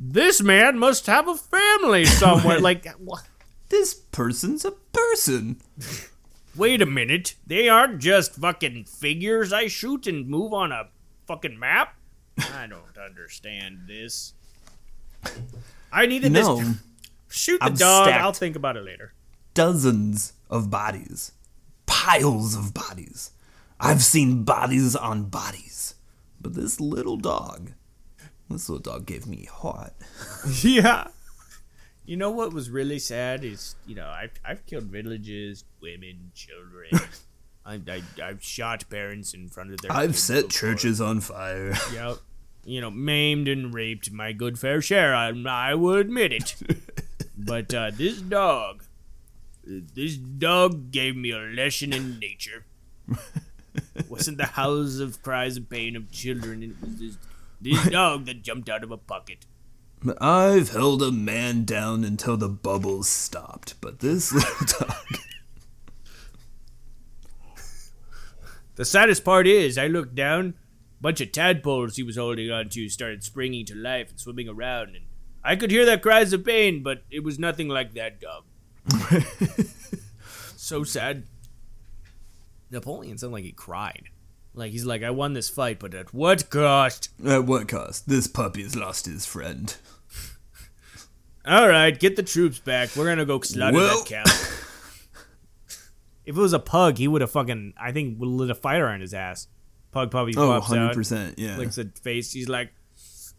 "This 0.00 0.42
man 0.42 0.78
must 0.78 1.06
have 1.06 1.28
a 1.28 1.34
family 1.34 2.04
somewhere." 2.04 2.60
like, 2.60 2.86
what? 2.98 3.22
This 3.68 3.94
person's 3.94 4.64
a 4.64 4.72
person. 4.72 5.60
Wait 6.56 6.82
a 6.82 6.86
minute, 6.86 7.36
they 7.46 7.68
aren't 7.68 8.00
just 8.00 8.34
fucking 8.34 8.84
figures 8.84 9.52
I 9.52 9.68
shoot 9.68 10.06
and 10.08 10.26
move 10.28 10.52
on 10.52 10.72
a 10.72 10.88
fucking 11.26 11.58
map. 11.58 11.94
I 12.38 12.66
don't 12.66 12.98
understand 12.98 13.82
this. 13.86 14.32
I 15.92 16.06
needed 16.06 16.32
No. 16.32 16.56
this. 16.56 16.76
Shoot 17.28 17.60
the 17.60 17.66
I'm 17.66 17.74
dog. 17.74 18.08
I'll 18.08 18.32
think 18.32 18.56
about 18.56 18.76
it 18.76 18.84
later. 18.84 19.12
Dozens 19.54 20.32
of 20.48 20.70
bodies. 20.70 21.32
Piles 21.86 22.56
of 22.56 22.74
bodies. 22.74 23.30
I've 23.80 24.02
seen 24.02 24.44
bodies 24.44 24.94
on 24.94 25.24
bodies. 25.24 25.94
But 26.40 26.54
this 26.54 26.80
little 26.80 27.16
dog. 27.16 27.72
This 28.50 28.68
little 28.68 28.82
dog 28.82 29.06
gave 29.06 29.26
me 29.26 29.46
heart. 29.50 29.94
yeah. 30.62 31.08
You 32.04 32.16
know 32.16 32.30
what 32.30 32.52
was 32.52 32.68
really 32.70 32.98
sad 32.98 33.44
is, 33.44 33.76
you 33.86 33.94
know, 33.94 34.08
I've, 34.08 34.32
I've 34.44 34.66
killed 34.66 34.84
villages, 34.84 35.64
women, 35.80 36.32
children. 36.34 36.90
I, 37.64 37.80
I, 37.88 38.02
I've 38.22 38.42
shot 38.42 38.88
parents 38.90 39.32
in 39.32 39.48
front 39.48 39.72
of 39.72 39.80
their. 39.80 39.92
I've 39.92 40.18
set 40.18 40.48
before. 40.48 40.50
churches 40.50 41.00
on 41.00 41.20
fire. 41.20 41.74
Yep. 41.92 42.16
You 42.62 42.82
know, 42.82 42.90
maimed 42.90 43.48
and 43.48 43.72
raped 43.72 44.12
my 44.12 44.32
good 44.32 44.58
fair 44.58 44.82
share. 44.82 45.14
I, 45.14 45.32
I 45.48 45.74
will 45.74 45.94
admit 45.94 46.32
it. 46.32 46.54
but 47.38 47.72
uh, 47.72 47.90
this 47.90 48.20
dog, 48.20 48.84
this 49.64 50.16
dog 50.16 50.90
gave 50.90 51.16
me 51.16 51.30
a 51.30 51.38
lesson 51.38 51.94
in 51.94 52.18
nature. 52.18 52.66
Wasn't 54.08 54.38
the 54.38 54.46
howls 54.46 55.00
of 55.00 55.22
cries 55.22 55.56
of 55.56 55.68
pain 55.68 55.96
of 55.96 56.10
children. 56.10 56.62
It 56.62 56.80
was 56.80 56.98
this, 56.98 57.18
this 57.60 57.90
dog 57.90 58.26
that 58.26 58.42
jumped 58.42 58.68
out 58.68 58.82
of 58.82 58.90
a 58.90 58.96
pocket. 58.96 59.46
I've 60.20 60.70
held 60.70 61.02
a 61.02 61.12
man 61.12 61.64
down 61.64 62.04
until 62.04 62.36
the 62.36 62.48
bubbles 62.48 63.08
stopped, 63.08 63.74
but 63.80 64.00
this 64.00 64.32
little 64.32 64.86
dog. 64.86 65.20
The 68.76 68.84
saddest 68.86 69.24
part 69.24 69.46
is, 69.46 69.76
I 69.76 69.88
looked 69.88 70.14
down, 70.14 70.54
bunch 71.02 71.20
of 71.20 71.32
tadpoles 71.32 71.96
he 71.96 72.02
was 72.02 72.16
holding 72.16 72.50
onto 72.50 72.88
started 72.88 73.22
springing 73.22 73.66
to 73.66 73.74
life 73.74 74.08
and 74.08 74.18
swimming 74.18 74.48
around, 74.48 74.96
and 74.96 75.04
I 75.44 75.56
could 75.56 75.70
hear 75.70 75.84
their 75.84 75.98
cries 75.98 76.32
of 76.32 76.46
pain, 76.46 76.82
but 76.82 77.02
it 77.10 77.22
was 77.22 77.38
nothing 77.38 77.68
like 77.68 77.92
that 77.92 78.20
dog. 78.20 78.44
so 80.56 80.82
sad. 80.82 81.24
Napoleon 82.70 83.18
sounded 83.18 83.34
like 83.34 83.44
he 83.44 83.52
cried. 83.52 84.04
Like 84.54 84.72
he's 84.72 84.84
like, 84.84 85.02
I 85.02 85.10
won 85.10 85.32
this 85.32 85.48
fight, 85.48 85.78
but 85.78 85.94
at 85.94 86.12
what 86.12 86.50
cost? 86.50 87.08
At 87.24 87.44
what 87.44 87.68
cost? 87.68 88.08
This 88.08 88.26
puppy's 88.26 88.74
lost 88.74 89.06
his 89.06 89.24
friend. 89.26 89.74
All 91.46 91.68
right, 91.68 91.98
get 91.98 92.16
the 92.16 92.22
troops 92.22 92.58
back. 92.58 92.90
We're 92.96 93.06
gonna 93.06 93.24
go 93.24 93.40
slaughter 93.40 93.76
Well- 93.76 94.02
that 94.04 94.06
cow. 94.08 94.24
if 96.26 96.36
it 96.36 96.40
was 96.40 96.52
a 96.52 96.58
pug, 96.58 96.98
he 96.98 97.08
would 97.08 97.20
have 97.20 97.30
fucking, 97.30 97.74
I 97.80 97.92
think, 97.92 98.18
would 98.20 98.28
lit 98.28 98.50
a 98.50 98.54
fire 98.54 98.88
on 98.88 99.00
his 99.00 99.14
ass. 99.14 99.46
Pug 99.92 100.10
puppy 100.10 100.32
Oh, 100.36 100.60
pops 100.60 100.72
out. 100.72 100.94
100%. 100.94 101.34
Yeah. 101.36 101.56
licks 101.56 101.78
a 101.78 101.84
face. 102.02 102.32
He's 102.32 102.48
like, 102.48 102.72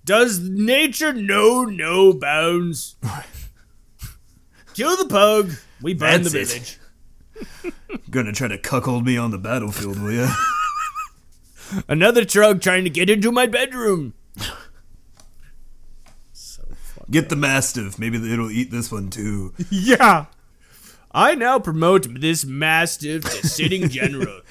"Does 0.03 0.39
nature 0.39 1.13
know 1.13 1.63
no 1.63 2.11
bounds?" 2.13 2.95
Kill 4.73 4.95
the 4.97 5.05
pug. 5.07 5.51
We 5.81 5.93
burn 5.93 6.23
That's 6.23 6.33
the 6.33 6.43
village. 6.45 6.77
Gonna 8.11 8.33
try 8.33 8.49
to 8.49 8.57
cuckold 8.57 9.05
me 9.05 9.17
on 9.17 9.31
the 9.31 9.37
battlefield, 9.37 9.97
will 9.99 10.11
ya? 10.11 10.29
Another 11.87 12.25
truck 12.25 12.59
trying 12.59 12.83
to 12.83 12.89
get 12.89 13.09
into 13.09 13.31
my 13.31 13.47
bedroom. 13.47 14.13
so 16.33 16.63
Get 17.09 17.29
the 17.29 17.37
mastiff. 17.37 17.97
Maybe 17.97 18.17
it'll 18.17 18.51
eat 18.51 18.69
this 18.69 18.91
one 18.91 19.09
too. 19.09 19.53
Yeah. 19.69 20.25
I 21.13 21.35
now 21.35 21.59
promote 21.59 22.19
this 22.21 22.45
mastiff 22.45 23.23
to 23.23 23.47
sitting 23.47 23.89
general. 23.89 24.41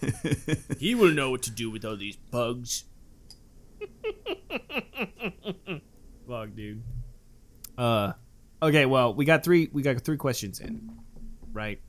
he 0.78 0.94
will 0.94 1.10
know 1.12 1.30
what 1.30 1.42
to 1.42 1.50
do 1.50 1.70
with 1.70 1.84
all 1.84 1.96
these 1.96 2.16
pugs. 2.30 2.84
Fuck, 6.26 6.54
dude. 6.54 6.82
Uh, 7.76 8.12
okay. 8.62 8.86
Well, 8.86 9.12
we 9.14 9.26
got 9.26 9.44
three. 9.44 9.68
We 9.72 9.82
got 9.82 10.00
three 10.00 10.16
questions 10.16 10.58
in, 10.60 10.90
right? 11.52 11.80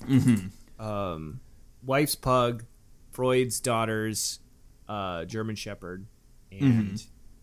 Mm-hmm. 0.00 0.82
Um, 0.84 1.40
wife's 1.84 2.14
pug, 2.14 2.64
Freud's 3.12 3.60
daughters, 3.60 4.40
uh, 4.88 5.24
German 5.24 5.56
Shepherd, 5.56 6.06
and 6.50 7.02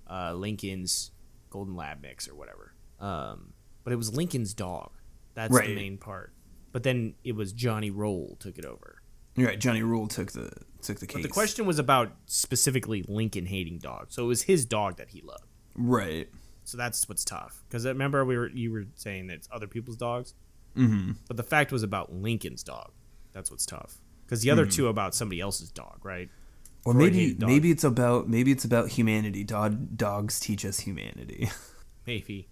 uh, 0.10 0.34
Lincoln's 0.34 1.12
Golden 1.50 1.76
Lab 1.76 2.02
mix 2.02 2.28
or 2.28 2.36
whatever. 2.36 2.74
Um, 3.00 3.54
but 3.84 3.94
it 3.94 3.96
was 3.96 4.16
Lincoln's 4.16 4.54
dog. 4.54 4.92
That's 5.34 5.58
the 5.58 5.76
main 5.76 5.98
part. 5.98 6.34
But 6.72 6.84
then 6.84 7.16
it 7.24 7.36
was 7.36 7.54
Johnny 7.54 7.92
Roll 7.92 8.38
took 8.40 8.58
it 8.58 8.66
over. 8.66 9.02
You're 9.36 9.48
right. 9.48 9.60
Johnny 9.60 9.84
Rule 9.84 10.08
took 10.08 10.32
the 10.32 10.52
took 10.82 11.00
the 11.00 11.06
case. 11.06 11.14
But 11.14 11.22
the 11.24 11.30
question 11.30 11.66
was 11.66 11.80
about 11.80 12.12
specifically 12.26 13.04
Lincoln 13.08 13.46
hating 13.46 13.80
dogs. 13.80 14.16
So 14.16 14.24
it 14.24 14.28
was 14.28 14.44
his 14.44 14.66
dog 14.66 14.98
that 14.98 15.10
he 15.10 15.22
loved. 15.22 15.46
Right. 15.76 16.28
So 16.64 16.78
that's 16.78 17.08
what's 17.08 17.24
tough. 17.24 17.64
Because 17.70 17.86
remember 17.86 18.26
we 18.26 18.36
were 18.36 18.50
you 18.50 18.72
were 18.72 18.86
saying 18.96 19.28
that 19.28 19.36
it's 19.36 19.50
other 19.52 19.68
people's 19.68 19.96
dogs, 19.96 20.34
Mm-hmm. 20.78 21.12
but 21.28 21.38
the 21.38 21.44
fact 21.44 21.72
was 21.72 21.84
about 21.84 22.14
Lincoln's 22.14 22.64
dog. 22.64 22.92
That's 23.34 23.52
what's 23.52 23.66
tough. 23.66 23.98
Because 24.26 24.42
the 24.42 24.52
other 24.52 24.66
two 24.66 24.88
are 24.88 24.90
about 24.90 25.16
somebody 25.16 25.40
else's 25.40 25.72
dog, 25.72 26.00
right? 26.04 26.30
Or 26.86 26.94
Freud 26.94 27.14
maybe 27.14 27.36
maybe 27.40 27.72
it's 27.72 27.84
about 27.84 28.28
maybe 28.30 28.52
it's 28.52 28.66
about 28.66 28.90
humanity. 28.90 29.44
Dog 29.44 29.98
dogs 29.98 30.40
teach 30.40 30.66
us 30.66 30.80
humanity. 30.80 31.50
Maybe. 32.08 32.48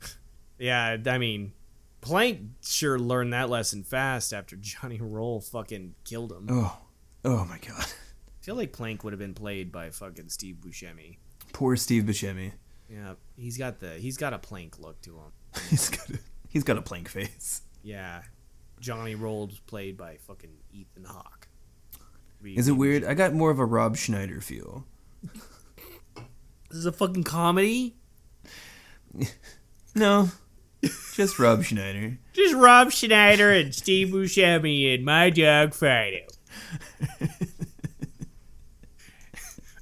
yeah, 0.58 0.96
I 1.06 1.18
mean, 1.18 1.52
Plank 2.00 2.40
sure 2.62 2.96
learned 2.96 3.32
that 3.32 3.50
lesson 3.50 3.82
fast 3.82 4.32
after 4.32 4.54
Johnny 4.54 5.00
Roll 5.00 5.40
fucking 5.40 5.96
killed 6.04 6.30
him. 6.30 6.46
oh, 6.48 6.78
oh 7.24 7.44
my 7.44 7.58
god. 7.58 7.86
I 7.86 8.44
feel 8.44 8.54
like 8.54 8.72
Plank 8.72 9.02
would 9.02 9.12
have 9.12 9.18
been 9.18 9.34
played 9.34 9.72
by 9.72 9.90
fucking 9.90 10.28
Steve 10.28 10.58
Buscemi. 10.64 11.16
Poor 11.52 11.74
Steve 11.74 12.04
Buscemi. 12.04 12.52
Yeah, 12.88 13.14
he's 13.36 13.58
got 13.58 13.80
the 13.80 13.94
he's 13.94 14.16
got 14.16 14.32
a 14.32 14.38
Plank 14.38 14.78
look 14.78 15.00
to 15.02 15.16
him. 15.16 15.32
He's 15.68 15.88
got 15.88 16.10
a, 16.10 16.18
he's 16.48 16.62
got 16.62 16.78
a 16.78 16.82
plank 16.82 17.08
face. 17.08 17.62
Yeah, 17.82 18.22
Johnny 18.80 19.14
Roll's 19.14 19.58
played 19.60 19.96
by 19.96 20.16
fucking 20.16 20.50
Ethan 20.72 21.04
Hawke. 21.04 21.48
Is 22.44 22.68
it 22.68 22.72
weird? 22.72 23.04
I 23.04 23.14
got 23.14 23.34
more 23.34 23.50
of 23.50 23.58
a 23.58 23.64
Rob 23.66 23.96
Schneider 23.96 24.40
feel. 24.40 24.86
This 25.22 26.78
is 26.78 26.86
a 26.86 26.92
fucking 26.92 27.24
comedy. 27.24 27.96
No, 29.92 30.30
just 31.14 31.38
Rob 31.40 31.64
Schneider. 31.64 32.18
Just 32.32 32.54
Rob 32.54 32.92
Schneider 32.92 33.50
and 33.52 33.74
Steve 33.74 34.08
Buscemi 34.08 34.94
and 34.94 35.04
my 35.04 35.30
dog 35.30 35.74
Fido. 35.74 36.26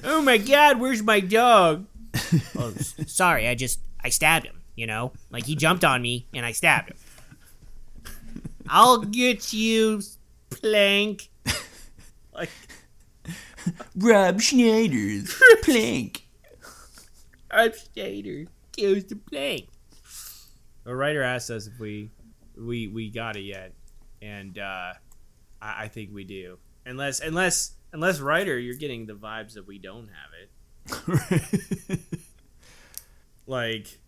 oh 0.04 0.22
my 0.22 0.38
God, 0.38 0.80
where's 0.80 1.02
my 1.02 1.20
dog? 1.20 1.86
oh, 2.58 2.72
sorry, 3.06 3.46
I 3.48 3.54
just 3.54 3.80
I 4.02 4.08
stabbed 4.08 4.46
him. 4.46 4.62
You 4.74 4.86
know, 4.86 5.12
like 5.30 5.44
he 5.44 5.54
jumped 5.56 5.84
on 5.84 6.00
me 6.00 6.26
and 6.32 6.46
I 6.46 6.52
stabbed 6.52 6.90
him. 6.90 6.96
I'll 8.68 8.98
get 8.98 9.52
you, 9.52 10.02
Plank. 10.50 11.30
Like 12.32 12.50
Rob 13.96 14.40
Schneider's 14.40 15.34
plank. 15.62 16.28
Rob 17.52 17.74
Schneider 17.74 18.46
kills 18.76 19.04
the 19.04 19.16
Plank. 19.16 19.68
A 20.86 20.94
writer 20.94 21.22
asked 21.22 21.50
us 21.50 21.66
if 21.66 21.78
we 21.80 22.10
we 22.56 22.86
we 22.86 23.10
got 23.10 23.36
it 23.36 23.42
yet, 23.42 23.72
and 24.22 24.56
uh, 24.58 24.92
I, 25.60 25.84
I 25.84 25.88
think 25.88 26.10
we 26.14 26.24
do. 26.24 26.58
Unless 26.86 27.20
unless 27.20 27.74
unless 27.92 28.20
writer, 28.20 28.58
you're 28.58 28.76
getting 28.76 29.06
the 29.06 29.14
vibes 29.14 29.54
that 29.54 29.66
we 29.66 29.78
don't 29.78 30.08
have 30.08 30.98
it. 31.90 32.00
Like 33.48 33.98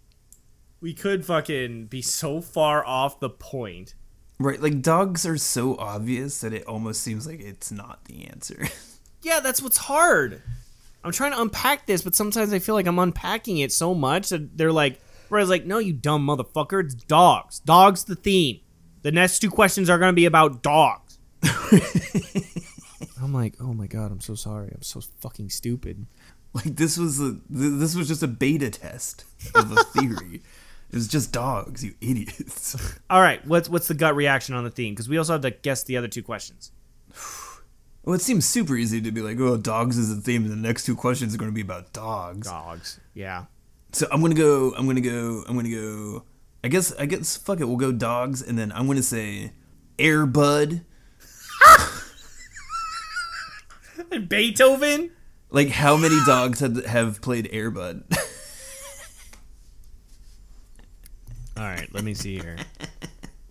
we 0.82 0.92
could 0.92 1.24
fucking 1.24 1.86
be 1.86 2.02
so 2.02 2.40
far 2.42 2.86
off 2.86 3.18
the 3.20 3.30
point. 3.30 3.94
Right, 4.40 4.60
like 4.60 4.82
dogs 4.82 5.26
are 5.26 5.38
so 5.38 5.76
obvious 5.76 6.40
that 6.40 6.52
it 6.52 6.64
almost 6.64 7.02
seems 7.02 7.26
like 7.26 7.40
it's 7.40 7.70
not 7.70 8.04
the 8.06 8.26
answer. 8.26 8.66
Yeah, 9.22 9.40
that's 9.40 9.60
what's 9.60 9.76
hard. 9.76 10.40
I'm 11.04 11.12
trying 11.12 11.32
to 11.32 11.42
unpack 11.42 11.84
this, 11.84 12.00
but 12.00 12.14
sometimes 12.14 12.54
I 12.54 12.58
feel 12.58 12.74
like 12.74 12.86
I'm 12.86 12.98
unpacking 12.98 13.58
it 13.58 13.70
so 13.70 13.94
much 13.94 14.30
that 14.30 14.56
they're 14.56 14.72
like, 14.72 14.98
whereas 15.28 15.50
like, 15.50 15.66
no, 15.66 15.76
you 15.76 15.92
dumb 15.92 16.26
motherfucker, 16.26 16.82
it's 16.82 16.94
dogs. 16.94 17.60
Dogs 17.60 18.04
the 18.04 18.16
theme. 18.16 18.60
The 19.02 19.12
next 19.12 19.40
two 19.40 19.50
questions 19.50 19.90
are 19.90 19.98
gonna 19.98 20.14
be 20.14 20.24
about 20.24 20.62
dogs. 20.62 21.18
I'm 23.22 23.34
like, 23.34 23.56
oh 23.60 23.74
my 23.74 23.86
god, 23.86 24.10
I'm 24.10 24.20
so 24.20 24.34
sorry. 24.34 24.72
I'm 24.74 24.80
so 24.80 25.02
fucking 25.20 25.50
stupid. 25.50 26.06
like 26.54 26.76
this 26.76 26.96
was 26.96 27.20
a 27.20 27.36
this 27.50 27.94
was 27.94 28.08
just 28.08 28.22
a 28.22 28.28
beta 28.28 28.70
test 28.70 29.24
of 29.54 29.70
a 29.72 29.84
theory. 29.84 30.40
it 30.90 30.94
was 30.94 31.08
just 31.08 31.32
dogs, 31.32 31.84
you 31.84 31.94
idiots. 32.00 32.76
All 33.10 33.20
right, 33.20 33.44
what's 33.46 33.68
what's 33.68 33.88
the 33.88 33.94
gut 33.94 34.14
reaction 34.16 34.54
on 34.54 34.64
the 34.64 34.70
theme? 34.70 34.94
Because 34.94 35.08
we 35.08 35.18
also 35.18 35.32
have 35.32 35.42
to 35.42 35.50
guess 35.50 35.84
the 35.84 35.96
other 35.96 36.08
two 36.08 36.22
questions. 36.22 36.72
Well, 38.02 38.14
it 38.14 38.22
seems 38.22 38.46
super 38.46 38.76
easy 38.76 38.98
to 39.02 39.12
be 39.12 39.20
like, 39.20 39.38
oh, 39.40 39.58
dogs 39.58 39.98
is 39.98 40.08
the 40.08 40.22
theme, 40.22 40.44
and 40.44 40.50
the 40.50 40.56
next 40.56 40.86
two 40.86 40.96
questions 40.96 41.34
are 41.34 41.38
going 41.38 41.50
to 41.50 41.54
be 41.54 41.60
about 41.60 41.92
dogs. 41.92 42.46
Dogs. 42.46 42.98
Yeah. 43.12 43.44
So 43.92 44.06
I'm 44.10 44.22
gonna 44.22 44.34
go. 44.34 44.72
I'm 44.74 44.86
gonna 44.86 45.02
go. 45.02 45.44
I'm 45.46 45.54
gonna 45.54 45.68
go. 45.70 46.24
I 46.64 46.68
guess. 46.68 46.94
I 46.98 47.04
guess. 47.04 47.36
Fuck 47.36 47.60
it. 47.60 47.66
We'll 47.66 47.76
go 47.76 47.92
dogs, 47.92 48.40
and 48.40 48.58
then 48.58 48.72
I'm 48.72 48.86
gonna 48.86 49.02
say 49.02 49.52
Airbud. 49.98 50.82
And 54.10 54.28
Beethoven. 54.28 55.10
Like, 55.50 55.68
how 55.68 55.96
many 55.96 56.18
dogs 56.26 56.60
have 56.60 56.84
have 56.86 57.20
played 57.20 57.50
Airbud? 57.52 58.04
All 61.60 61.66
right, 61.66 61.92
let 61.92 62.04
me 62.04 62.14
see 62.14 62.38
here. 62.38 62.56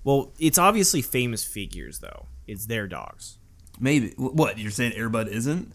Well, 0.03 0.31
it's 0.39 0.57
obviously 0.57 1.03
famous 1.03 1.43
figures 1.45 1.99
though. 1.99 2.25
It's 2.47 2.65
their 2.65 2.87
dogs. 2.87 3.37
Maybe. 3.79 4.13
What 4.17 4.57
you're 4.57 4.71
saying? 4.71 4.93
Airbud 4.93 5.27
isn't? 5.27 5.73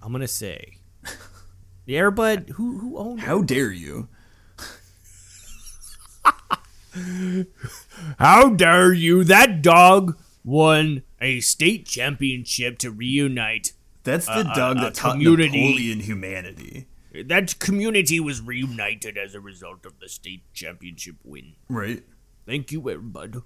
I'm 0.00 0.12
gonna 0.12 0.28
say 0.28 0.76
The 1.86 1.94
Airbud, 1.94 2.50
who 2.50 2.78
who 2.78 2.96
owned 2.96 3.18
it? 3.18 3.24
How 3.24 3.42
dare 3.42 3.72
you? 3.72 4.06
How 8.20 8.50
dare 8.50 8.92
you? 8.92 9.24
That 9.24 9.60
dog 9.60 10.16
won 10.44 11.02
a 11.20 11.40
state 11.40 11.86
championship 11.86 12.78
to 12.78 12.92
reunite. 12.92 13.72
That's 14.04 14.26
the 14.26 14.32
Uh, 14.48 14.54
dog 14.54 14.76
uh, 14.76 14.82
that 14.82 14.94
taught 14.94 15.12
community. 15.14 15.66
Napoleon 15.66 16.00
humanity. 16.00 16.86
That 17.22 17.58
community 17.60 18.18
was 18.18 18.40
reunited 18.40 19.16
as 19.16 19.34
a 19.34 19.40
result 19.40 19.86
of 19.86 20.00
the 20.00 20.08
state 20.08 20.42
championship 20.52 21.16
win. 21.22 21.54
Right? 21.68 22.02
Thank 22.44 22.72
you, 22.72 22.82
Airbud. 22.82 23.44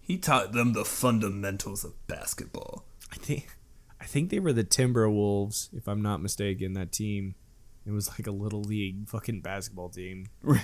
He 0.00 0.18
taught 0.18 0.52
them 0.52 0.72
the 0.72 0.84
fundamentals 0.84 1.84
of 1.84 1.94
basketball. 2.08 2.84
I 3.12 3.16
think 3.16 3.46
I 4.00 4.04
think 4.04 4.30
they 4.30 4.40
were 4.40 4.52
the 4.52 4.64
Timberwolves, 4.64 5.68
if 5.72 5.86
I'm 5.86 6.02
not 6.02 6.20
mistaken. 6.20 6.72
That 6.72 6.90
team. 6.90 7.36
It 7.86 7.92
was 7.92 8.10
like 8.10 8.26
a 8.26 8.32
little 8.32 8.62
league 8.62 9.08
fucking 9.08 9.40
basketball 9.40 9.88
team. 9.88 10.26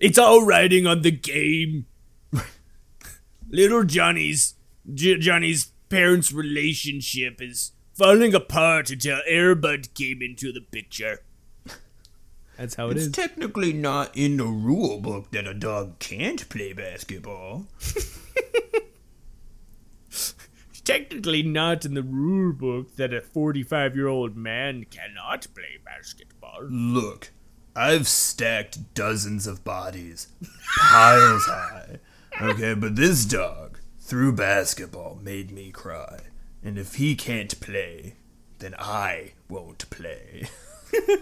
it's 0.00 0.18
all 0.18 0.44
riding 0.44 0.86
on 0.86 1.02
the 1.02 1.10
game. 1.10 1.86
little 3.48 3.84
Johnny's 3.84 4.54
J- 4.92 5.18
Johnny's 5.18 5.72
parents' 5.88 6.32
relationship 6.32 7.40
is 7.40 7.72
falling 7.96 8.34
apart 8.34 8.90
until 8.90 9.18
Airbud 9.28 9.94
came 9.94 10.20
into 10.20 10.52
the 10.52 10.60
picture. 10.60 11.22
That's 12.58 12.74
how 12.74 12.88
it 12.88 12.96
it's 12.96 13.06
is. 13.06 13.12
technically 13.12 13.72
not 13.72 14.16
in 14.16 14.36
the 14.36 14.44
rule 14.46 15.00
book 15.00 15.30
that 15.30 15.46
a 15.46 15.54
dog 15.54 15.98
can't 15.98 16.48
play 16.48 16.72
basketball. 16.72 17.66
technically 20.84 21.42
not 21.42 21.84
in 21.84 21.94
the 21.94 22.02
rule 22.02 22.52
book 22.52 22.96
that 22.96 23.12
a 23.12 23.20
45 23.20 23.94
year 23.96 24.08
old 24.08 24.36
man 24.36 24.84
cannot 24.84 25.46
play 25.54 25.78
basketball. 25.84 26.62
Look, 26.62 27.32
I've 27.74 28.08
stacked 28.08 28.94
dozens 28.94 29.46
of 29.46 29.64
bodies, 29.64 30.28
piles 30.78 31.44
high. 31.46 31.98
Okay, 32.40 32.74
but 32.74 32.96
this 32.96 33.24
dog, 33.24 33.80
through 33.98 34.32
basketball, 34.32 35.18
made 35.22 35.50
me 35.50 35.70
cry. 35.70 36.20
And 36.66 36.78
if 36.78 36.96
he 36.96 37.14
can't 37.14 37.60
play, 37.60 38.16
then 38.58 38.74
I 38.76 39.34
won't 39.48 39.88
play. 39.88 40.48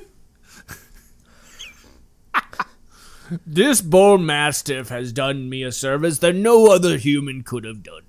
This 3.47 3.81
bull 3.81 4.19
mastiff 4.19 4.91
has 4.91 5.11
done 5.11 5.49
me 5.49 5.63
a 5.63 5.73
service 5.73 6.19
that 6.19 6.35
no 6.35 6.71
other 6.71 6.99
human 6.99 7.43
could 7.43 7.65
have 7.65 7.83
done. 7.83 8.03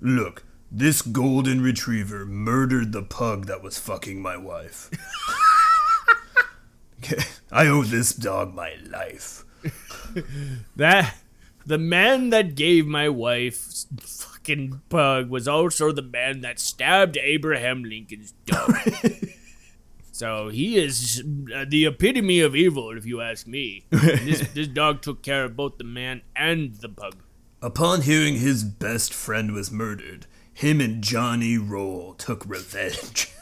Look, 0.00 0.44
this 0.70 1.00
golden 1.00 1.62
retriever 1.62 2.26
murdered 2.26 2.92
the 2.92 3.02
pug 3.02 3.46
that 3.46 3.62
was 3.62 3.78
fucking 3.78 4.20
my 4.20 4.36
wife. 4.36 4.90
I 7.50 7.66
owe 7.68 7.84
this 7.84 8.12
dog 8.12 8.54
my 8.54 8.74
life. 8.86 9.44
That 10.76 11.16
the 11.66 11.78
man 11.78 12.30
that 12.30 12.54
gave 12.54 12.86
my 12.86 13.08
wife 13.08 13.84
pug 14.88 15.28
was 15.28 15.46
also 15.46 15.92
the 15.92 16.02
man 16.02 16.40
that 16.40 16.58
stabbed 16.58 17.16
Abraham 17.16 17.84
Lincoln's 17.84 18.32
dog. 18.46 18.74
so 20.12 20.48
he 20.48 20.76
is 20.76 21.22
uh, 21.54 21.64
the 21.68 21.86
epitome 21.86 22.40
of 22.40 22.56
evil, 22.56 22.96
if 22.96 23.06
you 23.06 23.20
ask 23.20 23.46
me. 23.46 23.84
this, 23.90 24.48
this 24.54 24.68
dog 24.68 25.02
took 25.02 25.22
care 25.22 25.44
of 25.44 25.56
both 25.56 25.78
the 25.78 25.84
man 25.84 26.22
and 26.34 26.74
the 26.76 26.88
pug. 26.88 27.16
Upon 27.60 28.02
hearing 28.02 28.36
his 28.38 28.64
best 28.64 29.12
friend 29.12 29.52
was 29.52 29.70
murdered, 29.70 30.26
him 30.52 30.80
and 30.80 31.02
Johnny 31.02 31.58
Roll 31.58 32.14
took 32.14 32.44
revenge. 32.46 33.32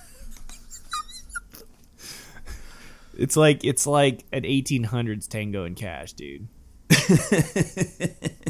It's 3.19 3.37
like 3.37 3.65
it's 3.65 3.87
like 3.87 4.25
an 4.33 4.43
1800s 4.43 5.27
Tango 5.27 5.65
and 5.65 5.75
Cash, 5.75 6.13
dude. 6.13 6.49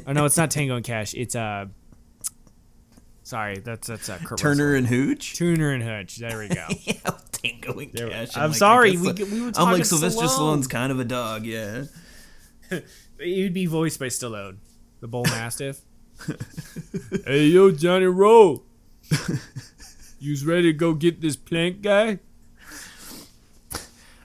oh 0.07 0.13
no, 0.13 0.25
it's 0.25 0.37
not 0.37 0.51
Tango 0.51 0.77
and 0.77 0.85
Cash. 0.85 1.15
It's 1.15 1.37
uh 1.37 1.67
Sorry, 3.27 3.59
that's 3.59 3.89
that's 3.89 4.09
a 4.09 4.19
Kurt 4.25 4.39
Turner 4.39 4.67
Russell. 4.75 4.77
and 4.77 4.87
Hooch? 4.87 5.35
Turner 5.37 5.73
and 5.73 5.83
Hooch. 5.83 6.15
There 6.19 6.39
we 6.39 6.47
go. 6.47 6.65
yeah, 6.85 6.95
Tango 7.33 7.77
and 7.81 7.93
There 7.93 8.09
Cash. 8.09 8.37
I'm 8.37 8.51
like, 8.51 8.57
sorry, 8.59 8.97
we- 8.97 9.13
we 9.15 9.41
were 9.43 9.51
I'm 9.57 9.73
like 9.73 9.85
Sylvester 9.85 10.27
Stallone. 10.27 10.59
Stallone's 10.59 10.69
kind 10.69 10.93
of 10.93 11.01
a 11.01 11.05
dog, 11.05 11.45
yeah. 11.45 11.87
He'd 13.19 13.53
be 13.53 13.67
voiced 13.67 13.99
by 13.99 14.07
Stallone, 14.07 14.59
the 15.01 15.09
bull 15.09 15.25
mastiff. 15.25 15.81
hey 17.27 17.47
yo, 17.49 17.73
Johnny 17.73 18.07
Roll. 18.07 18.63
You's 20.21 20.47
ready 20.47 20.63
to 20.71 20.73
go 20.73 20.95
get 20.95 21.21
this 21.21 21.35
plank 21.35 21.83
guy? 21.83 22.21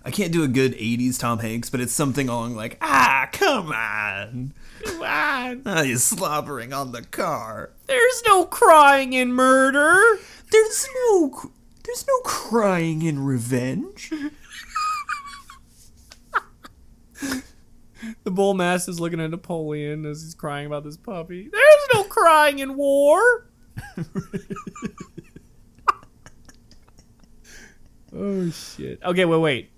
I 0.05 0.11
can't 0.11 0.31
do 0.31 0.43
a 0.43 0.47
good 0.47 0.73
80s 0.73 1.19
Tom 1.19 1.39
Hanks, 1.39 1.71
but 1.71 1.79
it's 1.79 1.91
something 1.93 2.29
along 2.29 2.55
like, 2.55 2.77
ah, 2.81 3.27
come 3.31 3.71
on. 3.71 4.53
Come 4.85 5.01
on. 5.01 5.61
Ah, 5.65 5.81
you're 5.81 5.97
slobbering 5.97 6.73
on 6.73 6.91
the 6.91 7.03
car. 7.03 7.71
There's 7.87 8.23
no 8.25 8.45
crying 8.45 9.13
in 9.13 9.33
murder. 9.33 10.19
There's 10.51 10.87
no, 10.95 11.51
there's 11.83 12.05
no 12.07 12.19
crying 12.23 13.01
in 13.01 13.23
revenge. 13.23 14.11
The 18.23 18.31
bull 18.31 18.59
is 18.61 18.99
looking 18.99 19.19
at 19.21 19.29
Napoleon 19.29 20.05
as 20.05 20.23
he's 20.23 20.33
crying 20.33 20.65
about 20.65 20.83
this 20.83 20.97
puppy. 20.97 21.49
There's 21.51 21.87
no 21.93 22.03
crying 22.03 22.59
in 22.59 22.75
war. 22.75 23.47
oh 28.15 28.49
shit. 28.49 28.99
Okay, 29.03 29.25
wait, 29.25 29.37
wait. 29.37 29.71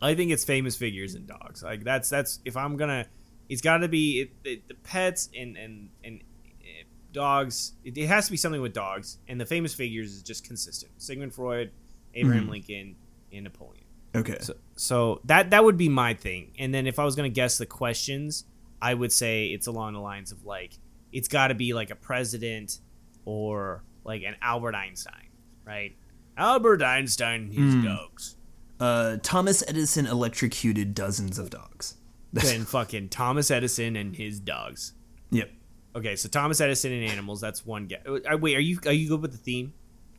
I 0.00 0.14
think 0.14 0.30
it's 0.30 0.44
famous 0.44 0.76
figures 0.76 1.14
and 1.14 1.26
dogs. 1.26 1.62
Like 1.62 1.84
that's 1.84 2.08
that's 2.08 2.40
if 2.44 2.56
I'm 2.56 2.76
gonna, 2.76 3.06
it's 3.48 3.62
got 3.62 3.78
to 3.78 3.88
be 3.88 4.20
it, 4.20 4.30
it, 4.44 4.68
the 4.68 4.74
pets 4.74 5.28
and 5.36 5.56
and 5.56 5.90
and 6.04 6.20
uh, 6.60 6.84
dogs. 7.12 7.72
It, 7.84 7.96
it 7.96 8.06
has 8.06 8.26
to 8.26 8.30
be 8.30 8.36
something 8.36 8.60
with 8.60 8.72
dogs. 8.72 9.18
And 9.28 9.40
the 9.40 9.46
famous 9.46 9.74
figures 9.74 10.12
is 10.12 10.22
just 10.22 10.44
consistent. 10.44 10.92
Sigmund 10.98 11.34
Freud, 11.34 11.70
Abraham 12.14 12.48
Lincoln, 12.48 12.96
and 13.32 13.44
Napoleon. 13.44 13.84
Okay. 14.14 14.38
So, 14.40 14.54
so 14.76 15.20
that 15.24 15.50
that 15.50 15.64
would 15.64 15.76
be 15.76 15.88
my 15.88 16.14
thing. 16.14 16.52
And 16.58 16.74
then 16.74 16.86
if 16.86 16.98
I 16.98 17.04
was 17.04 17.16
gonna 17.16 17.28
guess 17.28 17.58
the 17.58 17.66
questions, 17.66 18.44
I 18.80 18.94
would 18.94 19.12
say 19.12 19.46
it's 19.46 19.66
along 19.66 19.94
the 19.94 20.00
lines 20.00 20.32
of 20.32 20.44
like 20.44 20.78
it's 21.12 21.28
got 21.28 21.48
to 21.48 21.54
be 21.54 21.72
like 21.72 21.90
a 21.90 21.96
president 21.96 22.78
or 23.24 23.82
like 24.04 24.22
an 24.22 24.36
Albert 24.42 24.74
Einstein, 24.74 25.28
right? 25.64 25.96
Albert 26.36 26.82
Einstein, 26.82 27.50
his 27.50 27.74
dogs. 27.84 28.36
Uh, 28.78 29.16
Thomas 29.22 29.64
Edison 29.66 30.06
electrocuted 30.06 30.94
dozens 30.94 31.38
of 31.38 31.50
dogs. 31.50 31.96
Then 32.32 32.64
fucking 32.64 33.08
Thomas 33.08 33.50
Edison 33.50 33.96
and 33.96 34.14
his 34.14 34.38
dogs. 34.40 34.92
Yep. 35.30 35.50
Okay, 35.96 36.14
so 36.16 36.28
Thomas 36.28 36.60
Edison 36.60 36.92
and 36.92 37.04
animals. 37.10 37.40
That's 37.40 37.64
one 37.64 37.86
guess. 37.86 38.02
Uh, 38.06 38.36
Wait, 38.36 38.56
are 38.56 38.60
you 38.60 38.78
are 38.86 38.92
you 38.92 39.08
good 39.08 39.22
with 39.22 39.32
the 39.32 39.38
theme? 39.38 39.72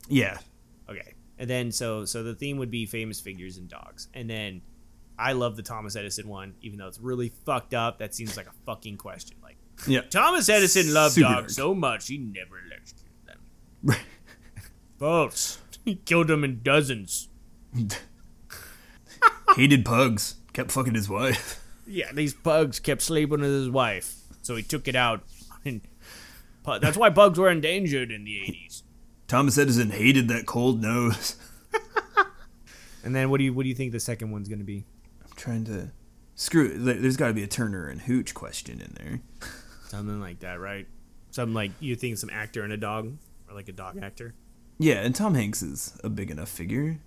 Yeah. 0.08 0.38
Okay. 0.90 1.14
And 1.38 1.50
then 1.50 1.72
so 1.72 2.06
so 2.06 2.24
the 2.24 2.34
theme 2.36 2.58
would 2.58 2.72
be 2.72 2.86
famous 2.86 3.20
figures 3.22 3.58
and 3.58 3.70
dogs. 3.70 4.08
And 4.14 4.30
then 4.30 4.62
I 5.18 5.34
love 5.34 5.56
the 5.56 5.62
Thomas 5.64 5.96
Edison 5.96 6.28
one, 6.28 6.56
even 6.62 6.80
though 6.80 6.88
it's 6.88 7.00
really 7.00 7.32
fucked 7.46 7.74
up. 7.74 8.00
That 8.00 8.16
seems 8.16 8.36
like 8.36 8.48
a 8.48 8.54
fucking 8.66 8.98
question. 8.98 9.38
Like 9.44 9.58
Yeah. 9.88 10.02
Thomas 10.02 10.50
Edison 10.50 10.94
loved 10.94 11.14
Super 11.16 11.28
dogs 11.30 11.56
dark. 11.56 11.68
so 11.68 11.76
much 11.76 12.08
he 12.08 12.18
never 12.18 12.58
electrocuted 12.66 13.14
them. 13.26 13.96
False. 14.98 15.60
He 15.86 15.96
killed 15.96 16.28
them 16.28 16.44
in 16.44 16.62
dozens. 16.64 17.30
Hated 19.56 19.86
pugs. 19.86 20.36
Kept 20.54 20.72
fucking 20.72 20.96
his 20.96 21.10
wife. 21.10 21.59
Yeah, 21.90 22.12
these 22.14 22.34
bugs 22.34 22.80
kept 22.80 23.02
sleeping 23.02 23.42
with 23.42 23.50
his 23.52 23.70
wife, 23.70 24.16
so 24.42 24.56
he 24.56 24.64
took 24.64 24.88
it 24.88 24.96
out. 24.96 25.24
And 25.66 25.82
that's 26.66 26.98
why 26.98 27.10
bugs 27.10 27.38
were 27.40 27.50
endangered 27.50 28.12
in 28.12 28.24
the 28.24 28.42
eighties. 28.42 28.84
Thomas 29.28 29.58
Edison 29.58 29.90
hated 29.90 30.28
that 30.30 30.46
cold 30.46 30.82
nose. 30.82 31.36
And 33.04 33.16
then 33.16 33.30
what 33.30 33.38
do 33.38 33.46
you 33.46 33.54
what 33.54 33.64
do 33.64 33.70
you 33.70 33.76
think 33.76 33.92
the 33.94 34.00
second 34.00 34.32
one's 34.32 34.50
gonna 34.50 34.66
be? 34.66 34.84
I'm 35.24 35.32
trying 35.38 35.64
to 35.66 35.92
screw 36.36 36.66
it. 36.66 36.84
There- 36.84 36.96
There's 36.96 37.16
got 37.18 37.28
to 37.30 37.34
be 37.34 37.44
a 37.44 37.48
Turner 37.48 37.88
and 37.88 38.02
Hooch 38.02 38.34
question 38.34 38.82
in 38.82 38.94
there. 38.98 39.22
Something 39.88 40.20
like 40.20 40.40
that, 40.40 40.60
right? 40.60 40.86
Something 41.32 41.54
like 41.54 41.72
you 41.80 41.96
think 41.96 42.18
some 42.18 42.30
actor 42.30 42.62
and 42.64 42.74
a 42.74 42.78
dog, 42.78 43.18
or 43.48 43.56
like 43.56 43.70
a 43.70 43.74
dog 43.74 43.98
actor. 44.04 44.36
Yeah, 44.80 44.96
and 44.96 45.16
Tom 45.16 45.34
Hanks 45.36 45.62
is 45.62 45.98
a 46.04 46.10
big 46.10 46.30
enough 46.30 46.50
figure. 46.50 47.00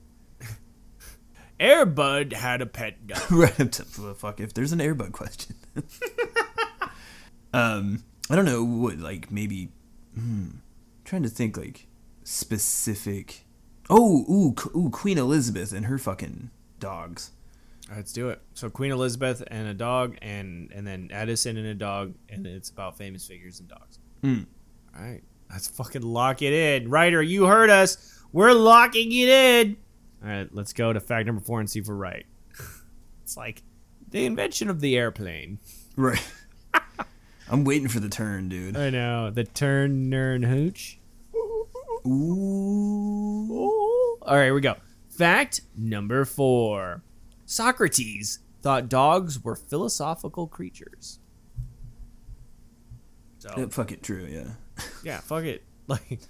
Airbud 1.62 2.32
had 2.32 2.60
a 2.60 2.66
pet 2.66 3.06
dog. 3.06 3.30
right 3.30 3.80
well, 3.98 4.14
fuck 4.14 4.40
if 4.40 4.52
there's 4.52 4.72
an 4.72 4.80
airbud 4.80 5.12
question. 5.12 5.54
um, 7.54 8.02
I 8.28 8.36
don't 8.36 8.44
know 8.44 8.64
what 8.64 8.98
like 8.98 9.30
maybe. 9.30 9.68
Hmm, 10.14 10.48
trying 11.04 11.22
to 11.22 11.28
think 11.28 11.56
like 11.56 11.86
specific. 12.24 13.44
Oh, 13.88 14.24
ooh, 14.28 14.54
ooh, 14.76 14.90
Queen 14.90 15.18
Elizabeth 15.18 15.72
and 15.72 15.86
her 15.86 15.98
fucking 15.98 16.50
dogs. 16.80 17.30
Let's 17.94 18.12
do 18.12 18.30
it. 18.30 18.40
So 18.54 18.70
Queen 18.70 18.90
Elizabeth 18.90 19.42
and 19.48 19.68
a 19.68 19.74
dog, 19.74 20.16
and 20.20 20.70
and 20.72 20.86
then 20.86 21.10
Edison 21.12 21.56
and 21.56 21.66
a 21.66 21.74
dog, 21.74 22.14
and 22.28 22.46
it's 22.46 22.70
about 22.70 22.96
famous 22.96 23.26
figures 23.26 23.60
and 23.60 23.68
dogs. 23.68 23.98
Hmm. 24.22 24.40
All 24.96 25.04
right, 25.04 25.22
let's 25.50 25.68
fucking 25.68 26.02
lock 26.02 26.42
it 26.42 26.52
in. 26.52 26.90
Writer, 26.90 27.22
you 27.22 27.44
heard 27.44 27.70
us. 27.70 28.18
We're 28.32 28.52
locking 28.52 29.12
it 29.12 29.28
in. 29.28 29.76
All 30.22 30.28
right, 30.28 30.48
let's 30.54 30.72
go 30.72 30.92
to 30.92 31.00
fact 31.00 31.26
number 31.26 31.42
four 31.42 31.60
and 31.60 31.68
see 31.68 31.80
if 31.80 31.88
we're 31.88 31.94
right. 31.94 32.26
it's 33.22 33.36
like 33.36 33.62
the 34.10 34.24
invention 34.24 34.70
of 34.70 34.80
the 34.80 34.96
airplane. 34.96 35.58
Right. 35.96 36.22
I'm 37.50 37.64
waiting 37.64 37.88
for 37.88 38.00
the 38.00 38.08
turn, 38.08 38.48
dude. 38.48 38.76
I 38.76 38.90
know 38.90 39.30
the 39.30 39.44
turn, 39.44 40.08
nern, 40.08 40.42
hooch. 40.44 40.98
Ooh. 42.06 44.18
All 44.22 44.36
right, 44.36 44.44
here 44.44 44.54
we 44.54 44.60
go. 44.60 44.76
Fact 45.10 45.60
number 45.76 46.24
four 46.24 47.02
Socrates 47.44 48.38
thought 48.62 48.88
dogs 48.88 49.42
were 49.42 49.56
philosophical 49.56 50.46
creatures. 50.46 51.18
So, 53.38 53.50
Yeah, 53.56 53.66
fuck 53.66 53.92
it, 53.92 54.02
true, 54.02 54.26
yeah. 54.30 54.84
yeah, 55.04 55.20
fuck 55.20 55.44
it. 55.44 55.62
Like, 55.88 56.20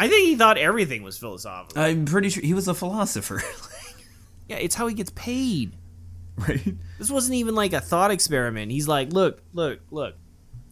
I 0.00 0.08
think 0.08 0.28
he 0.28 0.34
thought 0.34 0.56
everything 0.56 1.02
was 1.02 1.18
philosophical. 1.18 1.82
I'm 1.82 2.06
pretty 2.06 2.30
sure 2.30 2.42
he 2.42 2.54
was 2.54 2.68
a 2.68 2.72
philosopher. 2.72 3.42
yeah, 4.48 4.56
it's 4.56 4.74
how 4.74 4.86
he 4.86 4.94
gets 4.94 5.10
paid. 5.10 5.76
right? 6.38 6.74
This 6.98 7.10
wasn't 7.10 7.34
even 7.34 7.54
like 7.54 7.74
a 7.74 7.82
thought 7.82 8.10
experiment. 8.10 8.72
He's 8.72 8.88
like, 8.88 9.12
look, 9.12 9.42
look, 9.52 9.80
look. 9.90 10.14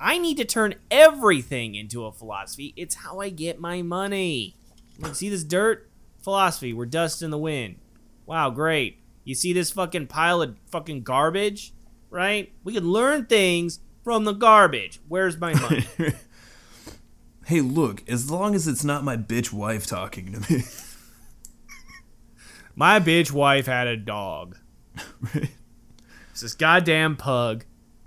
I 0.00 0.16
need 0.16 0.38
to 0.38 0.46
turn 0.46 0.76
everything 0.90 1.74
into 1.74 2.06
a 2.06 2.12
philosophy. 2.12 2.72
It's 2.74 2.94
how 2.94 3.20
I 3.20 3.28
get 3.28 3.60
my 3.60 3.82
money. 3.82 4.56
Like, 4.98 5.14
see 5.14 5.28
this 5.28 5.44
dirt? 5.44 5.90
Philosophy. 6.22 6.72
We're 6.72 6.86
dust 6.86 7.20
in 7.20 7.30
the 7.30 7.36
wind. 7.36 7.76
Wow, 8.24 8.48
great. 8.48 9.02
You 9.24 9.34
see 9.34 9.52
this 9.52 9.70
fucking 9.72 10.06
pile 10.06 10.40
of 10.40 10.56
fucking 10.70 11.02
garbage? 11.02 11.74
Right? 12.08 12.50
We 12.64 12.72
can 12.72 12.90
learn 12.90 13.26
things 13.26 13.80
from 14.04 14.24
the 14.24 14.32
garbage. 14.32 15.00
Where's 15.06 15.36
my 15.36 15.52
money? 15.52 15.86
hey, 17.48 17.60
look, 17.62 18.06
as 18.08 18.30
long 18.30 18.54
as 18.54 18.68
it's 18.68 18.84
not 18.84 19.04
my 19.04 19.16
bitch 19.16 19.52
wife 19.54 19.86
talking 19.86 20.32
to 20.32 20.52
me. 20.52 20.64
my 22.76 23.00
bitch 23.00 23.32
wife 23.32 23.66
had 23.66 23.86
a 23.86 23.96
dog. 23.96 24.56
right? 25.34 25.50
It's 26.30 26.42
this 26.42 26.54
goddamn 26.54 27.16
pug. 27.16 27.64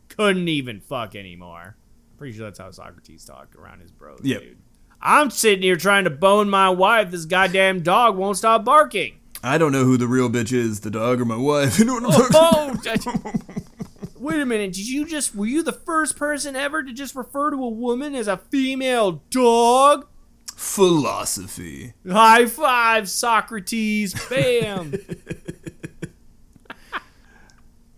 Couldn't 0.10 0.48
even 0.48 0.80
fuck 0.80 1.16
anymore. 1.16 1.76
Pretty 2.18 2.38
sure 2.38 2.46
that's 2.46 2.60
how 2.60 2.70
Socrates 2.70 3.26
talked 3.26 3.56
around 3.56 3.82
his 3.82 3.92
bros, 3.92 4.20
Yep. 4.24 4.42
dude. 4.42 4.58
I'm 5.02 5.32
sitting 5.32 5.64
here 5.64 5.76
trying 5.76 6.04
to 6.04 6.12
bone 6.12 6.48
my 6.48 6.70
wife. 6.70 7.10
This 7.10 7.26
goddamn 7.26 7.82
dog 7.82 8.16
won't 8.16 8.38
stop 8.38 8.64
barking. 8.64 9.18
I 9.44 9.58
don't 9.58 9.72
know 9.72 9.86
who 9.86 9.98
the 9.98 10.06
real 10.08 10.30
bitch 10.30 10.54
is, 10.54 10.82
the 10.82 10.92
dog 10.92 11.20
or 11.20 11.26
my 11.26 11.36
wife. 11.36 11.80
You 11.80 11.86
know 11.86 11.96
what 11.96 12.04
I'm 12.04 12.12
oh, 12.36 12.76
talking 12.76 13.22
Oh, 13.26 13.32
I- 13.34 13.81
wait 14.22 14.40
a 14.40 14.46
minute. 14.46 14.74
Did 14.74 14.88
you 14.88 15.06
just 15.06 15.36
were 15.36 15.46
you 15.46 15.64
the 15.64 15.72
first 15.74 16.16
person 16.18 16.56
ever 16.56 16.84
to 16.84 16.94
just 16.94 17.16
refer 17.16 17.52
to 17.52 17.58
a 17.58 17.70
woman 17.70 18.16
as 18.16 18.28
a 18.28 18.38
female 18.38 19.24
dog? 19.30 20.08
Philosophy. 20.56 21.94
High 22.08 22.46
five, 22.46 23.10
Socrates. 23.10 24.14
Bam. 24.30 24.94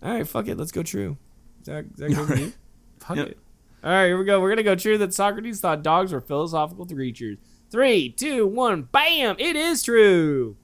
All 0.02 0.12
right, 0.12 0.26
fuck 0.28 0.48
it. 0.48 0.56
Let's 0.58 0.72
go 0.72 0.82
true. 0.82 1.16
Is 1.60 1.66
that, 1.66 1.84
is 1.86 1.96
that 1.98 2.08
good 2.26 2.38
you? 2.38 2.52
Fuck 3.00 3.16
Yep. 3.16 3.28
it. 3.28 3.38
All 3.82 3.90
right, 3.90 4.06
here 4.06 4.18
we 4.18 4.24
go. 4.24 4.40
We're 4.40 4.50
gonna 4.50 4.62
go 4.62 4.74
true 4.74 4.98
that 4.98 5.12
Socrates 5.14 5.60
thought 5.60 5.82
dogs 5.82 6.12
were 6.12 6.20
philosophical 6.20 6.86
creatures. 6.86 7.38
Three, 7.70 8.10
two, 8.10 8.46
one, 8.46 8.82
bam! 8.82 9.36
It 9.38 9.56
is 9.56 9.82
true. 9.82 10.56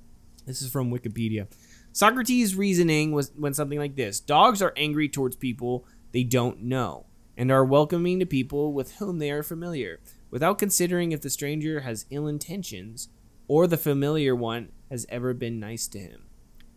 This 0.46 0.62
is 0.62 0.70
from 0.70 0.90
Wikipedia. 0.90 1.46
Socrates' 1.92 2.54
reasoning 2.54 3.12
was 3.12 3.32
went 3.36 3.56
something 3.56 3.78
like 3.78 3.96
this: 3.96 4.20
Dogs 4.20 4.62
are 4.62 4.72
angry 4.76 5.08
towards 5.08 5.36
people 5.36 5.84
they 6.12 6.24
don't 6.24 6.62
know 6.62 7.06
and 7.36 7.50
are 7.50 7.64
welcoming 7.64 8.18
to 8.20 8.26
people 8.26 8.72
with 8.72 8.96
whom 8.96 9.18
they 9.18 9.30
are 9.30 9.42
familiar, 9.42 10.00
without 10.30 10.58
considering 10.58 11.12
if 11.12 11.22
the 11.22 11.30
stranger 11.30 11.80
has 11.80 12.06
ill 12.10 12.26
intentions 12.26 13.08
or 13.48 13.66
the 13.66 13.76
familiar 13.76 14.34
one 14.34 14.70
has 14.90 15.06
ever 15.08 15.32
been 15.32 15.58
nice 15.58 15.88
to 15.88 15.98
him. 15.98 16.26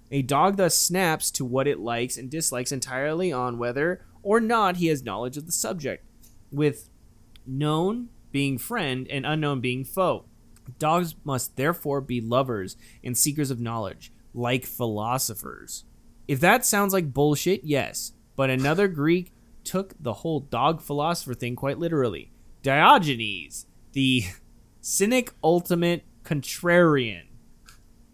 A 0.10 0.22
dog 0.22 0.58
thus 0.58 0.78
snaps 0.78 1.30
to 1.32 1.44
what 1.44 1.68
it 1.68 1.80
likes 1.80 2.18
and 2.18 2.30
dislikes 2.30 2.72
entirely 2.72 3.32
on 3.32 3.58
whether 3.58 4.06
or 4.22 4.40
not 4.40 4.78
he 4.78 4.88
has 4.88 5.04
knowledge 5.04 5.36
of 5.36 5.46
the 5.46 5.52
subject, 5.52 6.06
with 6.52 6.90
known 7.46 8.10
being 8.32 8.58
friend 8.58 9.08
and 9.10 9.26
unknown 9.26 9.60
being 9.60 9.84
foe. 9.84 10.26
Dogs 10.80 11.16
must 11.26 11.58
therefore 11.58 12.00
be 12.00 12.22
lovers 12.22 12.78
and 13.04 13.18
seekers 13.18 13.52
of 13.52 13.60
knowledge, 13.60 14.13
like 14.34 14.66
philosophers. 14.66 15.86
If 16.28 16.40
that 16.40 16.66
sounds 16.66 16.94
like 16.94 17.14
bullshit, 17.14 17.64
yes, 17.64 18.14
but 18.36 18.50
another 18.50 18.88
Greek 18.88 19.34
took 19.64 19.94
the 20.00 20.14
whole 20.14 20.40
dog 20.40 20.82
philosopher 20.82 21.34
thing 21.34 21.56
quite 21.56 21.80
literally. 21.80 22.32
Diogenes, 22.62 23.66
the 23.92 24.24
cynic 24.82 25.34
ultimate 25.44 26.04
contrarian, 26.24 27.24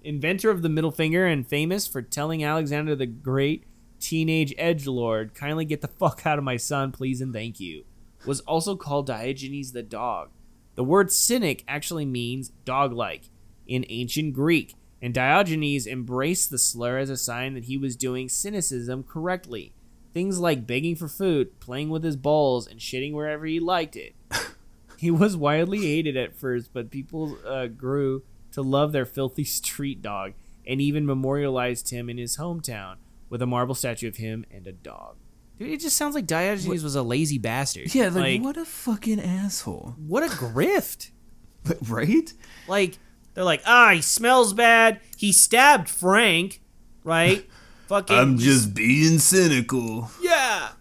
inventor 0.03 0.49
of 0.49 0.61
the 0.61 0.69
middle 0.69 0.91
finger 0.91 1.25
and 1.25 1.47
famous 1.47 1.87
for 1.87 2.01
telling 2.01 2.43
Alexander 2.43 2.95
the 2.95 3.05
Great, 3.05 3.65
teenage 3.99 4.53
edge 4.57 4.87
lord, 4.87 5.33
kindly 5.33 5.65
get 5.65 5.81
the 5.81 5.87
fuck 5.87 6.25
out 6.25 6.37
of 6.37 6.43
my 6.43 6.57
son, 6.57 6.91
please 6.91 7.21
and 7.21 7.33
thank 7.33 7.59
you, 7.59 7.85
was 8.25 8.39
also 8.41 8.75
called 8.75 9.07
Diogenes 9.07 9.71
the 9.71 9.83
dog. 9.83 10.29
The 10.75 10.83
word 10.83 11.11
cynic 11.11 11.63
actually 11.67 12.05
means 12.05 12.49
dog 12.65 12.93
like 12.93 13.29
in 13.67 13.85
ancient 13.89 14.33
Greek, 14.33 14.73
and 15.01 15.13
Diogenes 15.13 15.87
embraced 15.87 16.49
the 16.49 16.57
slur 16.57 16.97
as 16.97 17.09
a 17.09 17.17
sign 17.17 17.53
that 17.53 17.65
he 17.65 17.77
was 17.77 17.95
doing 17.95 18.29
cynicism 18.29 19.03
correctly. 19.03 19.73
Things 20.13 20.39
like 20.39 20.67
begging 20.67 20.95
for 20.95 21.07
food, 21.07 21.59
playing 21.59 21.89
with 21.89 22.03
his 22.03 22.15
balls, 22.15 22.67
and 22.67 22.79
shitting 22.79 23.13
wherever 23.13 23.45
he 23.45 23.59
liked 23.59 23.95
it. 23.95 24.15
he 24.97 25.11
was 25.11 25.37
widely 25.37 25.79
hated 25.79 26.17
at 26.17 26.35
first, 26.35 26.73
but 26.73 26.91
people 26.91 27.37
uh, 27.47 27.67
grew 27.67 28.23
to 28.51 28.61
love 28.61 28.91
their 28.91 29.05
filthy 29.05 29.43
street 29.45 30.01
dog 30.01 30.33
and 30.65 30.81
even 30.81 31.05
memorialized 31.05 31.89
him 31.89 32.09
in 32.09 32.17
his 32.17 32.37
hometown 32.37 32.95
with 33.29 33.41
a 33.41 33.45
marble 33.45 33.75
statue 33.75 34.07
of 34.07 34.17
him 34.17 34.45
and 34.51 34.67
a 34.67 34.71
dog. 34.71 35.15
Dude, 35.57 35.71
it 35.71 35.79
just 35.81 35.97
sounds 35.97 36.15
like 36.15 36.25
Diogenes 36.25 36.83
was 36.83 36.95
a 36.95 37.03
lazy 37.03 37.37
bastard. 37.37 37.93
Yeah, 37.93 38.09
like, 38.09 38.41
what 38.41 38.55
a 38.57 38.65
fucking 38.65 39.19
asshole. 39.19 39.95
what 39.97 40.23
a 40.23 40.27
grift. 40.27 41.11
Right? 41.89 42.33
Like 42.67 42.97
they're 43.39 43.45
like, 43.45 43.63
ah, 43.65 43.91
he 43.93 44.01
smells 44.01 44.51
bad. 44.51 44.99
He 45.15 45.31
stabbed 45.31 45.87
Frank, 45.87 46.61
right? 47.05 47.49
Fucking. 47.87 48.13
I'm 48.13 48.37
just 48.37 48.73
being 48.73 49.17
cynical. 49.17 50.11
yeah. 50.21 50.71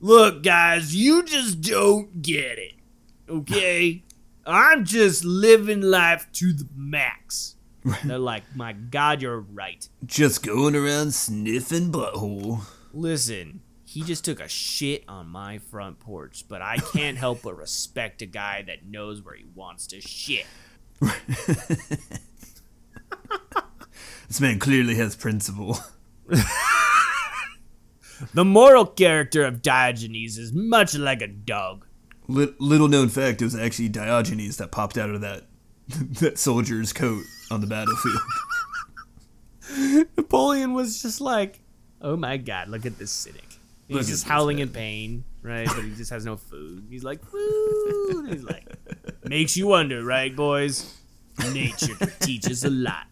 Look, 0.00 0.42
guys, 0.42 0.96
you 0.96 1.22
just 1.22 1.60
don't 1.60 2.20
get 2.20 2.58
it. 2.58 2.72
Okay, 3.28 4.02
I'm 4.46 4.84
just 4.84 5.24
living 5.24 5.80
life 5.80 6.26
to 6.32 6.52
the 6.52 6.66
max. 6.74 7.54
They're 8.02 8.18
like, 8.18 8.42
my 8.52 8.72
God, 8.72 9.22
you're 9.22 9.38
right. 9.38 9.88
Just 10.04 10.44
going 10.44 10.74
around 10.74 11.14
sniffing 11.14 11.92
butthole. 11.92 12.62
Listen, 12.92 13.60
he 13.84 14.02
just 14.02 14.24
took 14.24 14.40
a 14.40 14.48
shit 14.48 15.04
on 15.06 15.28
my 15.28 15.58
front 15.58 16.00
porch, 16.00 16.46
but 16.48 16.62
I 16.62 16.78
can't 16.78 17.16
help 17.16 17.42
but 17.42 17.56
respect 17.56 18.22
a 18.22 18.26
guy 18.26 18.64
that 18.66 18.84
knows 18.84 19.22
where 19.22 19.36
he 19.36 19.44
wants 19.54 19.86
to 19.86 20.00
shit. 20.00 20.46
This 24.28 24.42
man 24.42 24.58
clearly 24.58 24.94
has 24.96 25.16
principle. 25.16 25.78
The 28.34 28.44
moral 28.44 28.84
character 28.84 29.44
of 29.44 29.62
Diogenes 29.62 30.38
is 30.38 30.52
much 30.52 30.96
like 30.96 31.22
a 31.22 31.28
dog. 31.28 31.86
Lit- 32.26 32.60
little 32.60 32.88
known 32.88 33.08
fact, 33.08 33.40
it 33.40 33.44
was 33.44 33.54
actually 33.54 33.88
Diogenes 33.90 34.56
that 34.56 34.72
popped 34.72 34.98
out 34.98 35.10
of 35.10 35.20
that 35.20 35.46
that 35.88 36.36
soldier's 36.38 36.92
coat 36.92 37.22
on 37.50 37.60
the 37.60 37.66
battlefield. 37.66 38.18
Napoleon 40.16 40.74
was 40.74 41.00
just 41.00 41.20
like, 41.20 41.60
oh 42.02 42.16
my 42.16 42.36
god, 42.36 42.68
look 42.68 42.84
at 42.84 42.98
this 42.98 43.12
cynic. 43.12 43.47
He's 43.88 43.96
Look 43.96 44.06
just 44.06 44.24
howling 44.28 44.58
in 44.60 44.68
pain, 44.68 45.24
right? 45.42 45.66
But 45.66 45.82
he 45.84 45.94
just 45.94 46.10
has 46.10 46.24
no 46.24 46.36
food. 46.36 46.86
He's 46.90 47.02
like, 47.04 47.24
food. 47.30 48.28
He's 48.30 48.44
like, 48.44 48.66
makes 49.24 49.56
you 49.56 49.66
wonder, 49.68 50.04
right, 50.04 50.34
boys? 50.36 50.94
Nature 51.52 51.94
teaches 52.20 52.64
a 52.64 52.70
lot. 52.70 53.06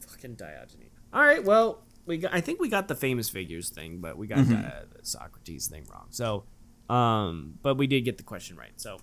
Fucking 0.00 0.34
Diogenes. 0.34 0.90
All 1.12 1.20
right, 1.22 1.44
well, 1.44 1.82
we 2.06 2.18
got, 2.18 2.32
I 2.34 2.40
think 2.40 2.60
we 2.60 2.68
got 2.68 2.88
the 2.88 2.94
famous 2.94 3.28
figures 3.28 3.68
thing, 3.70 3.98
but 4.00 4.16
we 4.16 4.26
got 4.26 4.38
Mm-hmm. 4.38 4.52
the, 4.62 4.98
the 5.00 5.04
Socrates 5.06 5.66
thing 5.68 5.84
wrong. 5.92 6.06
So, 6.10 6.44
um, 6.88 7.58
but 7.62 7.76
we 7.76 7.86
did 7.86 8.02
get 8.04 8.16
the 8.16 8.22
question 8.24 8.56
right. 8.56 8.72
So, 8.76 8.98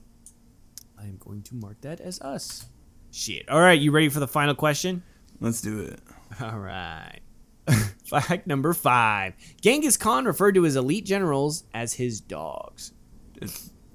I 0.97 1.03
am 1.03 1.18
going 1.18 1.43
to 1.43 1.55
mark 1.55 1.82
that 1.82 2.01
as 2.01 2.20
us. 2.22 2.66
Shit. 3.12 3.47
All 3.49 3.60
right, 3.62 3.80
you 3.80 3.91
ready 3.91 4.10
for 4.10 4.20
the 4.20 4.28
final 4.28 4.55
question? 4.55 5.03
Let's 5.39 5.62
do 5.62 5.82
it. 5.82 5.99
All 6.41 6.57
right. 6.60 7.20
Fact 8.05 8.47
number 8.47 8.74
five. 8.74 9.34
Genghis 9.61 9.97
Khan 9.97 10.26
referred 10.26 10.55
to 10.55 10.63
his 10.63 10.76
elite 10.76 11.05
generals 11.05 11.63
as 11.74 11.93
his 11.93 12.20
dogs. 12.22 12.93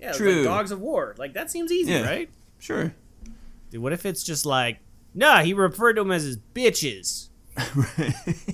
Yeah, 0.00 0.12
True. 0.12 0.36
like 0.36 0.44
dogs 0.44 0.70
of 0.70 0.80
war. 0.80 1.14
Like 1.18 1.34
that 1.34 1.50
seems 1.50 1.72
easy, 1.72 1.92
Yeah. 1.92 2.04
right? 2.06 2.30
Sure. 2.58 2.94
Dude, 3.70 3.82
what 3.82 3.92
if 3.92 4.06
it's 4.06 4.22
just 4.22 4.46
like, 4.46 4.78
nah, 5.14 5.42
he 5.42 5.52
referred 5.54 5.94
to 5.94 6.02
them 6.02 6.12
as 6.12 6.22
his 6.24 6.38
bitches. 6.54 7.28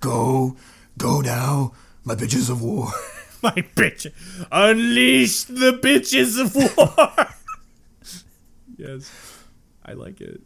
Go, 0.00 0.56
go 0.96 1.20
now, 1.20 1.72
my 2.04 2.14
bitches 2.14 2.48
of 2.50 2.62
war. 2.62 2.88
My 3.42 3.52
bitch, 3.76 4.10
unleash 4.50 5.44
the 5.44 5.72
bitches 5.80 6.40
of 6.40 6.56
war. 6.56 7.28
yes, 8.76 9.12
I 9.86 9.92
like 9.92 10.20
it. 10.20 10.40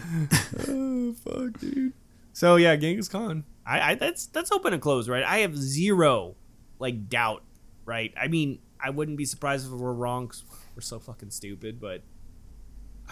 oh, 0.68 1.12
fuck, 1.14 1.58
dude. 1.60 1.92
So 2.32 2.56
yeah, 2.56 2.76
Genghis 2.76 3.08
Khan. 3.08 3.44
I, 3.66 3.92
I 3.92 3.94
that's 3.94 4.26
that's 4.26 4.50
open 4.52 4.72
and 4.72 4.82
closed, 4.82 5.08
right? 5.08 5.22
I 5.24 5.38
have 5.38 5.56
zero 5.56 6.34
like 6.78 7.08
doubt, 7.08 7.42
right? 7.84 8.12
I 8.20 8.28
mean, 8.28 8.58
I 8.82 8.90
wouldn't 8.90 9.16
be 9.18 9.24
surprised 9.24 9.66
if 9.66 9.72
we're 9.72 9.92
wrong 9.92 10.28
'cause 10.28 10.42
we're 10.74 10.80
so 10.82 10.98
fucking 10.98 11.30
stupid, 11.30 11.78
but 11.80 12.02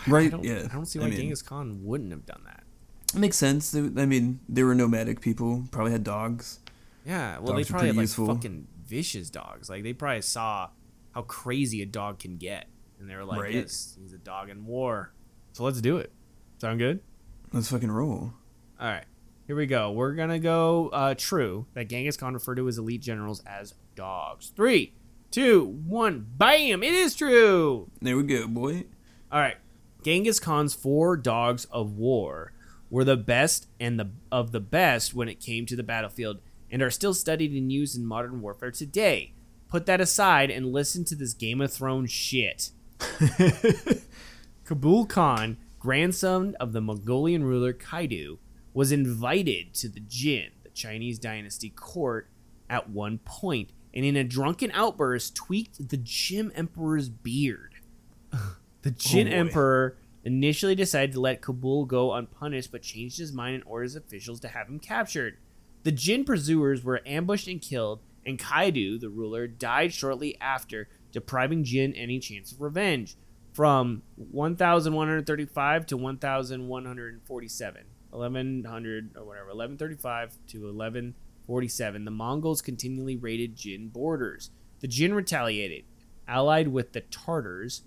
I 0.07 0.11
Right? 0.11 0.31
don't, 0.31 0.45
yeah. 0.45 0.67
I 0.71 0.75
don't 0.75 0.87
see 0.87 0.99
I 0.99 1.03
why 1.03 1.09
mean, 1.11 1.19
Genghis 1.19 1.43
Khan 1.43 1.85
wouldn't 1.85 2.11
have 2.11 2.25
done 2.27 2.43
that. 2.47 2.65
It 3.15 3.19
makes 3.19 3.37
sense. 3.37 3.75
I 3.75 3.81
mean, 3.81 4.41
they 4.49 4.63
were 4.63 4.75
nomadic 4.75 5.21
people. 5.21 5.65
Probably 5.71 5.93
had 5.93 6.05
dogs. 6.05 6.61
Yeah, 7.05 7.39
well, 7.39 7.55
Dogs 7.55 7.67
they 7.67 7.71
probably 7.71 7.87
had 7.89 7.97
like 7.97 8.03
useful. 8.05 8.27
fucking 8.27 8.67
vicious 8.87 9.31
dogs. 9.31 9.69
Like 9.71 9.83
they 9.83 9.93
probably 9.93 10.23
saw 10.23 10.71
how 11.13 11.23
crazy 11.23 11.83
a 11.83 11.87
dog 11.87 12.19
can 12.21 12.37
get, 12.37 12.67
and 12.99 13.09
they 13.11 13.17
were 13.17 13.25
like, 13.25 13.41
Right. 13.41 13.55
"Yes, 13.55 13.97
he's 14.01 14.13
a 14.13 14.19
dog 14.19 14.49
in 14.49 14.65
war." 14.67 15.13
So 15.53 15.65
let's 15.65 15.81
do 15.81 15.97
it. 15.97 16.13
Sound 16.61 16.79
good? 16.79 17.01
Let's 17.55 17.71
fucking 17.71 17.91
roll. 17.91 18.35
All 18.79 18.87
right, 18.87 19.07
here 19.47 19.57
we 19.57 19.65
go. 19.65 19.93
We're 19.93 20.13
gonna 20.13 20.39
go 20.39 20.91
uh, 20.93 21.15
true 21.17 21.65
that 21.73 21.89
Genghis 21.89 22.19
Khan 22.19 22.35
referred 22.35 22.57
to 22.57 22.67
his 22.67 22.77
elite 22.77 23.01
generals 23.01 23.43
as 23.47 23.73
dogs. 23.95 24.53
Three, 24.55 24.93
two, 25.31 25.65
one, 25.87 26.27
bam! 26.37 26.83
It 26.83 26.93
is 26.93 27.15
true. 27.15 27.91
There 28.03 28.15
we 28.15 28.25
go, 28.25 28.47
boy. 28.47 28.85
All 29.33 29.41
right, 29.41 29.57
Genghis 30.03 30.39
Khan's 30.39 30.75
four 30.75 31.17
dogs 31.17 31.65
of 31.67 31.97
war 31.97 32.53
were 32.91 33.05
the 33.05 33.17
best 33.17 33.67
and 33.81 33.99
the 33.99 34.11
of 34.31 34.53
the 34.53 34.61
best 34.61 35.15
when 35.15 35.31
it 35.31 35.41
came 35.41 35.65
to 35.65 35.77
the 35.77 35.83
battlefield, 35.83 36.41
and 36.71 36.83
are 36.83 36.91
still 36.91 37.15
studied 37.15 37.53
and 37.53 37.73
used 37.73 37.97
in 37.97 38.05
modern 38.05 38.43
warfare 38.43 38.71
today. 38.71 39.33
Put 39.69 39.87
that 39.87 40.03
aside 40.03 40.51
and 40.51 40.75
listen 40.75 41.07
to 41.07 41.15
this 41.15 41.33
Game 41.33 41.63
of 41.63 41.73
Thrones 41.73 42.11
shit. 42.11 42.71
Khabul 44.67 45.09
Khan, 45.09 45.57
grandson 45.81 46.55
of 46.61 46.73
the 46.73 46.81
Mongolian 46.81 47.43
ruler 47.43 47.73
Kaidu, 47.73 48.39
was 48.73 48.93
invited 48.93 49.75
to 49.75 49.89
the 49.89 50.01
Jin, 50.01 50.51
the 50.63 50.69
Chinese 50.69 51.19
dynasty 51.19 51.71
court, 51.71 52.29
at 52.69 52.89
one 52.89 53.19
point, 53.19 53.73
and 53.93 54.05
in 54.05 54.15
a 54.15 54.23
drunken 54.23 54.71
outburst 54.73 55.35
tweaked 55.35 55.89
the 55.89 55.97
Jin 55.97 56.53
emperor's 56.53 57.09
beard. 57.09 57.75
the 58.31 58.91
oh, 58.91 58.95
Jin 58.97 59.27
boy. 59.27 59.35
emperor 59.35 59.97
initially 60.23 60.75
decided 60.75 61.13
to 61.13 61.21
let 61.21 61.41
Khabul 61.41 61.89
go 61.89 62.13
unpunished, 62.13 62.71
but 62.71 62.83
changed 62.83 63.19
his 63.19 63.33
mind 63.33 63.57
and 63.57 63.65
orders 63.65 63.97
officials 63.97 64.39
to 64.41 64.49
have 64.49 64.69
him 64.69 64.79
captured. 64.79 65.39
The 65.83 65.93
Jin 65.93 66.25
pursuers 66.25 66.85
were 66.85 67.01
ambushed 67.07 67.49
and 67.49 67.61
killed, 67.61 68.01
and 68.25 68.39
Kaidu, 68.39 69.01
the 69.01 69.09
ruler, 69.09 69.49
died 69.49 69.95
shortly 69.95 70.39
after, 70.41 70.89
depriving 71.11 71.65
Jin 71.65 71.95
any 71.95 72.19
chance 72.19 72.53
of 72.53 72.61
revenge. 72.61 73.17
From 73.53 74.03
1135 74.17 75.87
to 75.87 75.97
1147, 75.97 77.85
1100 78.11 79.17
or 79.17 79.25
whatever, 79.25 79.47
1135 79.47 80.31
to 80.49 80.59
1147, 80.67 82.05
the 82.05 82.11
Mongols 82.13 82.63
continually 82.63 83.17
raided 83.17 83.57
Jin 83.57 83.89
borders. 83.89 84.51
The 84.79 84.87
Jin 84.87 85.13
retaliated, 85.15 85.85
allied 86.29 86.69
with 86.69 86.93
the 86.93 87.01
Tartars, 87.01 87.83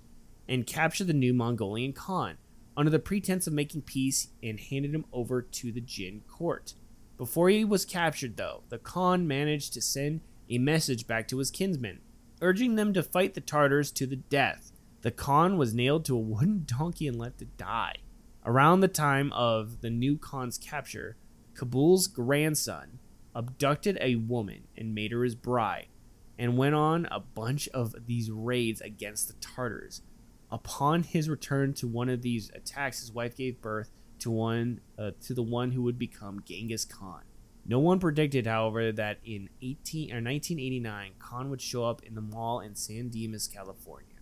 and 0.49 0.68
captured 0.68 1.07
the 1.07 1.14
new 1.14 1.34
Mongolian 1.34 1.93
Khan 1.93 2.38
under 2.76 2.91
the 2.91 2.99
pretense 2.99 3.47
of 3.47 3.53
making 3.53 3.84
peace 3.84 4.28
and 4.43 4.59
handed 4.59 4.93
him 4.93 5.05
over 5.14 5.41
to 5.41 5.72
the 5.72 5.80
Jin 5.80 6.24
court. 6.28 6.74
Before 7.18 7.47
he 7.47 7.64
was 7.64 7.86
captured, 7.86 8.36
though, 8.36 8.64
the 8.68 8.80
Khan 8.80 9.26
managed 9.28 9.74
to 9.74 9.82
send 9.82 10.20
a 10.49 10.57
message 10.57 11.07
back 11.07 11.30
to 11.30 11.38
his 11.38 11.51
kinsmen, 11.51 12.01
urging 12.41 12.76
them 12.76 12.93
to 12.93 13.01
fight 13.01 13.34
the 13.34 13.41
Tartars 13.41 13.93
to 13.93 14.05
the 14.05 14.18
death. 14.18 14.73
The 15.04 15.12
Khan 15.12 15.58
was 15.58 15.74
nailed 15.74 16.06
to 16.06 16.16
a 16.16 16.20
wooden 16.20 16.66
donkey 16.80 17.08
and 17.08 17.20
left 17.20 17.39
to 17.39 17.45
die. 17.45 17.97
Around 18.45 18.80
the 18.80 18.88
time 18.88 19.32
of 19.34 19.82
the 19.82 19.89
new 19.89 20.18
Khan's 20.18 20.58
capture, 20.58 21.18
Khabul's 21.56 22.08
grandson 22.08 22.99
abducted 23.36 23.97
a 23.99 24.16
woman 24.16 24.68
and 24.78 24.95
made 24.95 25.12
her 25.12 25.24
his 25.24 25.36
bride, 25.36 25.88
and 26.39 26.58
went 26.58 26.76
on 26.76 27.08
a 27.12 27.20
bunch 27.20 27.68
of 27.70 27.93
these 28.06 28.32
raids 28.32 28.80
against 28.80 29.28
the 29.28 29.34
Tartars. 29.36 30.01
Upon 30.49 31.04
his 31.04 31.30
return 31.30 31.74
to 31.76 31.88
one 31.88 32.10
of 32.10 32.22
these 32.22 32.49
attacks, 32.54 32.99
his 32.99 33.12
wife 33.12 33.36
gave 33.36 33.62
birth 33.62 33.91
to 34.20 34.32
one 34.32 34.80
uh, 34.97 35.12
to 35.22 35.34
the 35.34 35.43
one 35.43 35.72
who 35.72 35.82
would 35.84 35.99
become 35.99 36.43
Genghis 36.45 36.86
Khan. 36.86 37.24
No 37.66 37.80
one 37.80 37.99
predicted, 37.99 38.47
however, 38.47 38.91
that 38.91 39.20
in 39.26 39.49
18 39.62 40.12
or 40.12 40.24
1989, 40.24 41.12
Khan 41.20 41.49
would 41.49 41.62
show 41.62 41.86
up 41.86 42.04
in 42.04 42.16
the 42.16 42.22
mall 42.22 42.60
in 42.60 42.76
San 42.76 43.10
Dimas, 43.10 43.47
California. 43.47 44.12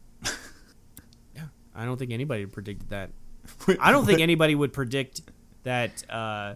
I 1.76 1.86
don't 1.86 1.98
think 1.98 2.12
anybody 2.12 2.46
predicted 2.46 2.90
that. 2.90 3.12
I 3.80 3.92
don't 3.92 4.06
think 4.06 4.20
anybody 4.20 4.56
would 4.56 4.74
predict 4.74 5.22
that 5.64 6.10
uh, 6.10 6.56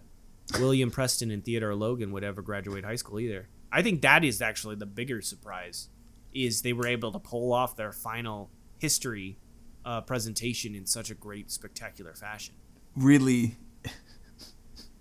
William 0.60 0.92
Preston 0.92 1.32
and 1.32 1.44
Theodore 1.44 1.76
Logan 1.76 2.12
would 2.12 2.24
ever 2.24 2.42
graduate 2.42 2.84
high 2.84 2.96
school 2.96 3.20
either. 3.20 3.48
I 3.72 3.82
think 3.82 4.02
that 4.02 4.24
is 4.24 4.42
actually 4.42 4.76
the 4.76 4.86
bigger 4.86 5.22
surprise, 5.22 5.90
is 6.34 6.62
they 6.62 6.74
were 6.74 6.88
able 6.88 7.12
to 7.12 7.20
pull 7.20 7.54
off 7.54 7.76
their 7.76 7.92
final 7.92 8.50
history 8.78 9.38
uh, 9.84 10.02
presentation 10.02 10.76
in 10.76 10.86
such 10.86 11.10
a 11.10 11.14
great, 11.14 11.52
spectacular 11.52 12.14
fashion. 12.14 12.56
Really, 12.96 13.58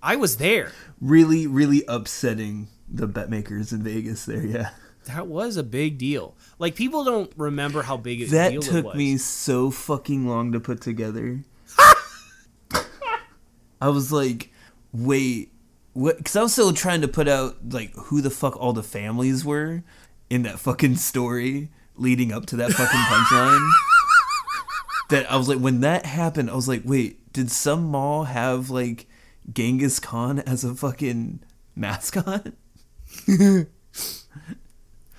I 0.03 0.17
was 0.17 0.37
there. 0.37 0.73
really, 1.01 1.47
really 1.47 1.85
upsetting 1.89 2.69
the 2.89 3.07
bet 3.07 3.31
makers 3.31 3.73
in 3.73 3.83
Vegas 3.83 4.27
there. 4.27 4.45
Yeah. 4.45 4.71
That 5.07 5.27
was 5.27 5.57
a 5.57 5.63
big 5.63 5.99
deal. 5.99 6.37
Like 6.59 6.75
people 6.75 7.05
don't 7.05 7.33
remember 7.37 7.83
how 7.83 7.97
big 7.97 8.23
a 8.23 8.27
That 8.27 8.51
deal 8.51 8.61
it 8.61 8.65
took 8.65 8.85
was. 8.87 8.95
me 8.95 9.17
so 9.17 9.71
fucking 9.71 10.27
long 10.27 10.53
to 10.53 10.61
put 10.61 10.81
together. 10.81 11.45
I 13.81 13.89
was 13.89 14.13
like, 14.13 14.51
wait, 14.93 15.53
what? 15.93 16.17
Because 16.19 16.37
I 16.37 16.43
was 16.43 16.53
still 16.53 16.73
trying 16.73 17.01
to 17.03 17.09
put 17.09 17.29
out 17.29 17.57
like 17.71 17.95
who 17.95 18.21
the 18.21 18.31
fuck 18.31 18.57
all 18.57 18.73
the 18.73 18.83
families 18.83 19.45
were 19.45 19.83
in 20.31 20.43
that 20.43 20.59
fucking 20.59 20.97
story 20.97 21.71
leading 21.97 22.33
up 22.33 22.47
to 22.47 22.57
that 22.57 22.73
fucking 22.73 23.01
punchline. 23.01 23.71
that 25.11 25.31
I 25.31 25.37
was 25.37 25.49
like, 25.49 25.59
when 25.59 25.81
that 25.81 26.07
happened, 26.07 26.51
I 26.51 26.55
was 26.55 26.69
like, 26.69 26.83
wait, 26.85 27.33
did 27.33 27.51
some 27.51 27.85
mall 27.85 28.25
have 28.25 28.71
like 28.71 29.07
Genghis 29.53 30.01
Khan 30.01 30.39
as 30.41 30.65
a 30.65 30.75
fucking 30.75 31.41
mascot? 31.77 32.53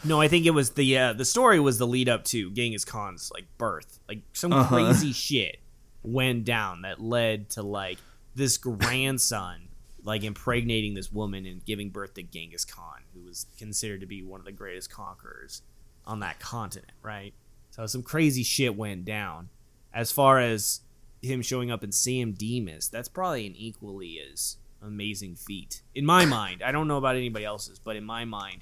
No, 0.05 0.21
I 0.21 0.27
think 0.27 0.45
it 0.45 0.51
was 0.51 0.71
the 0.71 0.97
uh, 0.97 1.13
the 1.13 1.25
story 1.25 1.59
was 1.59 1.77
the 1.77 1.87
lead 1.87 2.09
up 2.09 2.23
to 2.25 2.51
Genghis 2.51 2.85
Khan's 2.85 3.31
like 3.33 3.45
birth. 3.57 3.99
Like 4.07 4.21
some 4.33 4.53
Uh-huh. 4.53 4.67
crazy 4.75 5.11
shit 5.13 5.59
went 6.03 6.45
down 6.45 6.83
that 6.83 7.01
led 7.01 7.49
to 7.51 7.63
like 7.63 7.97
this 8.35 8.57
grandson 8.57 9.69
like 10.03 10.23
impregnating 10.23 10.93
this 10.93 11.11
woman 11.11 11.47
and 11.47 11.65
giving 11.65 11.89
birth 11.89 12.13
to 12.13 12.21
Genghis 12.21 12.63
Khan, 12.63 13.01
who 13.15 13.21
was 13.21 13.47
considered 13.57 14.01
to 14.01 14.05
be 14.05 14.21
one 14.21 14.39
of 14.39 14.45
the 14.45 14.51
greatest 14.51 14.91
conquerors 14.91 15.63
on 16.05 16.19
that 16.19 16.39
continent, 16.39 16.91
right? 17.01 17.33
So 17.71 17.87
some 17.87 18.03
crazy 18.03 18.43
shit 18.43 18.75
went 18.77 19.03
down. 19.05 19.49
As 19.91 20.11
far 20.11 20.39
as 20.39 20.81
him 21.23 21.41
showing 21.41 21.71
up 21.71 21.83
in 21.83 21.91
San 21.91 22.33
Dimas, 22.33 22.87
that's 22.87 23.09
probably 23.09 23.47
an 23.47 23.55
equally 23.55 24.19
as 24.31 24.57
amazing 24.79 25.35
feat 25.37 25.81
in 25.95 26.05
my 26.05 26.23
mind. 26.25 26.61
I 26.61 26.71
don't 26.71 26.87
know 26.87 26.97
about 26.97 27.15
anybody 27.15 27.45
else's, 27.45 27.79
but 27.79 27.95
in 27.95 28.03
my 28.03 28.25
mind, 28.25 28.61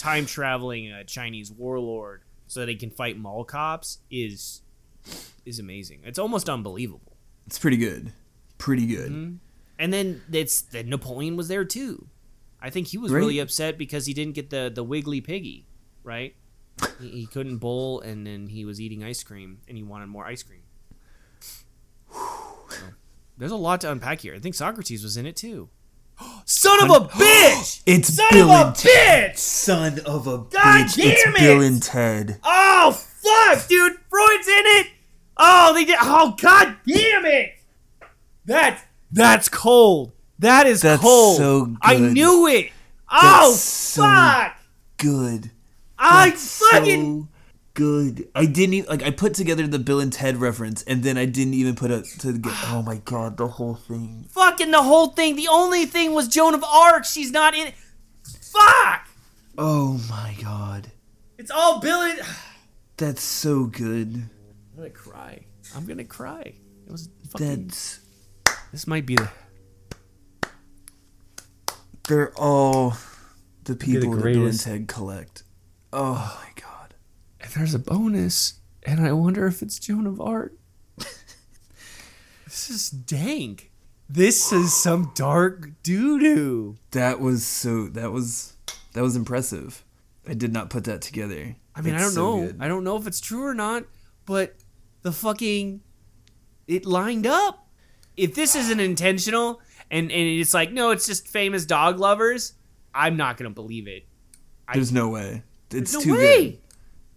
time 0.00 0.24
traveling 0.26 0.90
a 0.90 1.04
Chinese 1.04 1.52
warlord 1.52 2.22
so 2.46 2.60
that 2.60 2.68
he 2.68 2.76
can 2.76 2.90
fight 2.90 3.18
mall 3.18 3.44
cops 3.44 3.98
is 4.10 4.62
is 5.44 5.58
amazing. 5.58 6.00
It's 6.04 6.18
almost 6.18 6.48
unbelievable. 6.48 7.16
It's 7.46 7.58
pretty 7.58 7.76
good. 7.76 8.12
Pretty 8.58 8.86
good. 8.86 9.10
Mm-hmm. 9.12 9.34
And 9.78 9.92
then 9.92 10.22
it's 10.32 10.62
that 10.62 10.86
Napoleon 10.86 11.36
was 11.36 11.48
there 11.48 11.64
too. 11.64 12.06
I 12.60 12.70
think 12.70 12.88
he 12.88 12.98
was 12.98 13.10
Right. 13.12 13.18
really 13.20 13.38
upset 13.38 13.78
because 13.78 14.06
he 14.06 14.14
didn't 14.14 14.34
get 14.34 14.50
the 14.50 14.70
the 14.74 14.82
wiggly 14.84 15.20
piggy, 15.20 15.66
right? 16.02 16.34
he, 17.00 17.08
he 17.10 17.26
couldn't 17.26 17.58
bowl, 17.58 18.00
and 18.00 18.26
then 18.26 18.46
he 18.48 18.64
was 18.64 18.80
eating 18.80 19.04
ice 19.04 19.22
cream, 19.22 19.60
and 19.68 19.76
he 19.76 19.82
wanted 19.82 20.06
more 20.08 20.26
ice 20.26 20.42
cream. 20.42 20.62
So, 22.70 22.76
there's 23.36 23.50
a 23.50 23.56
lot 23.56 23.80
to 23.80 23.90
unpack 23.90 24.20
here. 24.20 24.32
I 24.34 24.38
think 24.38 24.54
Socrates 24.54 25.02
was 25.02 25.16
in 25.16 25.26
it 25.26 25.34
too. 25.34 25.70
Son 26.52 26.82
of 26.82 26.90
a 26.90 27.06
bitch! 27.08 27.82
It's 27.86 28.14
Son 28.14 28.26
Bill 28.32 28.50
of 28.50 28.60
a 28.60 28.66
and 28.66 28.76
Ted. 28.76 29.30
bitch! 29.34 29.38
Son 29.38 29.98
of 30.00 30.26
a 30.26 30.38
God 30.38 30.50
bitch. 30.86 30.98
it's 30.98 31.22
damn 31.24 31.36
it! 31.36 31.40
Bill 31.40 31.60
and 31.62 31.80
Ted. 31.80 32.40
Oh 32.42 32.90
fuck, 32.90 33.68
dude! 33.68 33.92
Freud's 34.10 34.48
in 34.48 34.64
it. 34.66 34.86
Oh, 35.36 35.72
they 35.72 35.84
did. 35.84 35.96
Oh 36.00 36.34
god 36.40 36.76
damn 36.84 37.24
it! 37.24 37.52
That's 38.44 38.82
that's 39.12 39.48
cold. 39.48 40.10
That 40.40 40.66
is 40.66 40.82
That's 40.82 41.00
cold. 41.00 41.36
so 41.36 41.76
I 41.82 41.96
good. 41.96 42.14
knew 42.14 42.48
it. 42.48 42.70
Oh 43.10 43.50
That's 43.50 43.60
so 43.60 44.02
fuck! 44.02 44.56
Good. 44.96 45.52
I 45.98 46.30
That's 46.30 46.58
fucking 46.58 47.22
so 47.22 47.29
good. 47.80 48.28
I 48.34 48.44
didn't 48.44 48.74
even 48.74 48.90
like. 48.90 49.02
I 49.02 49.10
put 49.10 49.32
together 49.32 49.66
the 49.66 49.78
Bill 49.78 50.00
and 50.00 50.12
Ted 50.12 50.36
reference, 50.36 50.82
and 50.82 51.02
then 51.02 51.16
I 51.16 51.24
didn't 51.24 51.54
even 51.54 51.74
put 51.74 51.90
it 51.90 52.04
to 52.18 52.36
get. 52.36 52.52
Oh 52.66 52.82
my 52.82 52.96
god, 52.96 53.38
the 53.38 53.48
whole 53.48 53.74
thing. 53.74 54.26
fucking 54.28 54.70
the 54.70 54.82
whole 54.82 55.08
thing. 55.08 55.34
The 55.34 55.48
only 55.48 55.86
thing 55.86 56.12
was 56.12 56.28
Joan 56.28 56.52
of 56.52 56.62
Arc. 56.62 57.06
She's 57.06 57.30
not 57.30 57.54
in 57.54 57.68
it. 57.68 57.74
Fuck! 58.52 59.08
Oh 59.56 59.98
my 60.10 60.36
god, 60.42 60.92
It's 61.38 61.50
all 61.50 61.80
Bill 61.80 62.02
and. 62.02 62.20
that's 62.98 63.22
so 63.22 63.64
good. 63.64 64.14
I'm 64.14 64.76
gonna 64.76 64.90
cry. 64.90 65.46
I'm 65.74 65.86
gonna 65.86 66.04
cry. 66.04 66.42
It 66.42 66.90
was 66.90 67.08
fucking. 67.30 67.68
That's 67.68 68.00
This 68.72 68.86
might 68.86 69.06
be 69.06 69.16
the. 69.16 69.30
They're 72.08 72.32
all 72.34 72.94
the 73.64 73.74
be 73.74 73.94
the 73.94 74.00
people 74.00 74.16
that 74.16 74.22
Bill 74.22 74.46
and. 74.46 74.60
Ted 74.60 74.86
collect. 74.86 75.44
Oh 75.94 76.38
my 76.42 76.62
god. 76.62 76.69
There's 77.54 77.74
a 77.74 77.78
bonus, 77.78 78.54
and 78.84 79.00
I 79.00 79.12
wonder 79.12 79.46
if 79.46 79.62
it's 79.62 79.78
Joan 79.78 80.06
of 80.06 80.20
Arc. 80.20 80.52
this 82.44 82.70
is 82.70 82.90
dank. 82.90 83.70
This 84.08 84.52
is 84.52 84.72
some 84.72 85.12
dark 85.14 85.70
doo 85.82 86.18
doo. 86.18 86.76
That 86.92 87.20
was 87.20 87.44
so 87.44 87.86
that 87.88 88.12
was 88.12 88.54
that 88.92 89.02
was 89.02 89.16
impressive. 89.16 89.84
I 90.28 90.34
did 90.34 90.52
not 90.52 90.70
put 90.70 90.84
that 90.84 91.00
together. 91.00 91.56
I 91.74 91.80
mean, 91.80 91.94
I 91.94 92.00
don't 92.00 92.10
so 92.10 92.36
know. 92.36 92.46
good. 92.46 92.56
I 92.60 92.68
don't 92.68 92.84
know 92.84 92.96
if 92.96 93.06
it's 93.06 93.20
true 93.20 93.44
or 93.44 93.54
not, 93.54 93.84
but 94.26 94.56
the 95.02 95.12
fucking 95.12 95.80
it 96.66 96.86
lined 96.86 97.26
up. 97.26 97.68
If 98.16 98.34
this 98.34 98.54
isn't 98.54 98.80
intentional 98.80 99.60
and 99.90 100.10
and 100.10 100.28
it's 100.28 100.54
like 100.54 100.72
no, 100.72 100.90
it's 100.90 101.06
just 101.06 101.26
famous 101.26 101.64
dog 101.64 101.98
lovers, 101.98 102.54
I'm 102.94 103.16
not 103.16 103.36
gonna 103.36 103.50
believe 103.50 103.88
it. 103.88 104.04
There's 104.72 104.92
no 104.92 105.08
way. 105.08 105.42
It's 105.72 105.94
no 105.94 106.00
too 106.00 106.16
way. 106.16 106.50
good. 106.50 106.58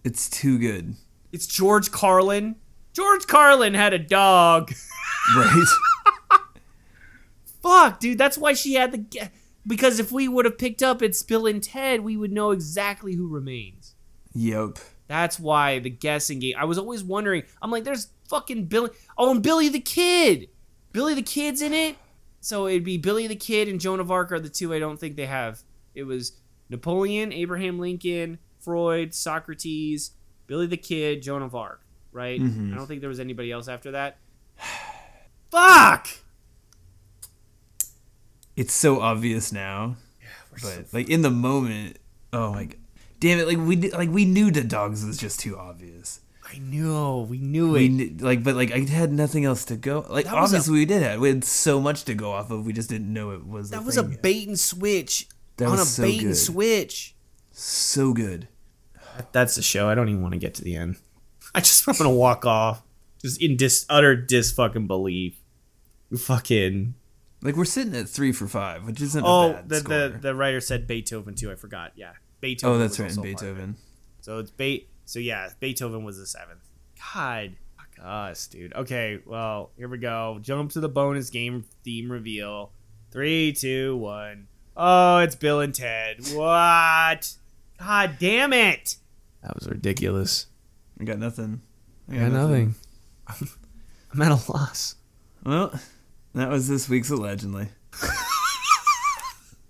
It's 0.04 0.28
too 0.28 0.58
good. 0.58 0.94
It's 1.32 1.46
George 1.46 1.90
Carlin. 1.90 2.56
George 2.92 3.26
Carlin 3.26 3.74
had 3.74 3.92
a 3.92 3.98
dog. 3.98 4.72
Right? 5.34 5.64
Fuck, 7.62 7.98
dude. 8.00 8.18
That's 8.18 8.36
why 8.36 8.52
she 8.52 8.74
had 8.74 8.92
the. 8.92 9.30
Because 9.66 9.98
if 9.98 10.12
we 10.12 10.28
would 10.28 10.44
have 10.44 10.58
picked 10.58 10.82
up 10.82 11.00
it's 11.00 11.22
Bill 11.22 11.46
and 11.46 11.62
Ted, 11.62 12.00
we 12.02 12.16
would 12.16 12.30
know 12.30 12.50
exactly 12.50 13.14
who 13.14 13.26
remains. 13.28 13.94
yep. 14.34 14.78
That's 15.06 15.38
why 15.38 15.78
the 15.78 15.90
guessing 15.90 16.40
game. 16.40 16.54
I 16.58 16.64
was 16.64 16.78
always 16.78 17.02
wondering. 17.04 17.44
I'm 17.60 17.70
like, 17.70 17.84
there's 17.84 18.08
fucking 18.28 18.66
Billy. 18.66 18.90
Oh, 19.18 19.30
and 19.30 19.42
Billy 19.42 19.68
the 19.68 19.80
Kid. 19.80 20.48
Billy 20.92 21.14
the 21.14 21.22
Kid's 21.22 21.60
in 21.60 21.72
it. 21.74 21.96
So 22.40 22.66
it'd 22.66 22.84
be 22.84 22.96
Billy 22.98 23.26
the 23.26 23.36
Kid 23.36 23.68
and 23.68 23.80
Joan 23.80 24.00
of 24.00 24.10
Arc 24.10 24.32
are 24.32 24.40
the 24.40 24.48
two 24.48 24.72
I 24.74 24.78
don't 24.78 24.98
think 24.98 25.16
they 25.16 25.26
have. 25.26 25.62
It 25.94 26.04
was 26.04 26.32
Napoleon, 26.70 27.32
Abraham 27.32 27.78
Lincoln, 27.78 28.38
Freud, 28.64 29.14
Socrates, 29.14 30.12
Billy 30.46 30.66
the 30.66 30.76
Kid, 30.76 31.22
Joan 31.22 31.42
of 31.42 31.54
Arc. 31.54 31.80
Right? 32.12 32.40
Mm-hmm. 32.40 32.72
I 32.72 32.76
don't 32.76 32.86
think 32.86 33.00
there 33.00 33.08
was 33.08 33.20
anybody 33.20 33.50
else 33.52 33.68
after 33.68 33.90
that. 33.92 34.18
Fuck. 35.50 36.08
It's 38.56 38.72
so 38.72 39.00
obvious 39.00 39.52
now. 39.52 39.96
Yeah, 40.20 40.58
but 40.62 40.86
like 40.92 41.08
in 41.10 41.22
the 41.22 41.30
moment, 41.30 41.98
oh 42.32 42.52
my 42.52 42.64
god. 42.66 42.76
Damn 43.20 43.38
it, 43.40 43.48
like 43.48 43.58
we 43.58 43.76
like 43.90 44.10
we 44.10 44.24
knew 44.24 44.50
the 44.50 44.62
dogs 44.62 45.04
was 45.04 45.16
just 45.18 45.40
too 45.40 45.58
obvious. 45.58 46.20
I 46.52 46.58
knew. 46.58 47.26
We 47.28 47.38
knew 47.38 47.72
We 47.72 47.86
it. 47.86 47.88
kn- 47.96 48.18
like 48.20 48.44
but 48.44 48.54
like 48.54 48.70
I 48.70 48.80
had 48.80 49.12
nothing 49.12 49.44
else 49.44 49.64
to 49.66 49.76
go. 49.76 50.06
Like 50.08 50.26
That 50.26 50.34
was 50.40 50.52
a- 50.52 50.56
obviously 50.56 50.74
we 50.80 50.84
did 50.84 51.02
have 51.02 51.20
we 51.20 51.30
had 51.30 51.42
so 51.44 51.80
much 51.80 52.04
to 52.04 52.14
go 52.14 52.30
off 52.32 52.50
of. 52.50 52.64
We 52.66 52.72
just 52.72 52.88
didn't 52.90 53.12
know 53.12 53.30
it 53.30 53.44
was 53.46 53.70
That 53.70 53.80
the 53.80 53.86
was 53.86 53.98
a 53.98 54.02
yet. 54.02 54.22
bait 54.22 54.46
and 54.46 54.60
switch 54.60 55.26
That 55.56 55.66
on 55.66 55.76
a 55.78 55.80
was 55.80 55.90
so 55.94 56.02
bait 56.04 56.18
and 56.20 56.28
good. 56.28 56.36
switch. 56.36 57.14
so 57.50 58.12
good. 58.12 58.46
That's 59.32 59.56
the 59.56 59.62
show. 59.62 59.88
I 59.88 59.94
don't 59.94 60.08
even 60.08 60.22
want 60.22 60.32
to 60.32 60.38
get 60.38 60.54
to 60.54 60.64
the 60.64 60.76
end. 60.76 60.96
I 61.54 61.60
just 61.60 61.86
I'm 61.88 61.96
gonna 61.96 62.10
walk 62.10 62.44
off, 62.44 62.82
just 63.20 63.40
in 63.40 63.56
dis 63.56 63.86
utter 63.88 64.16
dis 64.16 64.52
fucking 64.52 64.86
belief. 64.86 65.40
Fucking 66.16 66.94
Like 67.42 67.56
we're 67.56 67.64
sitting 67.64 67.94
at 67.94 68.08
three 68.08 68.32
for 68.32 68.46
five, 68.46 68.86
which 68.86 69.00
isn't 69.00 69.22
a 69.22 69.26
oh, 69.26 69.52
bad 69.52 69.68
the, 69.68 69.76
score. 69.76 70.08
the 70.08 70.18
the 70.18 70.34
writer 70.34 70.60
said 70.60 70.86
Beethoven 70.86 71.34
too. 71.34 71.50
I 71.50 71.54
forgot. 71.54 71.92
Yeah, 71.96 72.12
Beethoven. 72.40 72.76
oh, 72.76 72.78
that's 72.78 72.98
right, 72.98 73.10
in 73.10 73.18
also 73.18 73.20
a 73.20 73.32
part 73.32 73.42
of 73.42 73.48
it. 73.48 73.50
Beethoven. 73.52 73.76
So 74.20 74.38
it's 74.38 74.50
bait. 74.50 74.88
So 75.04 75.18
yeah, 75.18 75.48
Beethoven 75.60 76.04
was 76.04 76.18
the 76.18 76.26
seventh. 76.26 76.60
God, 77.14 77.56
fuck 77.76 78.04
us, 78.04 78.46
dude. 78.46 78.74
Okay, 78.74 79.18
well 79.26 79.70
here 79.76 79.88
we 79.88 79.98
go. 79.98 80.38
Jump 80.40 80.72
to 80.72 80.80
the 80.80 80.88
bonus 80.88 81.30
game 81.30 81.64
theme 81.84 82.10
reveal. 82.10 82.72
Three, 83.10 83.52
two, 83.52 83.96
one. 83.96 84.48
Oh, 84.76 85.18
it's 85.18 85.36
Bill 85.36 85.60
and 85.60 85.74
Ted. 85.74 86.16
What? 86.32 87.34
God 87.78 88.16
damn 88.18 88.52
it! 88.52 88.96
That 89.44 89.54
was 89.54 89.68
ridiculous. 89.68 90.46
I 90.98 91.04
got 91.04 91.18
nothing. 91.18 91.60
I 92.10 92.16
got 92.16 92.32
nothing. 92.32 92.74
I'm 93.28 94.22
at 94.22 94.32
a 94.32 94.52
loss. 94.52 94.96
Well, 95.44 95.78
that 96.34 96.48
was 96.48 96.66
this 96.66 96.88
week's 96.88 97.10
Allegendly. 97.10 97.68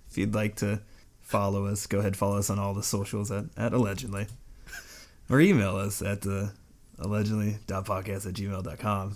if 0.08 0.16
you'd 0.16 0.34
like 0.34 0.56
to 0.56 0.80
follow 1.20 1.66
us, 1.66 1.86
go 1.86 1.98
ahead 1.98 2.16
follow 2.16 2.38
us 2.38 2.50
on 2.50 2.58
all 2.60 2.72
the 2.72 2.82
socials 2.84 3.32
at, 3.32 3.46
at 3.56 3.72
Allegendly. 3.72 4.28
Or 5.28 5.40
email 5.40 5.76
us 5.76 6.02
at 6.02 6.20
the 6.20 6.52
allegendly.podcast 6.98 8.28
at 8.28 8.34
gmail.com. 8.34 9.14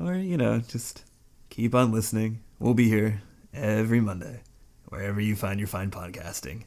Or, 0.00 0.14
you 0.14 0.38
know, 0.38 0.60
just 0.60 1.04
keep 1.50 1.74
on 1.74 1.92
listening. 1.92 2.40
We'll 2.58 2.74
be 2.74 2.88
here 2.88 3.20
every 3.52 4.00
Monday, 4.00 4.40
wherever 4.88 5.20
you 5.20 5.36
find 5.36 5.60
your 5.60 5.68
fine 5.68 5.90
podcasting. 5.90 6.62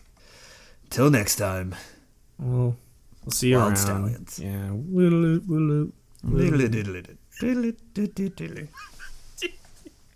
Till 0.92 1.10
next 1.10 1.38
time. 1.38 1.74
Well, 2.38 2.76
we'll 3.24 3.32
see 3.32 3.50
you 3.50 3.58
Wild 3.58 3.70
around. 3.70 3.78
Stallions. 3.78 4.40
Yeah. 4.40 4.72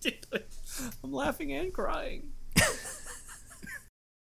I'm 1.03 1.11
laughing 1.11 1.53
and 1.53 1.73
crying. 1.73 2.31